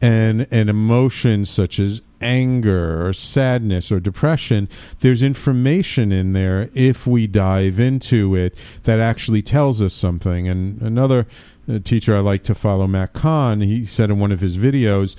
and 0.00 0.46
and 0.50 0.70
emotions 0.70 1.50
such 1.50 1.78
as 1.78 2.00
anger 2.20 3.06
or 3.06 3.12
sadness 3.12 3.92
or 3.92 4.00
depression 4.00 4.66
there's 5.00 5.22
information 5.22 6.10
in 6.10 6.32
there 6.32 6.70
if 6.72 7.06
we 7.06 7.26
dive 7.26 7.78
into 7.78 8.34
it 8.34 8.54
that 8.84 8.98
actually 8.98 9.42
tells 9.42 9.82
us 9.82 9.92
something 9.92 10.48
and 10.48 10.80
another 10.80 11.26
teacher 11.84 12.16
I 12.16 12.20
like 12.20 12.42
to 12.44 12.54
follow 12.54 12.86
Matt 12.86 13.12
Kahn 13.12 13.60
he 13.60 13.84
said 13.84 14.10
in 14.10 14.18
one 14.18 14.32
of 14.32 14.40
his 14.40 14.56
videos 14.56 15.16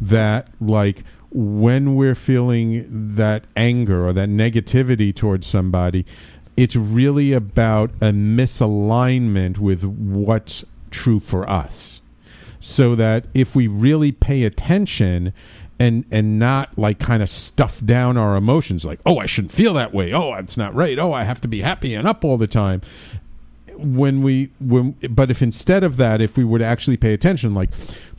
that 0.00 0.48
like 0.60 1.04
when 1.30 1.94
we're 1.94 2.14
feeling 2.14 3.14
that 3.16 3.44
anger 3.56 4.06
or 4.06 4.12
that 4.12 4.28
negativity 4.28 5.14
towards 5.14 5.46
somebody 5.46 6.04
it's 6.56 6.74
really 6.74 7.32
about 7.32 7.90
a 8.00 8.06
misalignment 8.06 9.58
with 9.58 9.84
what's 9.84 10.64
true 10.90 11.20
for 11.20 11.48
us. 11.48 12.00
So 12.58 12.94
that 12.94 13.26
if 13.34 13.54
we 13.54 13.66
really 13.66 14.12
pay 14.12 14.44
attention 14.44 15.32
and 15.78 16.06
and 16.10 16.38
not 16.38 16.76
like 16.78 16.98
kind 16.98 17.22
of 17.22 17.28
stuff 17.28 17.84
down 17.84 18.16
our 18.16 18.34
emotions 18.34 18.82
like 18.82 18.98
oh 19.04 19.18
I 19.18 19.26
shouldn't 19.26 19.52
feel 19.52 19.74
that 19.74 19.92
way. 19.92 20.12
Oh 20.12 20.32
it's 20.34 20.56
not 20.56 20.74
right. 20.74 20.98
Oh 20.98 21.12
I 21.12 21.24
have 21.24 21.40
to 21.42 21.48
be 21.48 21.60
happy 21.60 21.94
and 21.94 22.08
up 22.08 22.24
all 22.24 22.38
the 22.38 22.46
time 22.46 22.80
when 23.78 24.22
we 24.22 24.50
when 24.60 24.92
but 25.10 25.30
if 25.30 25.42
instead 25.42 25.84
of 25.84 25.96
that 25.96 26.20
if 26.20 26.36
we 26.36 26.44
would 26.44 26.62
actually 26.62 26.96
pay 26.96 27.12
attention 27.12 27.54
like 27.54 27.70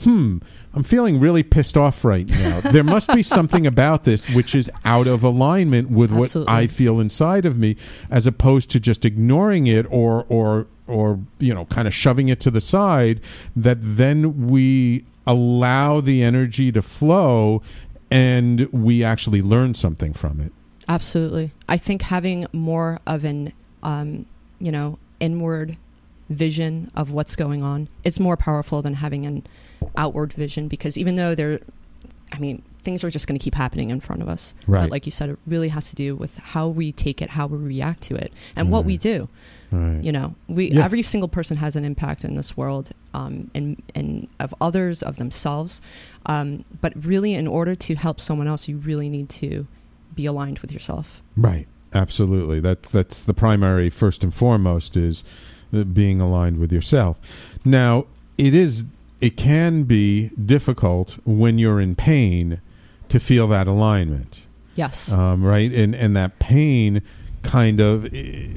hmm 0.04 0.38
i'm 0.74 0.84
feeling 0.84 1.20
really 1.20 1.44
pissed 1.44 1.78
off 1.78 2.04
right 2.04 2.28
now 2.30 2.62
there 2.72 2.84
must 2.84 3.14
be 3.14 3.24
something 3.24 3.66
about 3.66 4.04
this 4.04 4.34
which 4.36 4.54
is 4.56 4.70
out 4.86 5.08
of 5.08 5.24
alignment 5.24 5.90
with 5.90 6.12
Absolutely. 6.12 6.52
what 6.52 6.60
i 6.60 6.68
feel 6.68 7.00
inside 7.00 7.46
of 7.46 7.58
me 7.58 7.76
as 8.10 8.26
opposed 8.26 8.70
to 8.72 8.80
just 8.80 9.06
ignoring 9.06 9.68
it 9.68 9.86
or 9.90 10.26
or 10.30 10.68
or 10.88 11.20
you 11.40 11.54
know 11.54 11.66
kind 11.66 11.88
of 11.88 11.94
shoving 11.94 12.30
it 12.30 12.40
to 12.40 12.52
the 12.52 12.62
side 12.62 13.20
that 13.56 13.78
then 13.82 14.48
we 14.48 15.06
allow 15.26 16.00
the 16.00 16.24
energy 16.24 16.72
to 16.72 16.82
flow 16.82 17.62
and 18.10 18.72
we 18.72 19.04
actually 19.04 19.42
learn 19.42 19.74
something 19.74 20.14
from 20.14 20.40
it 20.40 20.52
Absolutely. 20.90 21.52
I 21.68 21.78
think 21.78 22.02
having 22.02 22.48
more 22.54 23.00
of 23.06 23.26
an, 23.26 23.52
um, 23.84 24.26
you 24.60 24.72
know, 24.72 24.98
inward 25.20 25.78
vision 26.30 26.92
of 26.96 27.12
what's 27.12 27.36
going 27.36 27.64
on, 27.64 27.88
it's 28.04 28.20
more 28.20 28.38
powerful 28.38 28.82
than 28.82 28.96
having 28.96 29.26
an 29.26 29.46
outward 29.96 30.34
vision 30.34 30.68
because 30.68 30.98
even 30.98 31.16
though 31.16 31.34
there, 31.36 31.60
I 32.32 32.40
mean, 32.40 32.62
things 32.84 33.04
are 33.04 33.10
just 33.10 33.28
going 33.28 33.38
to 33.40 33.44
keep 33.44 33.56
happening 33.56 33.90
in 33.90 34.00
front 34.00 34.22
of 34.22 34.30
us. 34.30 34.54
Right. 34.66 34.82
But 34.84 34.92
like 34.92 35.06
you 35.06 35.12
said, 35.12 35.30
it 35.30 35.40
really 35.46 35.70
has 35.70 35.90
to 35.90 35.96
do 35.96 36.16
with 36.16 36.38
how 36.38 36.68
we 36.68 36.92
take 36.92 37.22
it, 37.22 37.30
how 37.32 37.48
we 37.48 37.58
react 37.58 38.02
to 38.04 38.16
it, 38.16 38.32
and 38.56 38.72
what 38.72 38.86
we 38.86 38.98
do. 38.98 39.28
right 39.72 40.02
You 40.02 40.12
know, 40.14 40.36
we 40.48 40.72
Yeah. 40.72 40.84
every 40.86 41.02
single 41.04 41.28
person 41.28 41.58
has 41.58 41.76
an 41.76 41.84
impact 41.84 42.24
in 42.24 42.36
this 42.36 42.56
world, 42.56 42.92
um, 43.14 43.52
and 43.54 43.82
and 43.96 44.28
of 44.40 44.54
others, 44.62 45.04
of 45.04 45.18
themselves. 45.18 45.82
Um, 46.26 46.64
but 46.80 46.94
really, 47.06 47.34
in 47.34 47.48
order 47.48 47.76
to 47.76 47.96
help 47.96 48.20
someone 48.22 48.48
else, 48.48 48.68
you 48.70 48.78
really 48.78 49.10
need 49.10 49.28
to 49.30 49.68
be 50.16 50.26
aligned 50.26 50.60
with 50.60 50.72
yourself. 50.72 51.22
Right. 51.36 51.68
Absolutely. 51.94 52.60
That 52.60 52.84
that's 52.84 53.24
the 53.24 53.34
primary 53.34 53.90
first 53.90 54.24
and 54.24 54.34
foremost 54.34 54.98
is 54.98 55.24
being 55.72 56.22
aligned 56.22 56.58
with 56.58 56.72
yourself. 56.72 57.18
Now, 57.66 58.06
it 58.38 58.54
is 58.54 58.86
it 59.20 59.36
can 59.38 59.84
be 59.84 60.30
difficult 60.30 61.18
when 61.26 61.58
you're 61.58 61.82
in 61.82 61.96
pain 61.96 62.62
to 63.10 63.20
feel 63.20 63.48
that 63.48 63.68
alignment. 63.68 64.46
Yes. 64.76 65.12
Um, 65.12 65.44
right? 65.44 65.72
And 65.72 65.96
and 65.96 66.16
that 66.16 66.40
pain 66.40 67.02
kind 67.44 67.80
of 67.80 68.06
eh, 68.14 68.48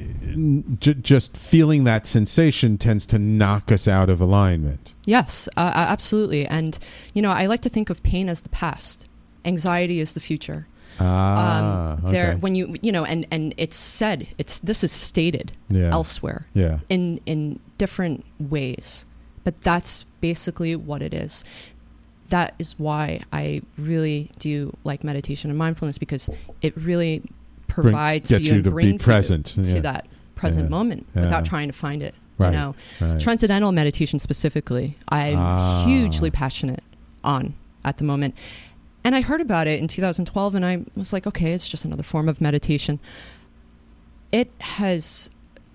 j- 0.79 0.93
just 0.95 1.37
feeling 1.37 1.85
that 1.85 2.05
sensation 2.05 2.77
tends 2.77 3.05
to 3.07 3.17
knock 3.17 3.71
us 3.71 3.87
out 3.87 4.09
of 4.09 4.19
alignment. 4.19 4.93
Yes, 5.05 5.47
uh, 5.57 5.71
absolutely. 5.73 6.45
And 6.45 6.77
you 7.13 7.21
know, 7.21 7.31
I 7.31 7.45
like 7.45 7.61
to 7.61 7.69
think 7.69 7.89
of 7.89 8.03
pain 8.03 8.29
as 8.29 8.41
the 8.41 8.49
past, 8.49 9.07
anxiety 9.45 9.99
is 9.99 10.13
the 10.13 10.19
future. 10.19 10.67
Ah, 10.99 11.93
um, 12.03 12.11
there, 12.11 12.31
okay. 12.31 12.39
when 12.39 12.55
you 12.55 12.75
you 12.81 12.91
know, 12.91 13.03
and 13.05 13.25
and 13.31 13.53
it's 13.57 13.77
said, 13.77 14.27
it's 14.37 14.59
this 14.59 14.83
is 14.83 14.91
stated 14.91 15.51
Yeah. 15.69 15.89
elsewhere 15.91 16.45
Yeah. 16.53 16.79
in 16.89 17.19
in 17.25 17.59
different 17.77 18.23
ways, 18.39 19.05
but 19.43 19.61
that's 19.61 20.05
basically 20.21 20.75
what 20.75 21.01
it 21.01 21.13
is. 21.13 21.43
That 22.29 22.53
is 22.59 22.75
why 22.77 23.21
I 23.33 23.61
really 23.77 24.29
do 24.39 24.75
like 24.83 25.03
meditation 25.03 25.49
and 25.49 25.57
mindfulness 25.57 25.97
because 25.97 26.29
it 26.61 26.75
really 26.77 27.23
provides 27.67 28.29
get 28.29 28.41
you, 28.41 28.55
you 28.55 28.61
to 28.61 28.71
be 28.71 28.97
present, 28.97 29.55
you 29.57 29.63
to 29.63 29.73
yeah. 29.75 29.79
that 29.81 30.07
present 30.35 30.65
Yeah. 30.65 30.69
moment 30.69 31.07
Yeah. 31.15 31.21
without 31.23 31.45
trying 31.45 31.67
to 31.67 31.73
find 31.73 32.01
it. 32.01 32.15
Right. 32.37 32.47
You 32.51 32.57
know, 32.57 32.75
Right. 32.99 33.19
transcendental 33.19 33.71
meditation 33.71 34.17
specifically, 34.19 34.97
I'm 35.09 35.37
Ah. 35.37 35.85
hugely 35.85 36.31
passionate 36.31 36.83
on 37.23 37.53
at 37.85 37.97
the 37.97 38.03
moment. 38.03 38.35
And 39.03 39.15
I 39.15 39.21
heard 39.21 39.41
about 39.41 39.67
it 39.67 39.79
in 39.79 39.87
2012 39.87 40.55
and 40.55 40.65
I 40.65 40.83
was 40.95 41.11
like, 41.11 41.25
okay, 41.25 41.53
it's 41.53 41.67
just 41.67 41.85
another 41.85 42.03
form 42.03 42.29
of 42.29 42.39
meditation. 42.41 42.99
It 44.31 44.51
has 44.59 45.29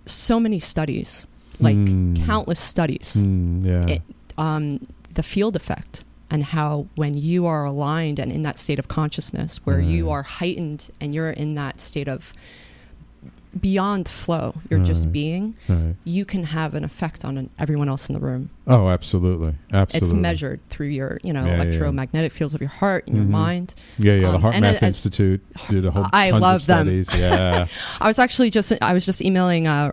so 0.07 0.39
many 0.41 0.59
studies, 0.61 1.27
like 1.61 1.77
Mm. 1.77 2.25
countless 2.25 2.61
studies. 2.61 3.17
Mm, 3.19 3.65
yeah. 3.65 3.87
It, 3.97 4.03
um, 4.39 4.87
the 5.13 5.23
field 5.23 5.57
effect 5.57 6.05
and 6.31 6.45
how 6.45 6.87
when 6.95 7.17
you 7.17 7.47
are 7.47 7.65
aligned 7.65 8.19
and 8.19 8.31
in 8.33 8.43
that 8.43 8.59
state 8.59 8.79
of 8.79 8.89
consciousness 8.89 9.59
where 9.65 9.81
you 9.81 10.11
are 10.11 10.23
heightened 10.23 10.91
and 11.01 11.15
you're 11.15 11.31
in 11.31 11.55
that 11.55 11.81
state 11.81 12.09
of 12.09 12.33
beyond 13.61 14.09
flow, 14.09 14.55
you're 14.71 14.81
just 14.85 15.11
being, 15.13 15.55
Right. 15.69 15.95
you 16.05 16.25
can 16.25 16.45
have 16.45 16.75
an 16.75 16.85
effect 16.85 17.25
on 17.25 17.39
an, 17.39 17.51
everyone 17.59 17.89
else 17.89 18.09
in 18.09 18.15
the 18.15 18.21
room. 18.21 18.51
Oh, 18.67 18.89
absolutely, 18.89 19.55
absolutely. 19.73 20.07
It's 20.09 20.13
measured 20.15 20.61
through 20.69 20.89
your, 20.89 21.19
you 21.23 21.33
know, 21.33 21.41
Yeah, 21.45 21.51
yeah, 21.51 21.57
yeah. 21.57 21.63
electromagnetic 21.63 22.33
fields 22.33 22.55
of 22.55 22.61
your 22.61 22.71
heart 22.71 23.07
and 23.07 23.17
Mhm. 23.17 23.21
your 23.21 23.29
mind. 23.31 23.75
Yeah, 23.99 24.15
yeah. 24.15 24.31
the 24.33 24.37
Um, 24.37 24.43
HeartMath 24.43 24.83
Institute 24.83 25.43
did 25.71 25.87
a 25.87 25.91
whole 25.91 26.07
I 26.13 26.31
love 26.31 26.63
of 26.63 26.67
them. 26.67 26.87
studies. 26.87 27.09
Yeah. 27.19 27.67
I 28.01 28.07
was 28.07 28.19
actually 28.19 28.51
just 28.51 28.73
I 28.83 28.93
was 28.93 29.07
just 29.07 29.23
emailing 29.23 29.67
uh, 29.67 29.93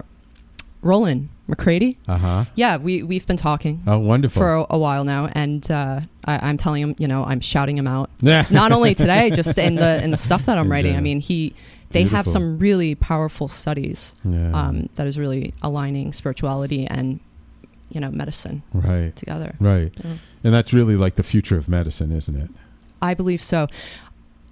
Rollin 0.82 1.30
McCraty. 1.50 1.98
uh 2.08 2.18
huh. 2.18 2.46
Yeah, 2.56 2.78
we 2.78 3.04
we've 3.04 3.26
been 3.28 3.38
talking 3.38 3.84
Oh, 3.88 4.00
wonderful. 4.00 4.40
for 4.42 4.54
a, 4.56 4.66
a 4.72 4.78
while 4.78 5.04
now, 5.06 5.30
and 5.34 5.70
uh, 5.72 6.02
I, 6.26 6.50
I'm 6.50 6.58
telling 6.58 6.82
him, 6.82 6.96
you 6.98 7.08
know, 7.08 7.24
I'm 7.24 7.40
shouting 7.40 7.78
him 7.78 7.88
out. 7.88 8.10
Yeah. 8.22 8.46
Not 8.50 8.72
only 8.72 8.96
today, 8.96 9.30
just 9.30 9.58
in 9.58 9.76
the 9.76 10.04
in 10.04 10.12
the 10.12 10.18
stuff 10.28 10.46
that 10.46 10.58
I'm 10.58 10.70
writing. 10.72 10.96
I 10.96 11.00
mean, 11.02 11.20
he 11.20 11.54
they 11.94 12.04
have 12.04 12.28
some 12.28 12.60
really 12.60 12.96
powerful 12.96 13.48
studies 13.48 14.16
Yeah. 14.24 14.52
um, 14.54 14.90
that 14.96 15.08
is 15.08 15.18
really 15.18 15.54
aligning 15.62 16.14
spirituality 16.14 16.86
and 16.88 17.20
you 17.90 18.00
know 18.02 18.10
medicine 18.12 18.64
right. 18.74 19.16
together. 19.16 19.56
Right. 19.60 19.92
Yeah. 20.04 20.18
And 20.44 20.54
that's 20.54 20.74
really 20.74 20.96
like 20.96 21.16
the 21.16 21.24
future 21.24 21.58
of 21.58 21.68
medicine, 21.70 22.12
isn't 22.12 22.36
it? 22.36 22.50
I 23.02 23.14
believe 23.14 23.42
so. 23.42 23.68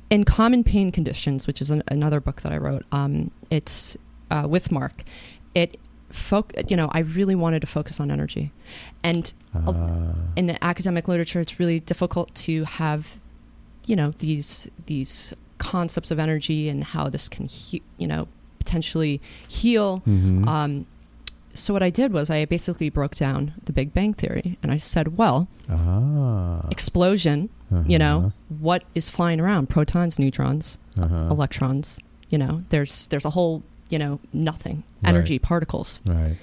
In 0.10 0.24
Common 0.26 0.64
Pain 0.64 0.92
Conditions, 0.92 1.48
which 1.48 1.62
is 1.62 1.72
an, 1.72 1.84
another 1.88 2.20
book 2.20 2.42
that 2.42 2.52
I 2.52 2.58
wrote, 2.58 2.86
um, 2.92 3.32
it's 3.50 3.98
uh, 4.30 4.46
with 4.50 4.72
Marc. 4.72 5.04
It 5.56 5.80
foc- 6.12 6.70
you 6.70 6.76
know, 6.78 6.90
I 6.92 7.00
really 7.00 7.36
wanted 7.36 7.62
to 7.62 7.68
focus 7.68 8.00
on 8.00 8.12
energy, 8.12 8.52
and 9.04 9.34
Ah. 9.54 10.14
in 10.38 10.46
the 10.48 10.62
academic 10.64 11.08
literature, 11.08 11.40
it's 11.42 11.60
really 11.60 11.80
difficult 11.82 12.34
to 12.36 12.64
have, 12.66 13.18
you 13.86 13.96
know, 13.98 14.12
these 14.12 14.70
these 14.86 15.34
concepts 15.62 16.12
of 16.12 16.18
energy 16.20 16.68
and 16.70 16.84
how 16.84 17.08
this 17.10 17.30
can, 17.30 17.46
he- 17.48 17.82
you 17.98 18.08
know, 18.08 18.28
potentially 18.60 19.22
heal. 19.48 20.02
Mhm. 20.08 20.48
Um, 20.48 20.86
so 21.54 21.74
what 21.74 21.84
I 21.84 21.90
did 21.90 22.14
was 22.14 22.30
I 22.30 22.46
basically 22.46 22.90
broke 22.90 23.16
down 23.16 23.54
the 23.66 23.74
Big 23.74 23.94
Bang 23.94 24.14
Theory, 24.14 24.58
and 24.64 24.72
I 24.72 24.78
said, 24.78 25.18
well, 25.18 25.48
ah. 25.70 26.60
explosion 26.72 27.50
you 27.88 27.98
know 27.98 28.34
what 28.60 28.84
is 28.96 29.10
flying 29.10 29.40
around 29.40 29.70
protons 29.70 30.20
neutrons 30.20 30.78
Uh-huh. 31.00 31.28
electrons 31.32 32.00
you 32.30 32.38
know 32.38 32.64
there's 32.70 33.08
there's 33.08 33.24
a 33.24 33.30
whole 33.30 33.64
you 33.90 33.98
know 33.98 34.20
nothing 34.34 34.78
Right. 35.02 35.10
energy 35.12 35.40
particles 35.40 36.02
Right. 36.06 36.36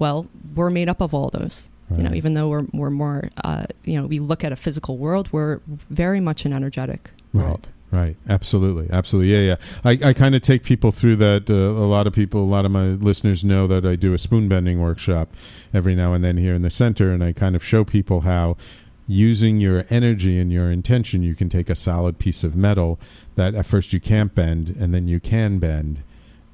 well 0.00 0.26
we're 0.56 0.70
made 0.70 0.88
up 0.88 1.00
of 1.00 1.14
all 1.14 1.30
those 1.30 1.70
you 1.96 2.02
know 2.02 2.12
even 2.12 2.34
though 2.34 2.48
we're 2.48 2.66
we're 2.72 2.90
more 2.90 3.30
uh, 3.44 3.66
you 3.84 3.94
know 4.00 4.06
we 4.08 4.18
look 4.18 4.42
at 4.42 4.50
a 4.50 4.56
physical 4.56 4.98
world 4.98 5.28
we're 5.30 5.60
very 5.90 6.18
much 6.20 6.44
an 6.44 6.52
energetic 6.52 7.12
Right. 7.32 7.44
world 7.46 7.68
Right. 7.94 8.16
Absolutely. 8.28 8.88
Absolutely. 8.90 9.32
Yeah. 9.32 9.54
Yeah. 9.54 9.56
I, 9.84 10.08
I 10.08 10.12
kind 10.14 10.34
of 10.34 10.42
take 10.42 10.64
people 10.64 10.90
through 10.90 11.14
that. 11.16 11.48
Uh, 11.48 11.54
a 11.54 11.86
lot 11.86 12.08
of 12.08 12.12
people, 12.12 12.42
a 12.42 12.44
lot 12.44 12.64
of 12.64 12.72
my 12.72 12.86
listeners 12.88 13.44
know 13.44 13.68
that 13.68 13.86
I 13.86 13.94
do 13.94 14.12
a 14.12 14.18
spoon 14.18 14.48
bending 14.48 14.80
workshop 14.80 15.28
every 15.72 15.94
now 15.94 16.12
and 16.12 16.24
then 16.24 16.36
here 16.36 16.54
in 16.54 16.62
the 16.62 16.72
center, 16.72 17.12
and 17.12 17.22
I 17.22 17.32
kind 17.32 17.54
of 17.54 17.64
show 17.64 17.84
people 17.84 18.22
how 18.22 18.56
using 19.06 19.60
your 19.60 19.84
energy 19.90 20.40
and 20.40 20.52
your 20.52 20.72
intention, 20.72 21.22
you 21.22 21.36
can 21.36 21.48
take 21.48 21.70
a 21.70 21.76
solid 21.76 22.18
piece 22.18 22.42
of 22.42 22.56
metal 22.56 22.98
that 23.36 23.54
at 23.54 23.64
first 23.64 23.92
you 23.92 24.00
can't 24.00 24.34
bend, 24.34 24.74
and 24.76 24.92
then 24.92 25.06
you 25.06 25.20
can 25.20 25.60
bend. 25.60 26.02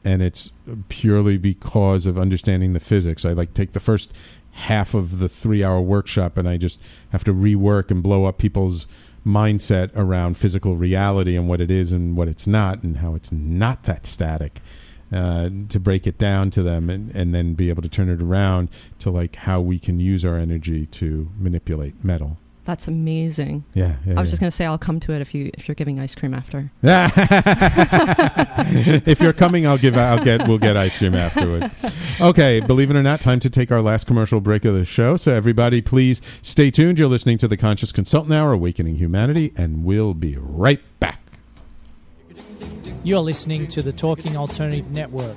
And 0.05 0.20
it's 0.20 0.53
purely 0.91 1.38
because 1.38 2.05
of 2.05 2.18
understanding 2.18 2.74
the 2.74 2.80
physics. 2.80 3.24
I 3.24 3.32
like 3.32 3.55
take 3.55 3.72
the 3.72 3.80
first 3.80 4.12
half 4.53 4.93
of 4.93 5.20
the 5.20 5.28
three 5.28 5.62
hour 5.64 5.80
workshop 5.80 6.36
and 6.36 6.49
I 6.49 6.57
just 6.57 6.80
have 7.11 7.22
to 7.24 7.32
rework 7.32 7.91
and 7.91 8.03
blow 8.03 8.24
up 8.24 8.36
people's 8.36 8.86
mindset 9.25 9.91
around 9.95 10.37
physical 10.37 10.77
reality 10.77 11.37
and 11.37 11.49
what 11.49 11.61
it 11.61 11.71
is 11.71 11.93
and 11.93 12.16
what 12.16 12.29
it's 12.29 12.47
not 12.47 12.83
and 12.83 12.99
how 12.99 13.14
it's 13.14 13.31
not 13.31 13.85
that 13.85 14.07
static 14.07 14.61
uh, 15.12 15.51
to 15.68 15.81
break 15.81 16.07
it 16.07 16.18
down 16.18 16.51
to 16.51 16.62
them 16.62 16.89
and, 16.89 17.11
and 17.14 17.35
then 17.35 17.55
be 17.55 17.68
able 17.68 17.83
to 17.83 17.89
turn 17.89 18.09
it 18.09 18.23
around 18.23 18.68
to 18.99 19.11
like 19.11 19.37
how 19.37 19.61
we 19.61 19.79
can 19.79 19.99
use 19.99 20.25
our 20.25 20.37
energy 20.37 20.87
to 20.87 21.31
manipulate 21.37 22.05
metal 22.05 22.39
that's 22.64 22.88
amazing 22.88 23.64
yeah, 23.74 23.96
yeah 24.06 24.14
i 24.16 24.20
was 24.20 24.28
yeah. 24.28 24.32
just 24.32 24.40
going 24.40 24.50
to 24.50 24.56
say 24.56 24.64
i'll 24.64 24.78
come 24.78 25.00
to 25.00 25.12
it 25.12 25.20
if 25.20 25.34
you 25.34 25.50
if 25.54 25.68
you're 25.68 25.74
giving 25.74 25.98
ice 25.98 26.14
cream 26.14 26.34
after 26.34 26.70
if 29.06 29.20
you're 29.20 29.32
coming, 29.32 29.66
I'll 29.66 29.78
give. 29.78 29.96
I'll 29.96 30.22
get. 30.22 30.46
We'll 30.46 30.58
get 30.58 30.76
ice 30.76 30.98
cream 30.98 31.14
afterward. 31.14 31.70
Okay. 32.20 32.61
Believe 32.61 32.90
it 32.90 32.96
or 32.96 33.02
not, 33.02 33.20
time 33.20 33.40
to 33.40 33.50
take 33.50 33.70
our 33.70 33.82
last 33.82 34.06
commercial 34.06 34.40
break 34.40 34.64
of 34.64 34.74
the 34.74 34.84
show. 34.84 35.16
So 35.16 35.32
everybody, 35.32 35.80
please 35.80 36.20
stay 36.42 36.70
tuned. 36.70 36.98
You're 36.98 37.08
listening 37.08 37.38
to 37.38 37.48
the 37.48 37.56
Conscious 37.56 37.92
Consultant 37.92 38.34
Hour, 38.34 38.52
Awakening 38.52 38.96
Humanity, 38.96 39.52
and 39.56 39.84
we'll 39.84 40.14
be 40.14 40.36
right 40.38 40.80
back. 41.00 41.20
You're 43.02 43.20
listening 43.20 43.66
to 43.68 43.82
the 43.82 43.92
Talking 43.92 44.36
Alternative 44.36 44.90
Network. 44.90 45.36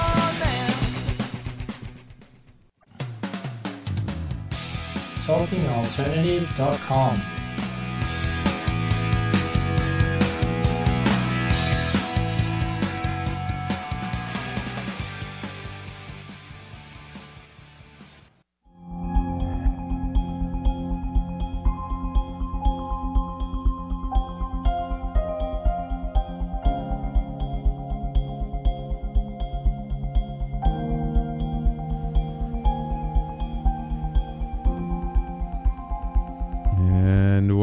TalkingAlternative.com. 5.25 7.40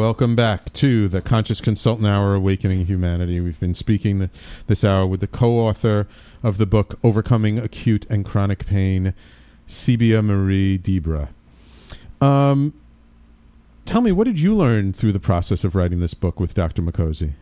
Welcome 0.09 0.37
back 0.37 0.73
to 0.73 1.07
the 1.07 1.21
Conscious 1.21 1.61
Consultant 1.61 2.09
Hour 2.09 2.35
Awakening 2.35 2.87
Humanity. 2.87 3.43
We've 3.43 3.61
been 3.61 3.75
speaking 3.75 4.21
th- 4.21 4.31
this 4.67 4.83
hour 4.83 5.07
with 5.07 5.21
the 5.21 5.27
co 5.27 5.59
author 5.59 6.09
of 6.43 6.57
the 6.57 6.65
book 6.65 6.99
Overcoming 7.05 7.59
Acute 7.59 8.07
and 8.09 8.25
Chronic 8.25 8.65
Pain, 8.65 9.13
Sebhia 9.69 10.25
Marie 10.25 10.79
Dibra. 10.79 11.29
Um, 12.23 12.73
tell 13.85 14.01
me, 14.01 14.11
what 14.11 14.25
did 14.25 14.41
you 14.41 14.57
learn 14.57 14.95
through 14.95 15.13
the 15.13 15.21
process 15.21 15.63
of 15.63 15.75
writing 15.75 16.01
this 16.01 16.15
book 16.15 16.41
with 16.41 16.55
Dr. 16.55 16.81
Micozzi? 16.81 17.33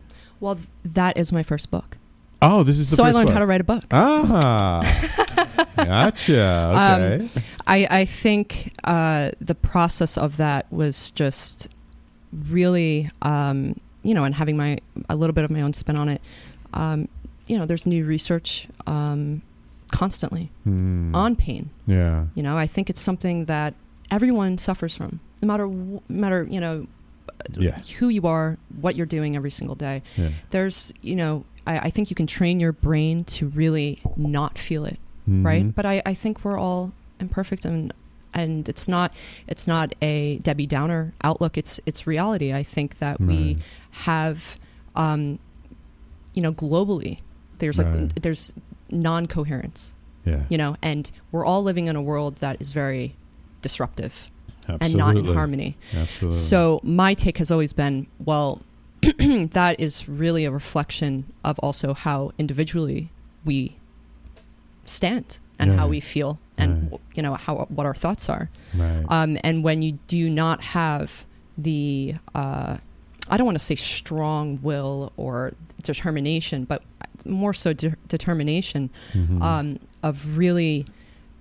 Well, 0.41 0.59
that 0.83 1.15
is 1.15 1.31
my 1.31 1.43
first 1.43 1.71
book. 1.71 1.97
Oh, 2.41 2.63
this 2.63 2.77
is 2.77 2.89
the 2.89 2.97
so 2.97 3.05
I 3.05 3.11
learned 3.11 3.27
book. 3.27 3.33
how 3.33 3.39
to 3.39 3.45
write 3.45 3.61
a 3.61 3.63
book. 3.63 3.85
Ah, 3.91 4.81
gotcha. 5.77 6.73
Okay. 6.75 7.23
Um, 7.23 7.29
I, 7.65 7.87
I 7.89 8.03
think 8.03 8.73
uh, 8.83 9.31
the 9.39 9.55
process 9.55 10.17
of 10.17 10.35
that 10.35 10.69
was 10.69 11.11
just 11.11 11.69
really, 12.31 13.09
um, 13.21 13.79
you 14.03 14.13
know, 14.13 14.23
and 14.23 14.35
having 14.35 14.57
my 14.57 14.77
a 15.09 15.15
little 15.15 15.33
bit 15.33 15.43
of 15.43 15.51
my 15.51 15.61
own 15.61 15.73
spin 15.73 15.95
on 15.95 16.09
it. 16.09 16.21
Um, 16.73 17.07
you 17.47 17.57
know, 17.57 17.65
there's 17.65 17.85
new 17.87 18.05
research 18.05 18.67
um, 18.85 19.41
constantly 19.91 20.51
Hmm. 20.63 21.15
on 21.15 21.35
pain. 21.35 21.69
Yeah. 21.85 22.25
You 22.35 22.43
know, 22.43 22.57
I 22.57 22.67
think 22.67 22.89
it's 22.89 23.01
something 23.01 23.45
that 23.45 23.73
everyone 24.11 24.57
suffers 24.57 24.95
from, 24.95 25.19
no 25.41 25.47
matter 25.47 25.67
no 25.67 26.01
matter 26.09 26.43
you 26.49 26.59
know 26.59 26.87
Yeah. 27.57 27.79
who 27.99 28.09
you 28.09 28.23
are, 28.27 28.57
what 28.81 28.95
you're 28.95 29.05
doing 29.05 29.35
every 29.35 29.51
single 29.51 29.75
day. 29.75 30.01
Yeah. 30.17 30.29
There's, 30.49 30.91
you 31.01 31.15
know, 31.15 31.45
I, 31.65 31.79
I 31.79 31.89
think 31.89 32.09
you 32.09 32.15
can 32.15 32.27
train 32.27 32.59
your 32.59 32.71
brain 32.73 33.23
to 33.25 33.47
really 33.49 34.01
not 34.17 34.57
feel 34.57 34.85
it, 34.85 34.99
Mhm. 35.29 35.45
right? 35.45 35.75
But 35.75 35.85
I, 35.85 36.01
I 36.05 36.13
think 36.13 36.43
we're 36.43 36.57
all 36.59 36.91
imperfect 37.19 37.63
and 37.65 37.93
and 38.33 38.67
it's 38.69 38.87
not 38.87 39.13
it's 39.47 39.67
not 39.67 39.93
a 40.01 40.37
Debbie 40.39 40.67
Downer 40.67 41.13
outlook. 41.23 41.57
It's 41.57 41.79
it's 41.85 42.05
reality. 42.07 42.53
I 42.53 42.63
think 42.63 42.99
that 42.99 43.19
Right. 43.19 43.27
we 43.29 43.57
have, 43.91 44.57
um, 44.95 45.39
you 46.33 46.41
know, 46.41 46.53
globally 46.53 47.19
there's 47.59 47.77
like 47.79 48.13
there's 48.21 48.53
non-coherence 48.91 49.93
Yeah. 50.25 50.43
you 50.49 50.57
know 50.57 50.75
and 50.81 51.09
we're 51.31 51.43
all 51.43 51.63
living 51.63 51.87
in 51.87 51.95
a 51.95 52.01
world 52.01 52.35
that 52.37 52.57
is 52.61 52.71
very 52.71 53.15
disruptive 53.61 54.29
and 54.67 54.93
not 54.95 55.17
in 55.17 55.25
harmony 55.25 55.75
Absolutely. 55.95 56.37
so 56.37 56.79
my 56.83 57.13
take 57.15 57.37
has 57.39 57.49
always 57.51 57.73
been 57.73 58.05
well 58.23 58.61
that 59.01 59.75
is 59.79 60.07
really 60.07 60.45
a 60.45 60.51
reflection 60.51 61.25
of 61.43 61.57
also 61.59 61.93
how 61.93 62.31
individually 62.37 63.09
we 63.43 63.77
stand 64.85 65.39
and 65.59 65.71
how 65.71 65.87
we 65.87 65.99
feel 65.99 66.39
and 66.57 66.91
Right. 66.91 67.01
you 67.15 67.21
know 67.23 67.35
how 67.35 67.65
what 67.69 67.85
our 67.85 67.93
thoughts 67.95 68.29
are 68.29 68.49
Right. 68.75 69.05
um, 69.09 69.37
and 69.43 69.63
when 69.63 69.81
you 69.81 69.99
do 70.07 70.29
not 70.29 70.61
have 70.61 71.25
the 71.57 72.15
uh, 72.35 72.77
I 73.29 73.35
don't 73.37 73.45
want 73.45 73.57
to 73.57 73.63
say 73.63 73.75
strong 73.75 74.59
will 74.61 75.11
or 75.17 75.53
determination, 75.83 76.63
but 76.65 76.81
more 77.25 77.53
so 77.53 77.73
de- 77.73 77.95
determination 78.07 78.89
Mhm. 79.13 79.41
um, 79.41 79.79
of 80.03 80.37
really 80.37 80.85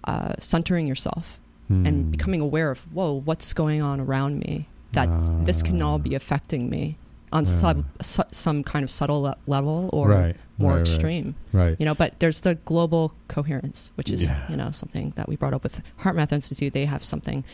uh, 0.05 0.35
centering 0.39 0.87
yourself 0.87 1.39
Hmm. 1.69 1.85
and 1.87 2.11
becoming 2.13 2.41
aware 2.41 2.71
of 2.71 2.81
whoa, 2.93 3.21
what's 3.25 3.53
going 3.53 3.83
on 3.83 4.01
around 4.01 4.39
me? 4.39 4.69
That 4.93 5.09
this 5.45 5.63
can 5.63 5.83
all 5.83 5.99
be 5.99 6.15
affecting 6.15 6.71
me 6.71 6.97
on 7.33 7.43
Ah. 7.43 7.45
sub, 7.45 7.85
su- 8.01 8.23
some 8.33 8.63
kind 8.63 8.83
of 8.85 8.91
subtle 8.91 9.23
le- 9.23 9.37
level 9.47 9.91
or 9.93 10.09
Right, 10.09 10.37
more 10.59 10.71
right, 10.73 10.77
right. 10.79 10.87
extreme. 10.89 11.35
Right. 11.53 11.77
You 11.79 11.85
know, 11.87 11.95
but 11.95 12.19
there's 12.21 12.41
the 12.43 12.55
global 12.55 13.13
coherence, 13.29 13.93
which 13.97 14.11
is 14.11 14.25
Yeah. 14.25 14.51
you 14.51 14.57
know 14.57 14.71
something 14.71 15.13
that 15.17 15.29
we 15.29 15.37
brought 15.37 15.55
up 15.55 15.63
with 15.63 15.83
HeartMath 16.01 16.33
Institute. 16.33 16.73
They 16.73 16.87
have 16.87 17.05
something, 17.05 17.45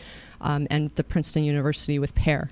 um, 0.41 0.67
and 0.69 0.89
the 0.95 1.03
Princeton 1.03 1.43
University 1.43 1.99
with 1.99 2.15
PEAR. 2.15 2.49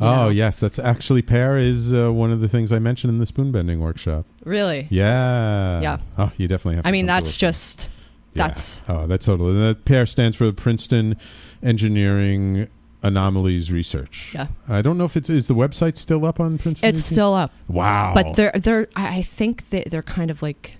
Oh 0.00 0.06
know. 0.24 0.28
yes, 0.28 0.58
that's 0.58 0.78
actually 0.78 1.22
PEAR 1.22 1.58
is 1.58 1.92
uh, 1.92 2.12
one 2.12 2.32
of 2.32 2.40
the 2.40 2.48
things 2.48 2.72
I 2.72 2.78
mentioned 2.80 3.12
in 3.12 3.18
the 3.18 3.26
spoon 3.26 3.52
bending 3.52 3.80
workshop. 3.80 4.26
Really? 4.44 4.88
Yeah. 4.90 5.80
Yeah. 5.80 5.98
Oh, 6.18 6.32
you 6.36 6.48
definitely 6.48 6.76
have. 6.76 6.86
I 6.86 6.90
mean, 6.90 7.06
that's 7.06 7.36
just 7.36 7.88
Yeah. 8.32 8.48
that's 8.48 8.82
Oh, 8.88 9.06
that's 9.06 9.26
totally. 9.26 9.54
That 9.54 9.84
PEAR 9.84 10.06
stands 10.06 10.36
for 10.36 10.46
the 10.46 10.52
Princeton 10.52 11.16
Engineering 11.62 12.68
Anomalies 13.04 13.70
Research. 13.70 14.32
Yeah. 14.34 14.48
I 14.68 14.82
don't 14.82 14.98
know 14.98 15.04
if 15.04 15.16
it's 15.16 15.30
is 15.30 15.46
the 15.46 15.54
website 15.54 15.96
still 15.98 16.24
up 16.24 16.40
on 16.40 16.58
Princeton. 16.58 16.88
it's 16.88 17.04
still 17.04 17.34
up. 17.34 17.52
Wow. 17.68 18.12
But 18.14 18.34
they're 18.34 18.52
they're 18.54 18.88
I 18.96 19.18
I 19.18 19.22
think 19.22 19.68
that 19.70 19.90
they're 19.90 20.02
kind 20.02 20.30
of 20.30 20.42
like 20.42 20.78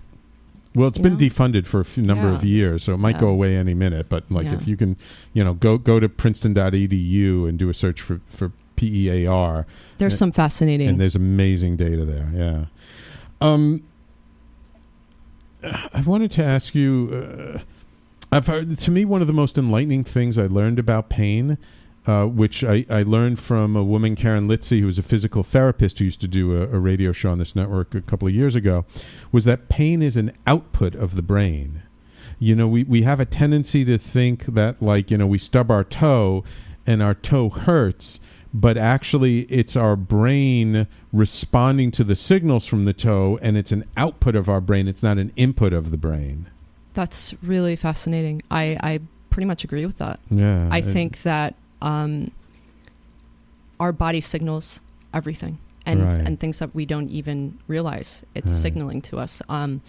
Well, 0.75 0.89
it's 0.89 0.99
been 0.99 1.13
know? 1.13 1.19
defunded 1.21 1.67
for 1.67 1.79
a 1.81 1.85
few 1.85 2.03
number 2.03 2.29
Yeah. 2.31 2.35
of 2.37 2.45
years, 2.45 2.83
so 2.83 2.95
it 2.95 2.99
might 2.99 3.17
Yeah. 3.17 3.21
go 3.21 3.29
away 3.29 3.57
any 3.57 3.75
minute. 3.75 4.09
But 4.09 4.25
like, 4.31 4.47
Yeah. 4.47 4.55
if 4.55 4.67
you 4.67 4.77
can, 4.77 4.97
you 5.35 5.45
know, 5.45 5.55
go 5.55 5.79
go 5.79 6.01
to 6.01 6.09
princeton.edu 6.09 7.49
and 7.49 7.59
do 7.59 7.69
a 7.69 7.75
search 7.75 8.01
for 8.01 8.21
for 8.27 8.51
PEAR. 8.77 9.67
There's 9.99 10.15
And- 10.15 10.19
some 10.19 10.33
fascinating- 10.33 10.89
and 10.89 11.01
there's 11.01 11.15
amazing 11.15 11.77
data 11.77 12.05
there. 12.05 12.31
Yeah. 12.35 12.65
Um, 13.41 13.83
I 15.63 16.01
wanted 16.05 16.31
to 16.33 16.45
ask 16.45 16.75
you. 16.75 17.11
Uh, 17.13 17.59
I've 18.33 18.49
heard, 18.49 18.77
to 18.79 18.91
me, 18.91 19.05
one 19.05 19.21
of 19.21 19.29
the 19.29 19.33
most 19.33 19.57
enlightening 19.57 20.03
things 20.03 20.37
I 20.39 20.47
learned 20.47 20.81
about 20.81 21.09
pain, 21.09 21.57
uh, 22.07 22.27
which 22.27 22.63
I, 22.63 22.85
I 22.91 23.03
learned 23.03 23.39
from 23.39 23.77
a 23.77 23.83
woman, 23.83 24.15
Karen 24.15 24.47
Litzy, 24.49 24.81
who 24.81 24.87
was 24.87 24.99
a 24.99 25.03
physical 25.03 25.43
therapist 25.43 25.99
who 25.99 26.05
used 26.05 26.21
to 26.21 26.29
do 26.29 26.57
a, 26.57 26.63
a 26.65 26.79
radio 26.79 27.13
show 27.13 27.31
on 27.31 27.39
this 27.39 27.57
network 27.57 27.95
a 27.95 28.03
couple 28.03 28.29
of 28.29 28.35
years 28.35 28.55
ago, 28.55 28.85
was 29.33 29.45
that 29.45 29.69
pain 29.69 30.03
is 30.03 30.17
an 30.17 30.33
output 30.47 30.95
of 30.95 31.17
the 31.17 31.23
brain. 31.23 31.83
You 32.39 32.55
know, 32.55 32.69
we, 32.69 32.85
we 32.85 33.03
have 33.03 33.21
a 33.21 33.25
tendency 33.25 33.85
to 33.87 33.97
think 33.97 34.45
that, 34.47 34.83
like, 34.83 35.11
you 35.11 35.17
know, 35.17 35.27
we 35.27 35.39
stub 35.39 35.71
our 35.71 35.85
toe 35.85 36.45
and 36.87 37.03
our 37.03 37.15
toe 37.15 37.49
hurts, 37.49 38.21
but 38.53 38.77
actually 38.77 39.41
it's 39.43 39.77
our 39.77 39.97
brain 39.97 40.87
responding 41.13 41.91
to 41.93 42.05
the 42.05 42.17
signals 42.17 42.67
from 42.67 42.85
the 42.85 42.93
toe, 42.93 43.39
and 43.41 43.57
it's 43.57 43.73
an 43.73 43.85
output 43.97 44.37
of 44.37 44.49
our 44.49 44.61
brain. 44.61 44.89
It's 44.89 45.03
not 45.03 45.17
an 45.17 45.33
input 45.37 45.73
of 45.73 45.91
the 45.91 45.97
brain. 45.97 46.51
That's 46.93 47.35
really 47.43 47.77
fascinating. 47.77 48.43
I, 48.51 48.79
I 48.81 49.01
pretty 49.31 49.47
much 49.47 49.65
agree 49.65 49.87
with 49.87 49.99
that. 49.99 50.21
Yeah, 50.31 50.69
I 50.71 50.81
think 50.81 51.23
that 51.23 51.55
um, 51.85 52.31
our 53.79 53.93
body 53.93 54.21
signals 54.21 54.81
everything 55.13 55.59
and, 55.87 56.01
Right. 56.03 56.23
and 56.27 56.41
things 56.41 56.59
that 56.61 56.75
we 56.75 56.87
don't 56.87 57.11
even 57.11 57.59
realize 57.69 58.25
it's 58.35 58.53
Right. 58.53 58.63
signaling 58.63 59.03
to 59.03 59.19
us. 59.19 59.43
Um, 59.49 59.83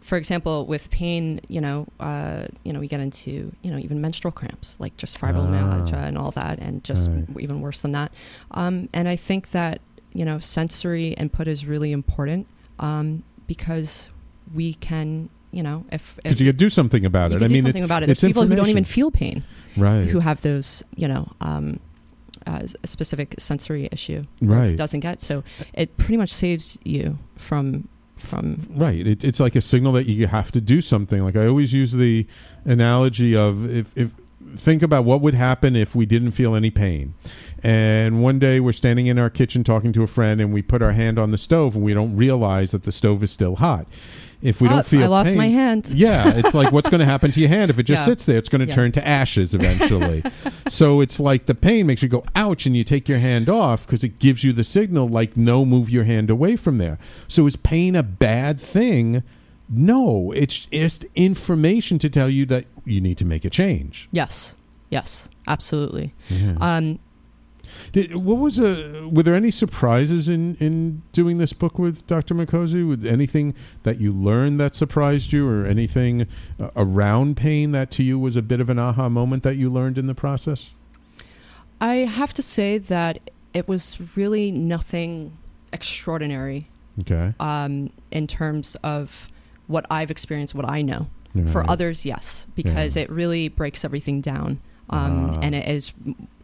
for 0.00 0.16
example, 0.18 0.66
with 0.66 0.90
pain, 0.90 1.40
you 1.48 1.60
know, 1.60 1.86
uh, 1.98 2.46
you 2.62 2.72
know, 2.72 2.80
we 2.80 2.88
get 2.88 3.00
into 3.00 3.52
you 3.62 3.70
know 3.70 3.78
even 3.78 4.00
menstrual 4.02 4.32
cramps, 4.32 4.78
like 4.78 4.94
just 4.98 5.18
fibromyalgia 5.18 5.94
Ah. 5.94 6.06
and 6.08 6.18
all 6.18 6.30
that, 6.32 6.58
and 6.58 6.84
just 6.84 7.08
Right. 7.10 7.24
even 7.40 7.60
worse 7.62 7.80
than 7.80 7.92
that. 7.92 8.12
Um, 8.50 8.88
and 8.92 9.08
I 9.08 9.16
think 9.16 9.50
that 9.52 9.80
you 10.12 10.24
know 10.26 10.38
sensory 10.38 11.08
input 11.14 11.48
is 11.48 11.64
really 11.66 11.90
important 11.92 12.46
um, 12.78 13.22
because 13.46 14.10
we 14.54 14.74
can, 14.74 15.30
you 15.54 15.62
know, 15.62 15.84
if, 15.92 16.16
if 16.18 16.22
because 16.24 16.40
you 16.40 16.46
could 16.46 16.56
do 16.56 16.68
something 16.68 17.04
about 17.04 17.32
it. 17.32 17.42
I 17.42 17.48
mean, 17.48 17.62
something 17.62 17.82
it's, 17.82 17.86
about 17.86 18.02
it. 18.02 18.06
There's 18.06 18.20
people 18.20 18.46
who 18.46 18.54
don't 18.54 18.68
even 18.68 18.84
feel 18.84 19.10
pain, 19.10 19.44
Right. 19.76 20.06
Who 20.06 20.20
have 20.20 20.42
those, 20.42 20.82
you 20.96 21.08
know, 21.08 21.32
um, 21.40 21.80
uh, 22.46 22.66
a 22.82 22.86
specific 22.86 23.34
sensory 23.38 23.88
issue, 23.90 24.24
Right. 24.42 24.76
Doesn't 24.76 25.00
get 25.00 25.22
so. 25.22 25.44
It 25.72 25.96
pretty 25.96 26.16
much 26.16 26.32
saves 26.32 26.78
you 26.84 27.18
from 27.36 27.88
from 28.16 28.66
Right. 28.70 29.06
It, 29.06 29.24
it's 29.24 29.40
like 29.40 29.54
a 29.54 29.60
signal 29.60 29.92
that 29.92 30.06
you 30.06 30.26
have 30.26 30.50
to 30.52 30.60
do 30.60 30.80
something. 30.82 31.22
Like 31.22 31.36
I 31.36 31.46
always 31.46 31.72
use 31.72 31.92
the 31.92 32.26
analogy 32.64 33.36
of 33.36 33.70
if, 33.70 33.96
if 33.96 34.12
think 34.58 34.82
about 34.82 35.04
what 35.04 35.20
would 35.20 35.34
happen 35.34 35.76
if 35.76 35.94
we 35.94 36.06
didn't 36.06 36.32
feel 36.32 36.54
any 36.54 36.70
pain. 36.70 37.14
And 37.62 38.22
one 38.22 38.38
day 38.38 38.60
we're 38.60 38.72
standing 38.72 39.06
in 39.06 39.18
our 39.18 39.30
kitchen 39.30 39.64
talking 39.64 39.92
to 39.94 40.02
a 40.02 40.06
friend 40.06 40.40
and 40.40 40.52
we 40.52 40.62
put 40.62 40.82
our 40.82 40.92
hand 40.92 41.18
on 41.18 41.30
the 41.30 41.38
stove 41.38 41.74
and 41.74 41.84
we 41.84 41.94
don't 41.94 42.14
realize 42.16 42.72
that 42.72 42.82
the 42.82 42.92
stove 42.92 43.22
is 43.22 43.30
still 43.32 43.56
hot. 43.56 43.86
If 44.42 44.60
we 44.60 44.68
Oh, 44.68 44.72
don't 44.72 44.86
feel 44.86 45.04
I 45.04 45.06
lost 45.06 45.28
pain- 45.30 45.38
my 45.38 45.48
hand. 45.48 45.88
Yeah, 45.94 46.30
it's 46.36 46.52
like 46.52 46.70
what's 46.70 46.90
going 46.90 46.98
to 47.00 47.06
happen 47.06 47.32
to 47.32 47.40
your 47.40 47.48
hand 47.48 47.70
if 47.70 47.78
it 47.78 47.84
just 47.84 48.00
Yeah. 48.02 48.04
sits 48.04 48.26
there? 48.26 48.36
It's 48.36 48.50
going 48.50 48.60
to 48.60 48.66
Yeah. 48.68 48.74
turn 48.74 48.92
to 48.92 49.06
ashes 49.06 49.54
eventually. 49.54 50.22
so 50.68 51.00
it's 51.00 51.18
like 51.18 51.46
the 51.46 51.54
pain 51.54 51.86
makes 51.86 52.02
you 52.02 52.08
go 52.10 52.24
ouch 52.36 52.66
and 52.66 52.76
you 52.76 52.84
take 52.84 53.08
your 53.08 53.18
hand 53.18 53.48
off 53.48 53.86
because 53.86 54.04
it 54.04 54.18
gives 54.18 54.44
you 54.44 54.52
the 54.52 54.64
signal 54.64 55.08
like 55.08 55.34
no 55.36 55.64
move 55.64 55.88
your 55.88 56.04
hand 56.04 56.28
away 56.28 56.56
from 56.56 56.76
there. 56.76 56.98
So 57.28 57.46
is 57.46 57.56
pain 57.56 57.96
a 57.96 58.02
bad 58.02 58.60
thing? 58.60 59.22
No, 59.68 60.32
it's 60.32 60.66
just 60.66 61.06
information 61.14 61.98
to 62.00 62.10
tell 62.10 62.28
you 62.28 62.44
that 62.46 62.66
you 62.84 63.00
need 63.00 63.16
to 63.18 63.24
make 63.24 63.44
a 63.44 63.50
change. 63.50 64.08
yes, 64.12 64.56
yes, 64.90 65.28
absolutely. 65.46 66.12
Yeah. 66.28 66.56
Um, 66.60 66.98
Did, 67.92 68.14
what 68.16 68.36
was 68.38 68.58
a? 68.58 69.08
Were 69.10 69.22
there 69.22 69.34
any 69.34 69.50
surprises 69.50 70.28
in 70.28 70.54
in 70.56 71.02
doing 71.12 71.38
this 71.38 71.52
book 71.52 71.78
with 71.78 72.06
Dr. 72.06 72.34
Micozzi? 72.34 72.86
With 72.86 73.04
anything 73.06 73.54
that 73.84 73.98
you 74.00 74.12
learned 74.12 74.60
that 74.60 74.74
surprised 74.74 75.32
you, 75.32 75.48
or 75.48 75.64
anything 75.66 76.26
uh, 76.60 76.70
around 76.76 77.36
pain 77.36 77.72
that 77.72 77.90
to 77.92 78.02
you 78.02 78.18
was 78.18 78.36
a 78.36 78.42
bit 78.42 78.60
of 78.60 78.68
an 78.68 78.78
aha 78.78 79.08
moment 79.08 79.42
that 79.44 79.56
you 79.56 79.70
learned 79.70 79.96
in 79.98 80.06
the 80.06 80.14
process? 80.14 80.70
I 81.80 81.94
have 82.04 82.32
to 82.34 82.42
say 82.42 82.78
that 82.78 83.18
it 83.54 83.66
was 83.66 83.98
really 84.16 84.50
nothing 84.52 85.36
extraordinary 85.72 86.68
Okay. 87.00 87.34
um, 87.40 87.90
in 88.12 88.26
terms 88.26 88.76
of 88.84 89.28
what 89.66 89.86
I've 89.90 90.10
experienced, 90.10 90.54
what 90.54 90.68
I 90.68 90.82
know. 90.82 91.06
For 91.50 91.68
others, 91.68 92.06
yes, 92.06 92.46
because 92.54 92.94
Yeah. 92.94 93.02
it 93.02 93.10
really 93.10 93.48
breaks 93.48 93.84
everything 93.84 94.20
down, 94.20 94.60
um, 94.88 95.30
Ah. 95.30 95.38
and 95.42 95.52
it 95.54 95.66
is 95.68 95.92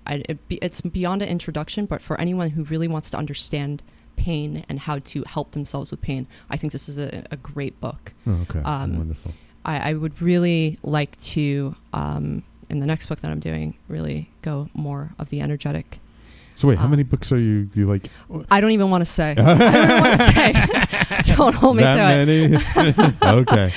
it 0.08 0.48
be, 0.48 0.56
it's 0.56 0.80
beyond 0.80 1.22
an 1.22 1.28
introduction, 1.28 1.86
but 1.86 2.02
for 2.02 2.20
anyone 2.20 2.50
who 2.50 2.64
really 2.64 2.88
wants 2.88 3.08
to 3.10 3.16
understand 3.16 3.82
pain 4.16 4.64
and 4.68 4.80
how 4.80 4.98
to 4.98 5.22
help 5.28 5.52
themselves 5.52 5.92
with 5.92 6.00
pain, 6.00 6.26
I 6.50 6.56
think 6.56 6.72
this 6.72 6.88
is 6.88 6.98
a, 6.98 7.24
a 7.30 7.36
great 7.36 7.78
book. 7.80 8.12
Oh, 8.26 8.32
okay, 8.50 8.58
Um, 8.64 8.96
wonderful. 8.98 9.32
I, 9.64 9.90
I 9.90 9.92
would 9.94 10.20
really 10.20 10.78
like 10.82 11.16
to, 11.20 11.76
um, 11.92 12.42
in 12.68 12.80
the 12.80 12.86
next 12.86 13.06
book 13.06 13.20
that 13.20 13.30
I'm 13.30 13.38
doing, 13.38 13.74
really 13.86 14.28
go 14.42 14.68
more 14.74 15.12
of 15.20 15.30
the 15.30 15.40
energetic. 15.40 16.00
So 16.60 16.68
wait, 16.68 16.76
how 16.76 16.84
um, 16.84 16.90
many 16.90 17.04
books 17.04 17.32
are 17.32 17.38
you? 17.38 17.70
You 17.72 17.86
like 17.86 18.10
I 18.50 18.60
don't 18.60 18.72
even 18.72 18.90
want 18.90 19.00
to 19.00 19.06
say. 19.06 19.30
I 19.34 19.34
don't 19.34 20.00
want 20.02 20.20
to 20.20 21.24
say. 21.24 21.34
don't 21.36 21.54
hold 21.54 21.76
me 21.78 21.82
that 21.82 22.26
to 22.26 22.32
it. 22.32 23.22
okay. 23.22 23.70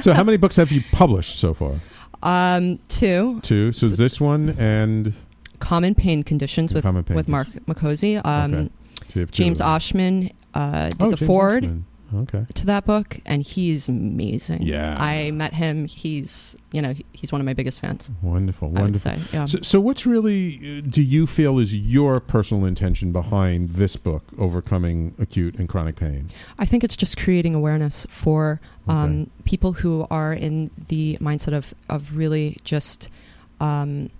So 0.00 0.14
how 0.14 0.24
many 0.24 0.38
books 0.38 0.56
have 0.56 0.72
you 0.72 0.82
published 0.90 1.38
so 1.38 1.52
far? 1.52 1.82
Um, 2.22 2.78
two 2.88 3.40
Two. 3.42 3.74
So 3.74 3.84
is 3.84 3.98
this 3.98 4.22
one 4.22 4.56
and 4.58 5.12
common 5.58 5.94
pain 5.94 6.22
conditions 6.22 6.72
with 6.72 6.84
Pain 6.84 7.04
with 7.14 7.28
Marc 7.28 7.48
Micozzi. 7.66 8.24
Um, 8.24 8.54
Okay. 8.54 8.70
So 9.08 9.12
you 9.16 9.20
have 9.20 9.30
two 9.30 9.44
James. 9.44 9.60
Oschman 9.60 10.32
uh, 10.54 10.88
did 10.88 11.02
Oh, 11.02 11.10
the 11.10 11.16
James 11.16 11.26
foreword 11.26 11.64
Oschman. 11.64 11.82
Okay. 12.14 12.44
to 12.54 12.66
that 12.66 12.84
book, 12.84 13.18
and 13.24 13.42
he's 13.42 13.88
amazing. 13.88 14.62
Yeah. 14.62 14.96
I 15.00 15.30
met 15.30 15.54
him. 15.54 15.86
He's 15.86 16.56
you 16.72 16.82
know 16.82 16.94
he's 17.12 17.32
one 17.32 17.40
of 17.40 17.44
my 17.44 17.54
biggest 17.54 17.80
fans. 17.80 18.10
Wonderful, 18.22 18.70
wonderful. 18.70 19.12
say, 19.12 19.20
yeah. 19.32 19.46
So, 19.46 19.58
so, 19.62 19.80
what's 19.80 20.06
really 20.06 20.78
uh, 20.78 20.88
do 20.88 21.02
you 21.02 21.26
feel 21.26 21.58
is 21.58 21.74
your 21.74 22.20
personal 22.20 22.64
intention 22.64 23.12
behind 23.12 23.70
this 23.70 23.96
book, 23.96 24.24
overcoming 24.38 25.14
acute 25.18 25.56
and 25.56 25.68
chronic 25.68 25.96
pain? 25.96 26.28
I 26.58 26.66
think 26.66 26.84
it's 26.84 26.96
just 26.96 27.16
creating 27.16 27.54
awareness 27.54 28.06
for 28.10 28.60
um, 28.86 29.30
people 29.44 29.72
who 29.72 30.06
are 30.10 30.32
in 30.32 30.70
the 30.88 31.16
mindset 31.20 31.54
of 31.54 31.74
of 31.88 32.16
really 32.16 32.58
just 32.64 33.10
um, 33.60 34.10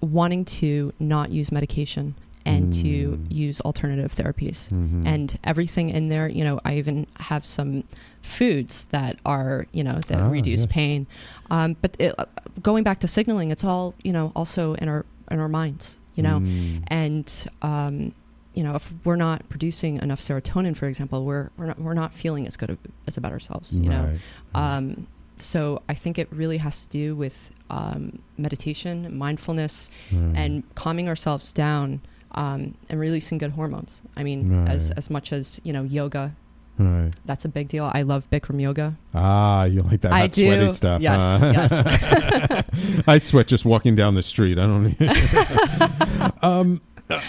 wanting 0.00 0.44
to 0.44 0.92
not 0.98 1.30
use 1.30 1.50
medication 1.50 2.14
and 2.44 2.72
to 2.72 3.18
Mm. 3.18 3.26
use 3.32 3.60
alternative 3.62 4.14
therapies. 4.14 4.68
Mhm. 4.70 5.06
And 5.06 5.38
everything 5.44 5.88
in 5.90 6.08
there, 6.08 6.28
you 6.28 6.44
know, 6.44 6.60
I 6.64 6.76
even 6.78 7.06
have 7.18 7.46
some 7.46 7.84
foods 8.22 8.84
that 8.90 9.18
are, 9.24 9.66
you 9.72 9.82
know, 9.84 9.98
that 10.08 10.18
Ah, 10.20 10.28
reduce 10.28 10.60
yes. 10.60 10.66
pain. 10.72 11.06
Um, 11.50 11.76
but 11.80 11.96
it, 11.98 12.14
going 12.62 12.84
back 12.84 13.00
to 13.00 13.08
signaling, 13.08 13.50
it's 13.50 13.64
all, 13.64 13.94
you 14.02 14.12
know, 14.12 14.32
also 14.34 14.74
in 14.74 14.88
our 14.88 15.04
in 15.30 15.38
our 15.40 15.48
minds, 15.48 15.98
you 16.14 16.22
know, 16.22 16.40
Mm. 16.40 16.82
and 16.88 17.46
um, 17.62 18.12
you 18.54 18.62
know, 18.62 18.74
if 18.74 18.92
we're 19.04 19.16
not 19.16 19.48
producing 19.48 19.96
enough 20.02 20.20
serotonin, 20.20 20.76
for 20.76 20.86
example, 20.86 21.24
we're 21.24 21.48
we're 21.56 21.66
not 21.66 21.80
we're 21.80 21.94
not 21.94 22.12
feeling 22.12 22.46
as 22.46 22.56
good 22.56 22.76
as 23.06 23.16
about 23.16 23.32
ourselves, 23.32 23.80
you 23.80 23.88
know. 23.88 24.18
Um, 24.54 25.06
so 25.38 25.80
I 25.88 25.94
think 25.94 26.18
it 26.18 26.28
really 26.30 26.58
has 26.58 26.84
to 26.84 26.88
do 26.90 27.16
with 27.16 27.50
um, 27.70 28.18
meditation, 28.36 29.16
mindfulness, 29.16 29.88
Right. 30.12 30.32
and 30.36 30.62
calming 30.74 31.08
ourselves 31.08 31.50
down 31.54 32.02
um, 32.32 32.74
and 32.90 32.98
releasing 33.00 33.38
good 33.38 33.50
hormones. 33.52 34.02
I 34.16 34.22
mean, 34.22 34.66
as 34.68 34.88
Right. 34.88 34.98
as 34.98 35.10
much 35.10 35.32
as 35.32 35.60
you 35.64 35.72
know, 35.72 35.82
yoga. 35.84 36.34
Right. 36.78 37.10
That's 37.26 37.44
a 37.44 37.48
big 37.48 37.68
deal. 37.68 37.90
I 37.92 38.02
love 38.02 38.28
Bikram 38.30 38.60
yoga. 38.60 38.96
Ah, 39.14 39.64
you 39.64 39.80
like 39.80 40.00
that 40.00 40.12
I 40.12 40.20
hot, 40.20 40.34
sweaty 40.34 40.70
stuff? 40.70 41.02
Yes, 41.02 41.40
huh? 41.40 41.52
yes. 41.54 43.02
I 43.06 43.18
sweat 43.18 43.46
just 43.46 43.64
walking 43.64 43.94
down 43.94 44.14
the 44.14 44.22
street. 44.22 44.58
I 44.58 44.66
don't. 44.66 44.96
um, 46.42 46.80
uh, 47.10 47.20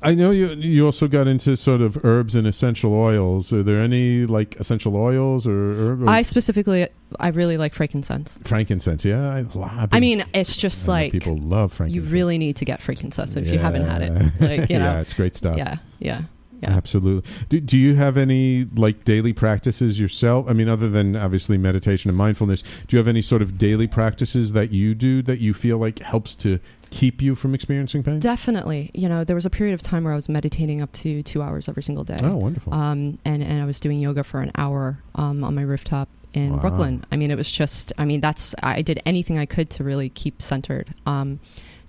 I 0.00 0.14
know 0.14 0.30
you. 0.30 0.50
You 0.50 0.86
also 0.86 1.08
got 1.08 1.26
into 1.26 1.56
sort 1.56 1.80
of 1.80 2.04
herbs 2.04 2.34
and 2.34 2.46
essential 2.46 2.94
oils. 2.94 3.52
Are 3.52 3.62
there 3.62 3.80
any 3.80 4.26
like 4.26 4.56
essential 4.56 4.96
oils 4.96 5.46
or 5.46 5.52
herb? 5.52 6.08
I 6.08 6.22
specifically, 6.22 6.88
I 7.18 7.28
really 7.28 7.56
like 7.56 7.74
frankincense. 7.74 8.38
frankincense. 8.44 9.04
Yeah, 9.04 9.28
I, 9.28 9.38
I've 9.38 9.92
I 9.92 9.98
mean, 9.98 10.24
it's 10.34 10.56
just 10.56 10.86
like 10.86 11.12
people 11.12 11.36
love 11.36 11.72
frankincense. 11.72 12.10
You 12.10 12.16
really 12.16 12.38
need 12.38 12.56
to 12.56 12.64
get 12.64 12.80
frankincense 12.80 13.36
if 13.36 13.48
you 13.48 13.58
haven't 13.58 13.86
had 13.86 14.02
it. 14.02 14.40
Like 14.40 14.70
you 14.70 14.78
know, 14.78 14.84
yeah, 14.84 15.00
it's 15.00 15.14
great 15.14 15.34
stuff. 15.34 15.58
Yeah, 15.58 15.78
yeah, 15.98 16.22
yeah. 16.62 16.70
Absolutely. 16.70 17.28
Do, 17.48 17.60
do 17.60 17.76
you 17.76 17.94
have 17.96 18.16
any 18.16 18.64
like 18.74 19.04
daily 19.04 19.32
practices 19.32 19.98
yourself? 19.98 20.48
I 20.48 20.52
mean, 20.52 20.68
other 20.68 20.88
than 20.88 21.16
obviously 21.16 21.58
meditation 21.58 22.08
and 22.08 22.16
mindfulness, 22.16 22.62
do 22.62 22.96
you 22.96 22.98
have 22.98 23.08
any 23.08 23.22
sort 23.22 23.42
of 23.42 23.58
daily 23.58 23.86
practices 23.86 24.52
that 24.52 24.70
you 24.70 24.94
do 24.94 25.22
that 25.22 25.40
you 25.40 25.54
feel 25.54 25.78
like 25.78 26.00
helps 26.00 26.34
to 26.36 26.60
keep 26.90 27.20
you 27.22 27.34
from 27.34 27.54
experiencing 27.54 28.02
pain? 28.02 28.20
Definitely. 28.20 28.90
You 28.94 29.08
know, 29.08 29.24
there 29.24 29.36
was 29.36 29.46
a 29.46 29.50
period 29.50 29.74
of 29.74 29.82
time 29.82 30.04
where 30.04 30.12
I 30.12 30.16
was 30.16 30.28
meditating 30.28 30.80
up 30.82 30.92
to 30.92 31.22
two 31.22 31.42
hours 31.42 31.68
every 31.68 31.82
single 31.82 32.04
day. 32.04 32.18
Oh, 32.22 32.36
wonderful. 32.36 32.72
Um, 32.72 33.16
and, 33.24 33.42
and 33.42 33.62
I 33.62 33.66
was 33.66 33.80
doing 33.80 34.00
yoga 34.00 34.24
for 34.24 34.40
an 34.40 34.52
hour 34.56 34.98
um, 35.14 35.44
on 35.44 35.54
my 35.54 35.62
rooftop 35.62 36.08
in 36.34 36.54
Wow. 36.54 36.58
Brooklyn. 36.60 37.04
I 37.10 37.16
mean, 37.16 37.30
it 37.30 37.36
was 37.36 37.50
just, 37.50 37.92
I 37.98 38.04
mean, 38.04 38.20
that's, 38.20 38.54
I 38.62 38.82
did 38.82 39.00
anything 39.06 39.38
I 39.38 39.46
could 39.46 39.70
to 39.70 39.84
really 39.84 40.08
keep 40.08 40.42
centered. 40.42 40.94
Um, 41.06 41.40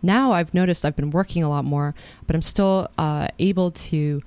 now 0.01 0.31
I've 0.31 0.53
noticed 0.53 0.85
I've 0.85 0.95
been 0.95 1.11
working 1.11 1.43
a 1.43 1.49
lot 1.49 1.65
more, 1.65 1.93
but 2.25 2.35
I'm 2.35 2.41
still 2.41 2.87
uh, 2.97 3.27
able 3.37 3.71
to, 3.71 4.21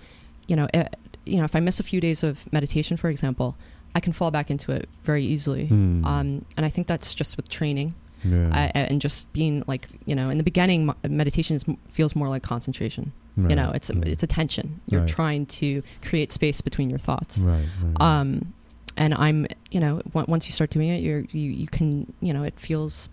you 0.46 0.56
know, 0.56 0.68
eh, 0.74 0.84
you 1.24 1.38
know, 1.38 1.44
if 1.44 1.56
I 1.56 1.60
miss 1.60 1.80
a 1.80 1.82
few 1.82 2.00
days 2.00 2.22
of 2.22 2.50
meditation, 2.52 2.96
for 2.96 3.08
example, 3.08 3.56
I 3.94 4.00
can 4.00 4.12
fall 4.12 4.30
back 4.30 4.50
into 4.50 4.72
it 4.72 4.88
very 5.04 5.24
easily. 5.24 5.66
Hmm. 5.66 6.04
Um, 6.04 6.44
and 6.56 6.66
I 6.66 6.68
think 6.68 6.86
that's 6.86 7.14
just 7.14 7.36
with 7.36 7.48
training. 7.48 7.94
Yeah. 8.24 8.48
I, 8.52 8.78
and 8.78 9.00
just 9.00 9.32
being 9.32 9.64
like 9.66 9.88
you 10.06 10.14
know 10.14 10.30
in 10.30 10.38
the 10.38 10.44
beginning 10.44 10.92
meditation 11.08 11.56
is, 11.56 11.64
feels 11.88 12.14
more 12.14 12.28
like 12.28 12.42
concentration 12.42 13.12
you 13.36 13.56
know 13.56 13.70
it's 13.74 13.90
right. 13.90 14.06
it's 14.06 14.22
attention 14.22 14.80
you're 14.86 15.00
Right. 15.00 15.08
trying 15.08 15.46
to 15.46 15.82
create 16.02 16.30
space 16.32 16.60
between 16.60 16.90
your 16.90 16.98
thoughts 16.98 17.38
Right, 17.38 17.64
right, 17.82 17.92
right. 17.98 18.18
um 18.18 18.52
and 18.96 19.14
i'm 19.14 19.46
you 19.70 19.80
know 19.80 20.02
on- 20.14 20.26
once 20.28 20.46
you 20.46 20.52
start 20.52 20.68
doing 20.70 20.88
it 20.90 21.02
you're 21.02 21.20
you, 21.32 21.50
you 21.50 21.66
can 21.66 22.12
you 22.20 22.32
know 22.34 22.42
it 22.42 22.60
feels 22.60 23.08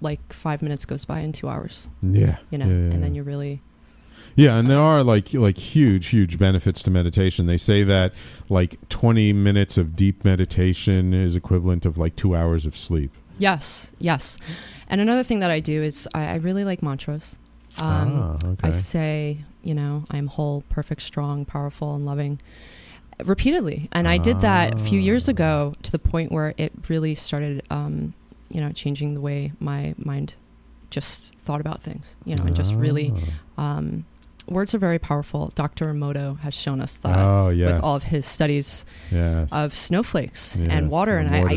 like 0.00 0.32
five 0.32 0.62
minutes 0.62 0.84
goes 0.86 1.04
by 1.04 1.20
in 1.20 1.32
two 1.32 1.48
hours 1.48 1.88
Yeah, 2.02 2.36
you 2.50 2.58
know 2.58 2.66
yeah, 2.66 2.72
yeah, 2.72 2.92
and 2.94 3.02
then 3.04 3.14
you're 3.14 3.24
really 3.24 3.60
Yeah, 4.36 4.58
and 4.58 4.68
there 4.70 4.80
are 4.80 5.02
like 5.04 5.32
like 5.34 5.58
huge 5.58 6.08
huge 6.08 6.38
benefits 6.38 6.82
to 6.84 6.90
meditation. 6.90 7.46
They 7.46 7.56
say 7.58 7.84
that 7.84 8.12
like 8.48 8.76
20 8.90 9.32
minutes 9.32 9.78
of 9.78 9.96
deep 9.96 10.24
meditation 10.24 11.14
is 11.14 11.34
equivalent 11.36 11.86
of 11.86 11.96
like 11.96 12.16
2 12.16 12.34
hours 12.36 12.66
of 12.66 12.76
sleep. 12.76 13.12
Yes 13.38 13.92
yes 13.98 14.38
and 14.88 15.00
another 15.00 15.22
thing 15.22 15.40
that 15.40 15.50
i 15.50 15.60
do 15.60 15.82
is 15.82 16.08
i, 16.14 16.24
I 16.26 16.34
really 16.36 16.64
like 16.64 16.82
mantras 16.82 17.38
um 17.82 18.38
Ah, 18.42 18.46
okay. 18.52 18.68
i 18.68 18.72
say 18.72 19.38
you 19.62 19.74
know 19.74 20.04
i'm 20.10 20.26
whole 20.28 20.62
perfect 20.70 21.02
strong 21.02 21.44
powerful 21.44 21.94
and 21.94 22.06
loving 22.06 22.40
repeatedly 23.24 23.88
and 23.92 24.06
i 24.06 24.18
did 24.18 24.40
that 24.40 24.74
a 24.74 24.78
few 24.78 25.00
years 25.00 25.28
ago 25.28 25.74
to 25.82 25.90
the 25.90 25.98
point 25.98 26.30
where 26.32 26.54
it 26.58 26.72
really 26.88 27.14
started 27.14 27.62
um 27.70 28.12
you 28.50 28.60
know 28.60 28.70
changing 28.72 29.14
the 29.14 29.20
way 29.20 29.52
my 29.58 29.94
mind 29.98 30.34
just 30.90 31.34
thought 31.44 31.60
about 31.60 31.82
things 31.82 32.16
you 32.24 32.36
know 32.36 32.44
and 32.44 32.54
just 32.54 32.74
really 32.74 33.12
Ah. 33.58 33.76
um 33.78 34.04
words 34.48 34.74
are 34.74 34.78
very 34.78 34.98
powerful 34.98 35.50
dr 35.54 35.84
emoto 35.92 36.38
has 36.40 36.54
shown 36.54 36.80
us 36.80 36.96
that 36.98 37.16
Oh, 37.18 37.48
yes. 37.48 37.72
with 37.74 37.82
all 37.82 37.96
of 37.96 38.04
his 38.04 38.26
studies 38.26 38.84
Yes. 39.10 39.52
of 39.52 39.74
snowflakes 39.74 40.56
Yes, 40.56 40.68
and 40.70 40.90
water 40.90 41.18
and 41.18 41.34
and, 41.34 41.44
water 41.44 41.54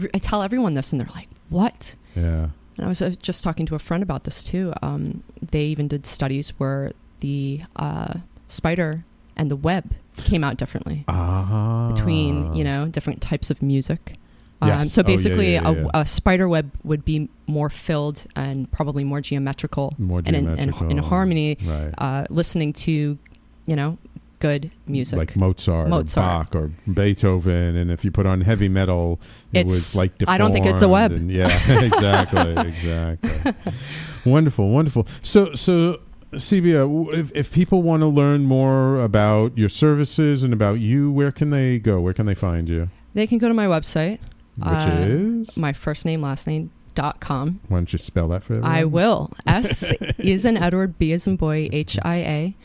I, 0.00 0.04
I, 0.04 0.10
I 0.14 0.18
tell 0.18 0.42
everyone 0.42 0.74
this 0.74 0.92
and 0.92 1.00
they're 1.00 1.08
like 1.14 1.28
what 1.50 1.94
Yeah. 2.16 2.48
and 2.76 2.86
I 2.86 2.88
was 2.88 3.02
uh, 3.02 3.14
just 3.20 3.44
talking 3.44 3.66
to 3.66 3.74
a 3.74 3.78
friend 3.78 4.02
about 4.02 4.24
this 4.24 4.42
too. 4.42 4.72
Um, 4.82 5.22
they 5.50 5.64
even 5.64 5.86
did 5.88 6.06
studies 6.06 6.50
where 6.58 6.92
the 7.20 7.62
uh, 7.76 8.14
spider 8.48 9.04
and 9.36 9.50
the 9.50 9.56
web 9.56 9.92
came 10.16 10.42
out 10.44 10.56
differently 10.56 11.04
Ah. 11.08 11.90
between 11.92 12.54
you 12.54 12.64
know 12.64 12.86
different 12.86 13.20
types 13.20 13.50
of 13.50 13.60
music. 13.62 14.14
Yes. 14.62 14.78
Um, 14.80 14.84
so 14.90 15.00
Oh, 15.00 15.04
yeah, 15.08 15.16
basically, 15.16 15.52
yeah, 15.54 15.70
yeah, 15.70 15.86
A, 15.94 16.00
a 16.00 16.06
spider 16.06 16.48
web 16.48 16.70
would 16.84 17.04
be 17.04 17.28
more 17.46 17.70
filled 17.70 18.24
and 18.36 18.70
probably 18.70 19.04
more 19.04 19.20
geometrical, 19.22 19.94
More 19.98 20.20
geometrical. 20.22 20.60
and 20.62 20.70
in, 20.70 20.90
in, 20.90 20.98
in 20.98 21.02
harmony. 21.02 21.56
right. 21.64 21.94
Uh, 21.96 22.24
listening 22.28 22.72
to, 22.74 23.18
you 23.66 23.76
know, 23.76 23.96
good 24.38 24.70
music 24.86 25.18
Like 25.18 25.36
Mozart, 25.36 25.88
Mozart. 25.88 26.54
or 26.54 26.68
Bach 26.68 26.86
or 26.88 26.92
Beethoven, 26.92 27.76
and 27.76 27.90
if 27.90 28.04
you 28.04 28.10
put 28.10 28.26
on 28.26 28.40
heavy 28.42 28.68
metal, 28.68 29.18
it 29.52 29.60
It's- 29.60 29.72
was 29.72 29.96
like 29.96 30.12
I 30.28 30.36
don't 30.38 30.52
think 30.52 30.66
it's 30.66 30.82
a 30.82 30.88
web. 30.88 31.12
and- 31.12 31.30
yeah, 31.30 31.48
exactly, 31.82 32.52
exactly. 32.56 33.52
wonderful, 34.24 34.70
wonderful. 34.70 35.06
So, 35.22 35.54
so 35.54 36.00
Sebhia, 36.32 37.12
if 37.14 37.32
if 37.34 37.52
people 37.52 37.82
want 37.82 38.02
to 38.02 38.06
learn 38.06 38.44
more 38.44 38.98
about 39.00 39.56
your 39.58 39.68
services 39.68 40.42
and 40.42 40.52
about 40.52 40.80
you, 40.80 41.10
where 41.10 41.32
can 41.32 41.50
they 41.50 41.78
go? 41.78 42.00
Where 42.00 42.12
can 42.14 42.26
they 42.26 42.34
find 42.34 42.68
you? 42.68 42.88
They 43.14 43.26
can 43.26 43.38
go 43.38 43.48
to 43.48 43.54
my 43.54 43.66
website, 43.66 44.20
Which 44.60 44.72
uh, 44.72 45.06
is? 45.08 45.56
my 45.56 45.72
first 45.72 46.04
name 46.04 46.22
last 46.22 46.46
name 46.46 46.70
dot 46.94 47.20
com. 47.20 47.60
Why 47.68 47.78
don't 47.78 47.92
you 47.92 47.98
spell 47.98 48.28
that 48.28 48.42
for 48.42 48.54
everyone? 48.54 48.72
I 48.72 48.84
will. 48.84 49.30
S 49.46 49.92
is 50.18 50.44
an 50.44 50.56
Edward, 50.56 50.98
B 50.98 51.12
is 51.12 51.26
in 51.26 51.36
boy, 51.36 51.68
H 51.72 51.98
I 52.02 52.16
A. 52.16 52.56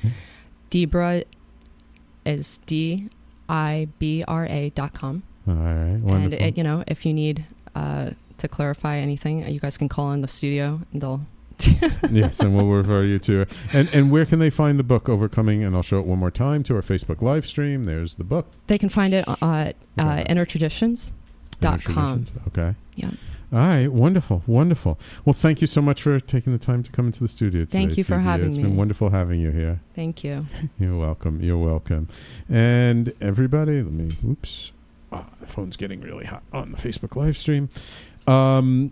Dibra 0.70 1.24
is 2.26 2.58
D 2.66 3.10
I 3.48 3.88
B 4.00 4.24
R 4.28 4.46
A 4.48 4.70
dot 4.72 4.94
com. 4.94 5.24
All 5.48 5.54
right, 5.54 5.64
And 5.64 6.04
wonderful. 6.04 6.46
it, 6.46 6.58
you 6.58 6.64
know, 6.64 6.84
if 6.88 7.06
you 7.06 7.14
need 7.14 7.46
uh, 7.76 8.12
to 8.40 8.48
clarify 8.48 8.98
anything, 8.98 9.48
you 9.48 9.60
guys 9.60 9.78
can 9.78 9.88
call 9.90 10.12
in 10.12 10.22
the 10.22 10.28
studio 10.28 10.82
and 10.92 11.02
they'll. 11.02 11.22
yes, 12.12 12.42
and 12.42 12.54
we'll 12.54 12.66
refer 12.68 13.04
you 13.04 13.18
to. 13.20 13.46
And 13.72 13.88
and 13.94 14.12
where 14.12 14.26
can 14.26 14.40
they 14.40 14.50
find 14.50 14.78
the 14.78 14.84
book 14.84 15.08
Overcoming? 15.08 15.64
And 15.64 15.74
I'll 15.74 15.84
show 15.84 16.00
it 16.00 16.06
one 16.06 16.20
more 16.20 16.32
time 16.32 16.64
to 16.64 16.76
our 16.76 16.82
Facebook 16.82 17.22
live 17.22 17.48
stream. 17.48 17.86
There's 17.86 18.16
the 18.16 18.26
book. 18.26 18.48
They 18.68 18.78
can 18.78 18.90
find 18.90 19.14
it 19.14 19.24
at 19.28 19.38
uh, 19.98 20.24
innertraditions.com. 20.28 20.46
Traditions. 20.48 21.14
Okay. 22.48 22.76
Yeah. 22.96 23.12
All 23.54 23.60
right, 23.60 23.88
wonderful, 23.88 24.44
wonderful. 24.48 25.00
Well, 25.24 25.34
thank 25.34 25.62
you 25.62 25.68
so 25.68 25.82
much 25.82 26.02
for 26.02 26.20
taking 26.20 26.52
the 26.52 26.60
time 26.60 26.84
to 26.84 26.92
come 26.92 27.06
into 27.06 27.22
the 27.22 27.28
studio. 27.28 27.62
Today, 27.62 27.72
Thank 27.72 27.98
you 27.98 28.04
for 28.04 28.20
having 28.20 28.48
It's 28.48 28.58
me. 28.58 28.64
It's 28.64 28.70
been 28.70 28.76
wonderful 28.76 29.12
having 29.12 29.40
you 29.40 29.52
here. 29.52 29.80
Thank 29.96 30.24
you. 30.24 30.48
You're 30.80 30.98
welcome. 30.98 31.40
You're 31.42 31.58
welcome. 31.58 32.10
And 32.50 33.14
everybody, 33.22 33.82
let 33.82 33.94
me. 33.94 34.18
Oops, 34.28 34.72
oh, 35.12 35.26
the 35.40 35.48
phone's 35.48 35.78
getting 35.78 36.02
really 36.02 36.26
hot 36.26 36.44
on 36.52 36.72
the 36.72 36.78
Facebook 36.78 37.16
live 37.16 37.38
stream. 37.38 37.70
Um, 38.28 38.92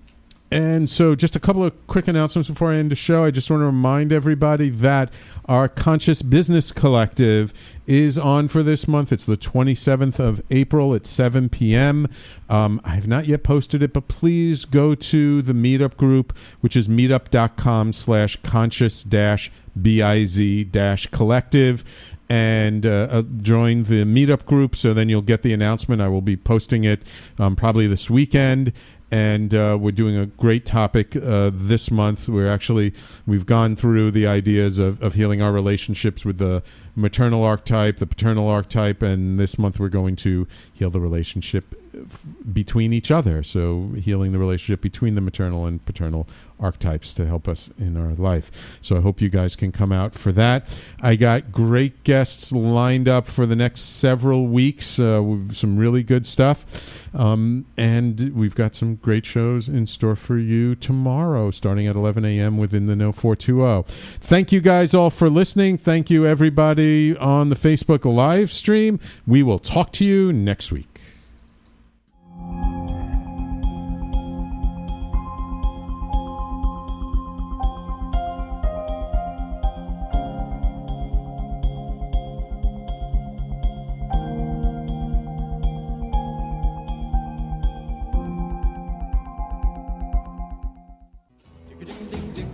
and 0.54 0.90
so, 0.90 1.16
just 1.16 1.36
a 1.36 1.40
couple 1.40 1.64
of 1.64 1.88
quick 1.88 2.08
announcements 2.08 2.48
before 2.48 2.72
I 2.72 2.76
end 2.76 2.92
the 2.92 2.96
show. 2.96 3.24
I 3.24 3.32
just 3.32 3.50
want 3.50 3.62
to 3.62 3.66
remind 3.66 4.14
everybody 4.14 4.70
that 4.70 5.12
our 5.46 5.68
Conscious 5.68 6.22
Business 6.22 6.72
Collective 6.72 7.54
is 7.88 8.18
on 8.18 8.48
for 8.48 8.62
this 8.62 8.88
month. 8.88 9.12
It's 9.12 9.26
the 9.26 9.36
27th 9.36 10.20
of 10.20 10.42
April 10.52 10.94
at 10.94 11.06
7 11.06 11.50
p.m. 11.50 12.08
Um, 12.50 12.80
I 12.84 12.92
have 12.92 13.08
not 13.08 13.26
yet 13.26 13.44
posted 13.44 13.82
it, 13.82 13.94
but 13.94 14.08
please 14.08 14.66
go 14.66 14.96
to 14.96 15.42
the 15.42 15.54
meetup 15.54 15.98
group, 15.98 16.38
which 16.62 16.76
is 16.76 16.88
meetup.com 16.88 17.92
slash 17.92 18.38
conscious 18.44 19.04
dash 19.04 19.52
biz 19.80 20.66
dash 20.70 21.08
collective 21.08 21.84
and 22.30 22.86
uh, 22.86 23.08
uh, 23.12 23.22
join 23.42 23.84
the 23.84 24.04
meetup 24.04 24.46
group 24.46 24.76
so 24.76 24.94
then 24.94 25.10
you'll 25.10 25.22
get 25.22 25.42
the 25.42 25.52
announcement 25.52 26.02
i 26.02 26.08
will 26.08 26.22
be 26.22 26.38
posting 26.38 26.84
it 26.84 27.02
um, 27.38 27.56
probably 27.56 27.88
this 27.88 28.10
weekend 28.10 28.72
and 29.14 29.54
uh, 29.54 29.78
we're 29.80 29.92
doing 29.92 30.18
a 30.18 30.26
great 30.26 30.66
topic 30.66 31.16
uh, 31.16 31.52
this 31.54 31.92
month. 31.92 32.28
We're 32.28 32.52
actually 32.52 32.96
we've 33.28 33.46
gone 33.46 33.76
through 33.76 34.10
the 34.10 34.26
ideas 34.26 34.80
of, 34.80 35.00
of 35.04 35.14
healing 35.14 35.40
our 35.40 35.52
relationships 35.52 36.26
with 36.26 36.40
the 36.40 36.64
maternal 36.96 37.44
archetype, 37.44 37.98
the 37.98 38.08
paternal 38.08 38.48
archetype, 38.48 39.04
and 39.04 39.40
this 39.40 39.60
month 39.60 39.80
we're 39.80 39.90
going 39.90 40.16
to 40.16 40.48
heal 40.74 40.90
the 40.90 41.00
relationship 41.00 41.83
f- 41.96 42.24
between 42.52 42.94
each 42.94 43.12
other. 43.12 43.44
So 43.44 43.92
healing 43.98 44.32
the 44.32 44.40
relationship 44.40 44.82
between 44.82 45.16
the 45.16 45.22
maternal 45.22 45.66
and 45.66 45.84
paternal 45.86 46.28
archetypes 46.60 47.14
to 47.16 47.28
help 47.28 47.48
us 47.48 47.70
in 47.78 47.98
our 47.98 48.14
life. 48.14 48.80
So 48.82 48.98
I 48.98 49.02
hope 49.02 49.22
you 49.22 49.30
guys 49.30 49.56
can 49.56 49.72
come 49.72 49.92
out 49.92 50.14
for 50.14 50.32
that. 50.32 50.68
I 51.02 51.16
got 51.16 51.52
great 51.52 52.04
guests 52.04 52.52
lined 52.52 53.08
up 53.08 53.28
for 53.28 53.46
the 53.46 53.56
next 53.56 53.82
several 53.82 54.48
weeks. 54.48 55.00
Uh, 55.00 55.22
with 55.24 55.56
some 55.56 55.78
really 55.78 56.04
good 56.04 56.26
stuff, 56.26 57.06
um, 57.16 57.66
and 57.78 58.32
we've 58.36 58.56
got 58.56 58.76
some 58.76 58.96
great 58.96 59.26
shows 59.26 59.68
in 59.68 59.88
store 59.88 60.16
for 60.16 60.38
you 60.38 60.76
tomorrow, 60.76 61.52
starting 61.52 61.88
at 61.88 61.96
11 61.96 62.26
a.m. 62.26 62.58
within 62.58 62.86
the 62.88 62.96
No 62.96 63.12
420. 63.12 63.84
Thank 64.20 64.52
you 64.52 64.62
guys 64.62 64.94
all 64.94 65.10
for 65.10 65.30
listening. 65.30 65.78
Thank 65.78 66.10
you 66.10 66.26
everybody 66.26 67.16
on 67.18 67.50
the 67.50 67.56
Facebook 67.56 68.06
live 68.06 68.52
stream. 68.52 69.00
We 69.28 69.44
will 69.44 69.60
talk 69.60 69.92
to 69.94 70.06
you 70.06 70.34
next 70.34 70.72
week. 70.72 71.13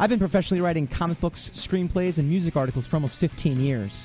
I've 0.00 0.10
been 0.10 0.20
professionally 0.20 0.60
writing 0.60 0.86
comic 0.86 1.18
books, 1.20 1.50
screenplays, 1.54 2.18
and 2.18 2.28
music 2.28 2.56
articles 2.56 2.86
for 2.86 2.96
almost 2.96 3.16
15 3.16 3.58
years. 3.58 4.04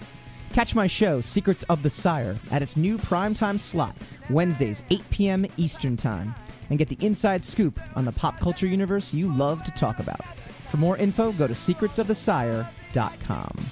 Catch 0.52 0.76
my 0.76 0.88
show, 0.88 1.22
Secrets 1.22 1.64
of 1.64 1.84
the 1.84 1.90
Sire, 1.90 2.38
at 2.52 2.62
its 2.62 2.78
new 2.78 2.98
primetime 2.98 3.60
slot, 3.60 3.96
Wednesdays, 4.30 4.84
8 4.90 5.10
p.m. 5.10 5.46
Eastern 5.58 5.98
Time, 5.98 6.34
and 6.70 6.80
get 6.80 6.90
the 6.90 6.98
inside 7.06 7.44
scoop 7.44 7.80
on 7.96 8.06
the 8.06 8.12
pop 8.12 8.40
culture 8.40 8.68
universe 8.68 9.14
you 9.14 9.34
love 9.34 9.64
to 9.64 9.72
talk 9.72 10.00
about. 10.00 10.22
For 10.68 10.78
more 10.78 10.98
info, 10.98 11.32
go 11.34 11.48
to 11.48 11.54
secretsofthesire.com. 11.54 13.66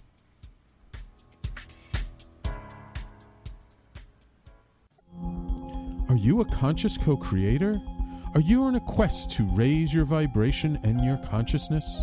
Are 6.08 6.16
you 6.16 6.40
a 6.40 6.44
conscious 6.46 6.96
co 6.96 7.16
creator? 7.16 7.80
Are 8.34 8.40
you 8.40 8.64
on 8.64 8.74
a 8.74 8.80
quest 8.80 9.30
to 9.32 9.44
raise 9.52 9.92
your 9.92 10.04
vibration 10.04 10.78
and 10.82 11.04
your 11.04 11.18
consciousness? 11.18 12.02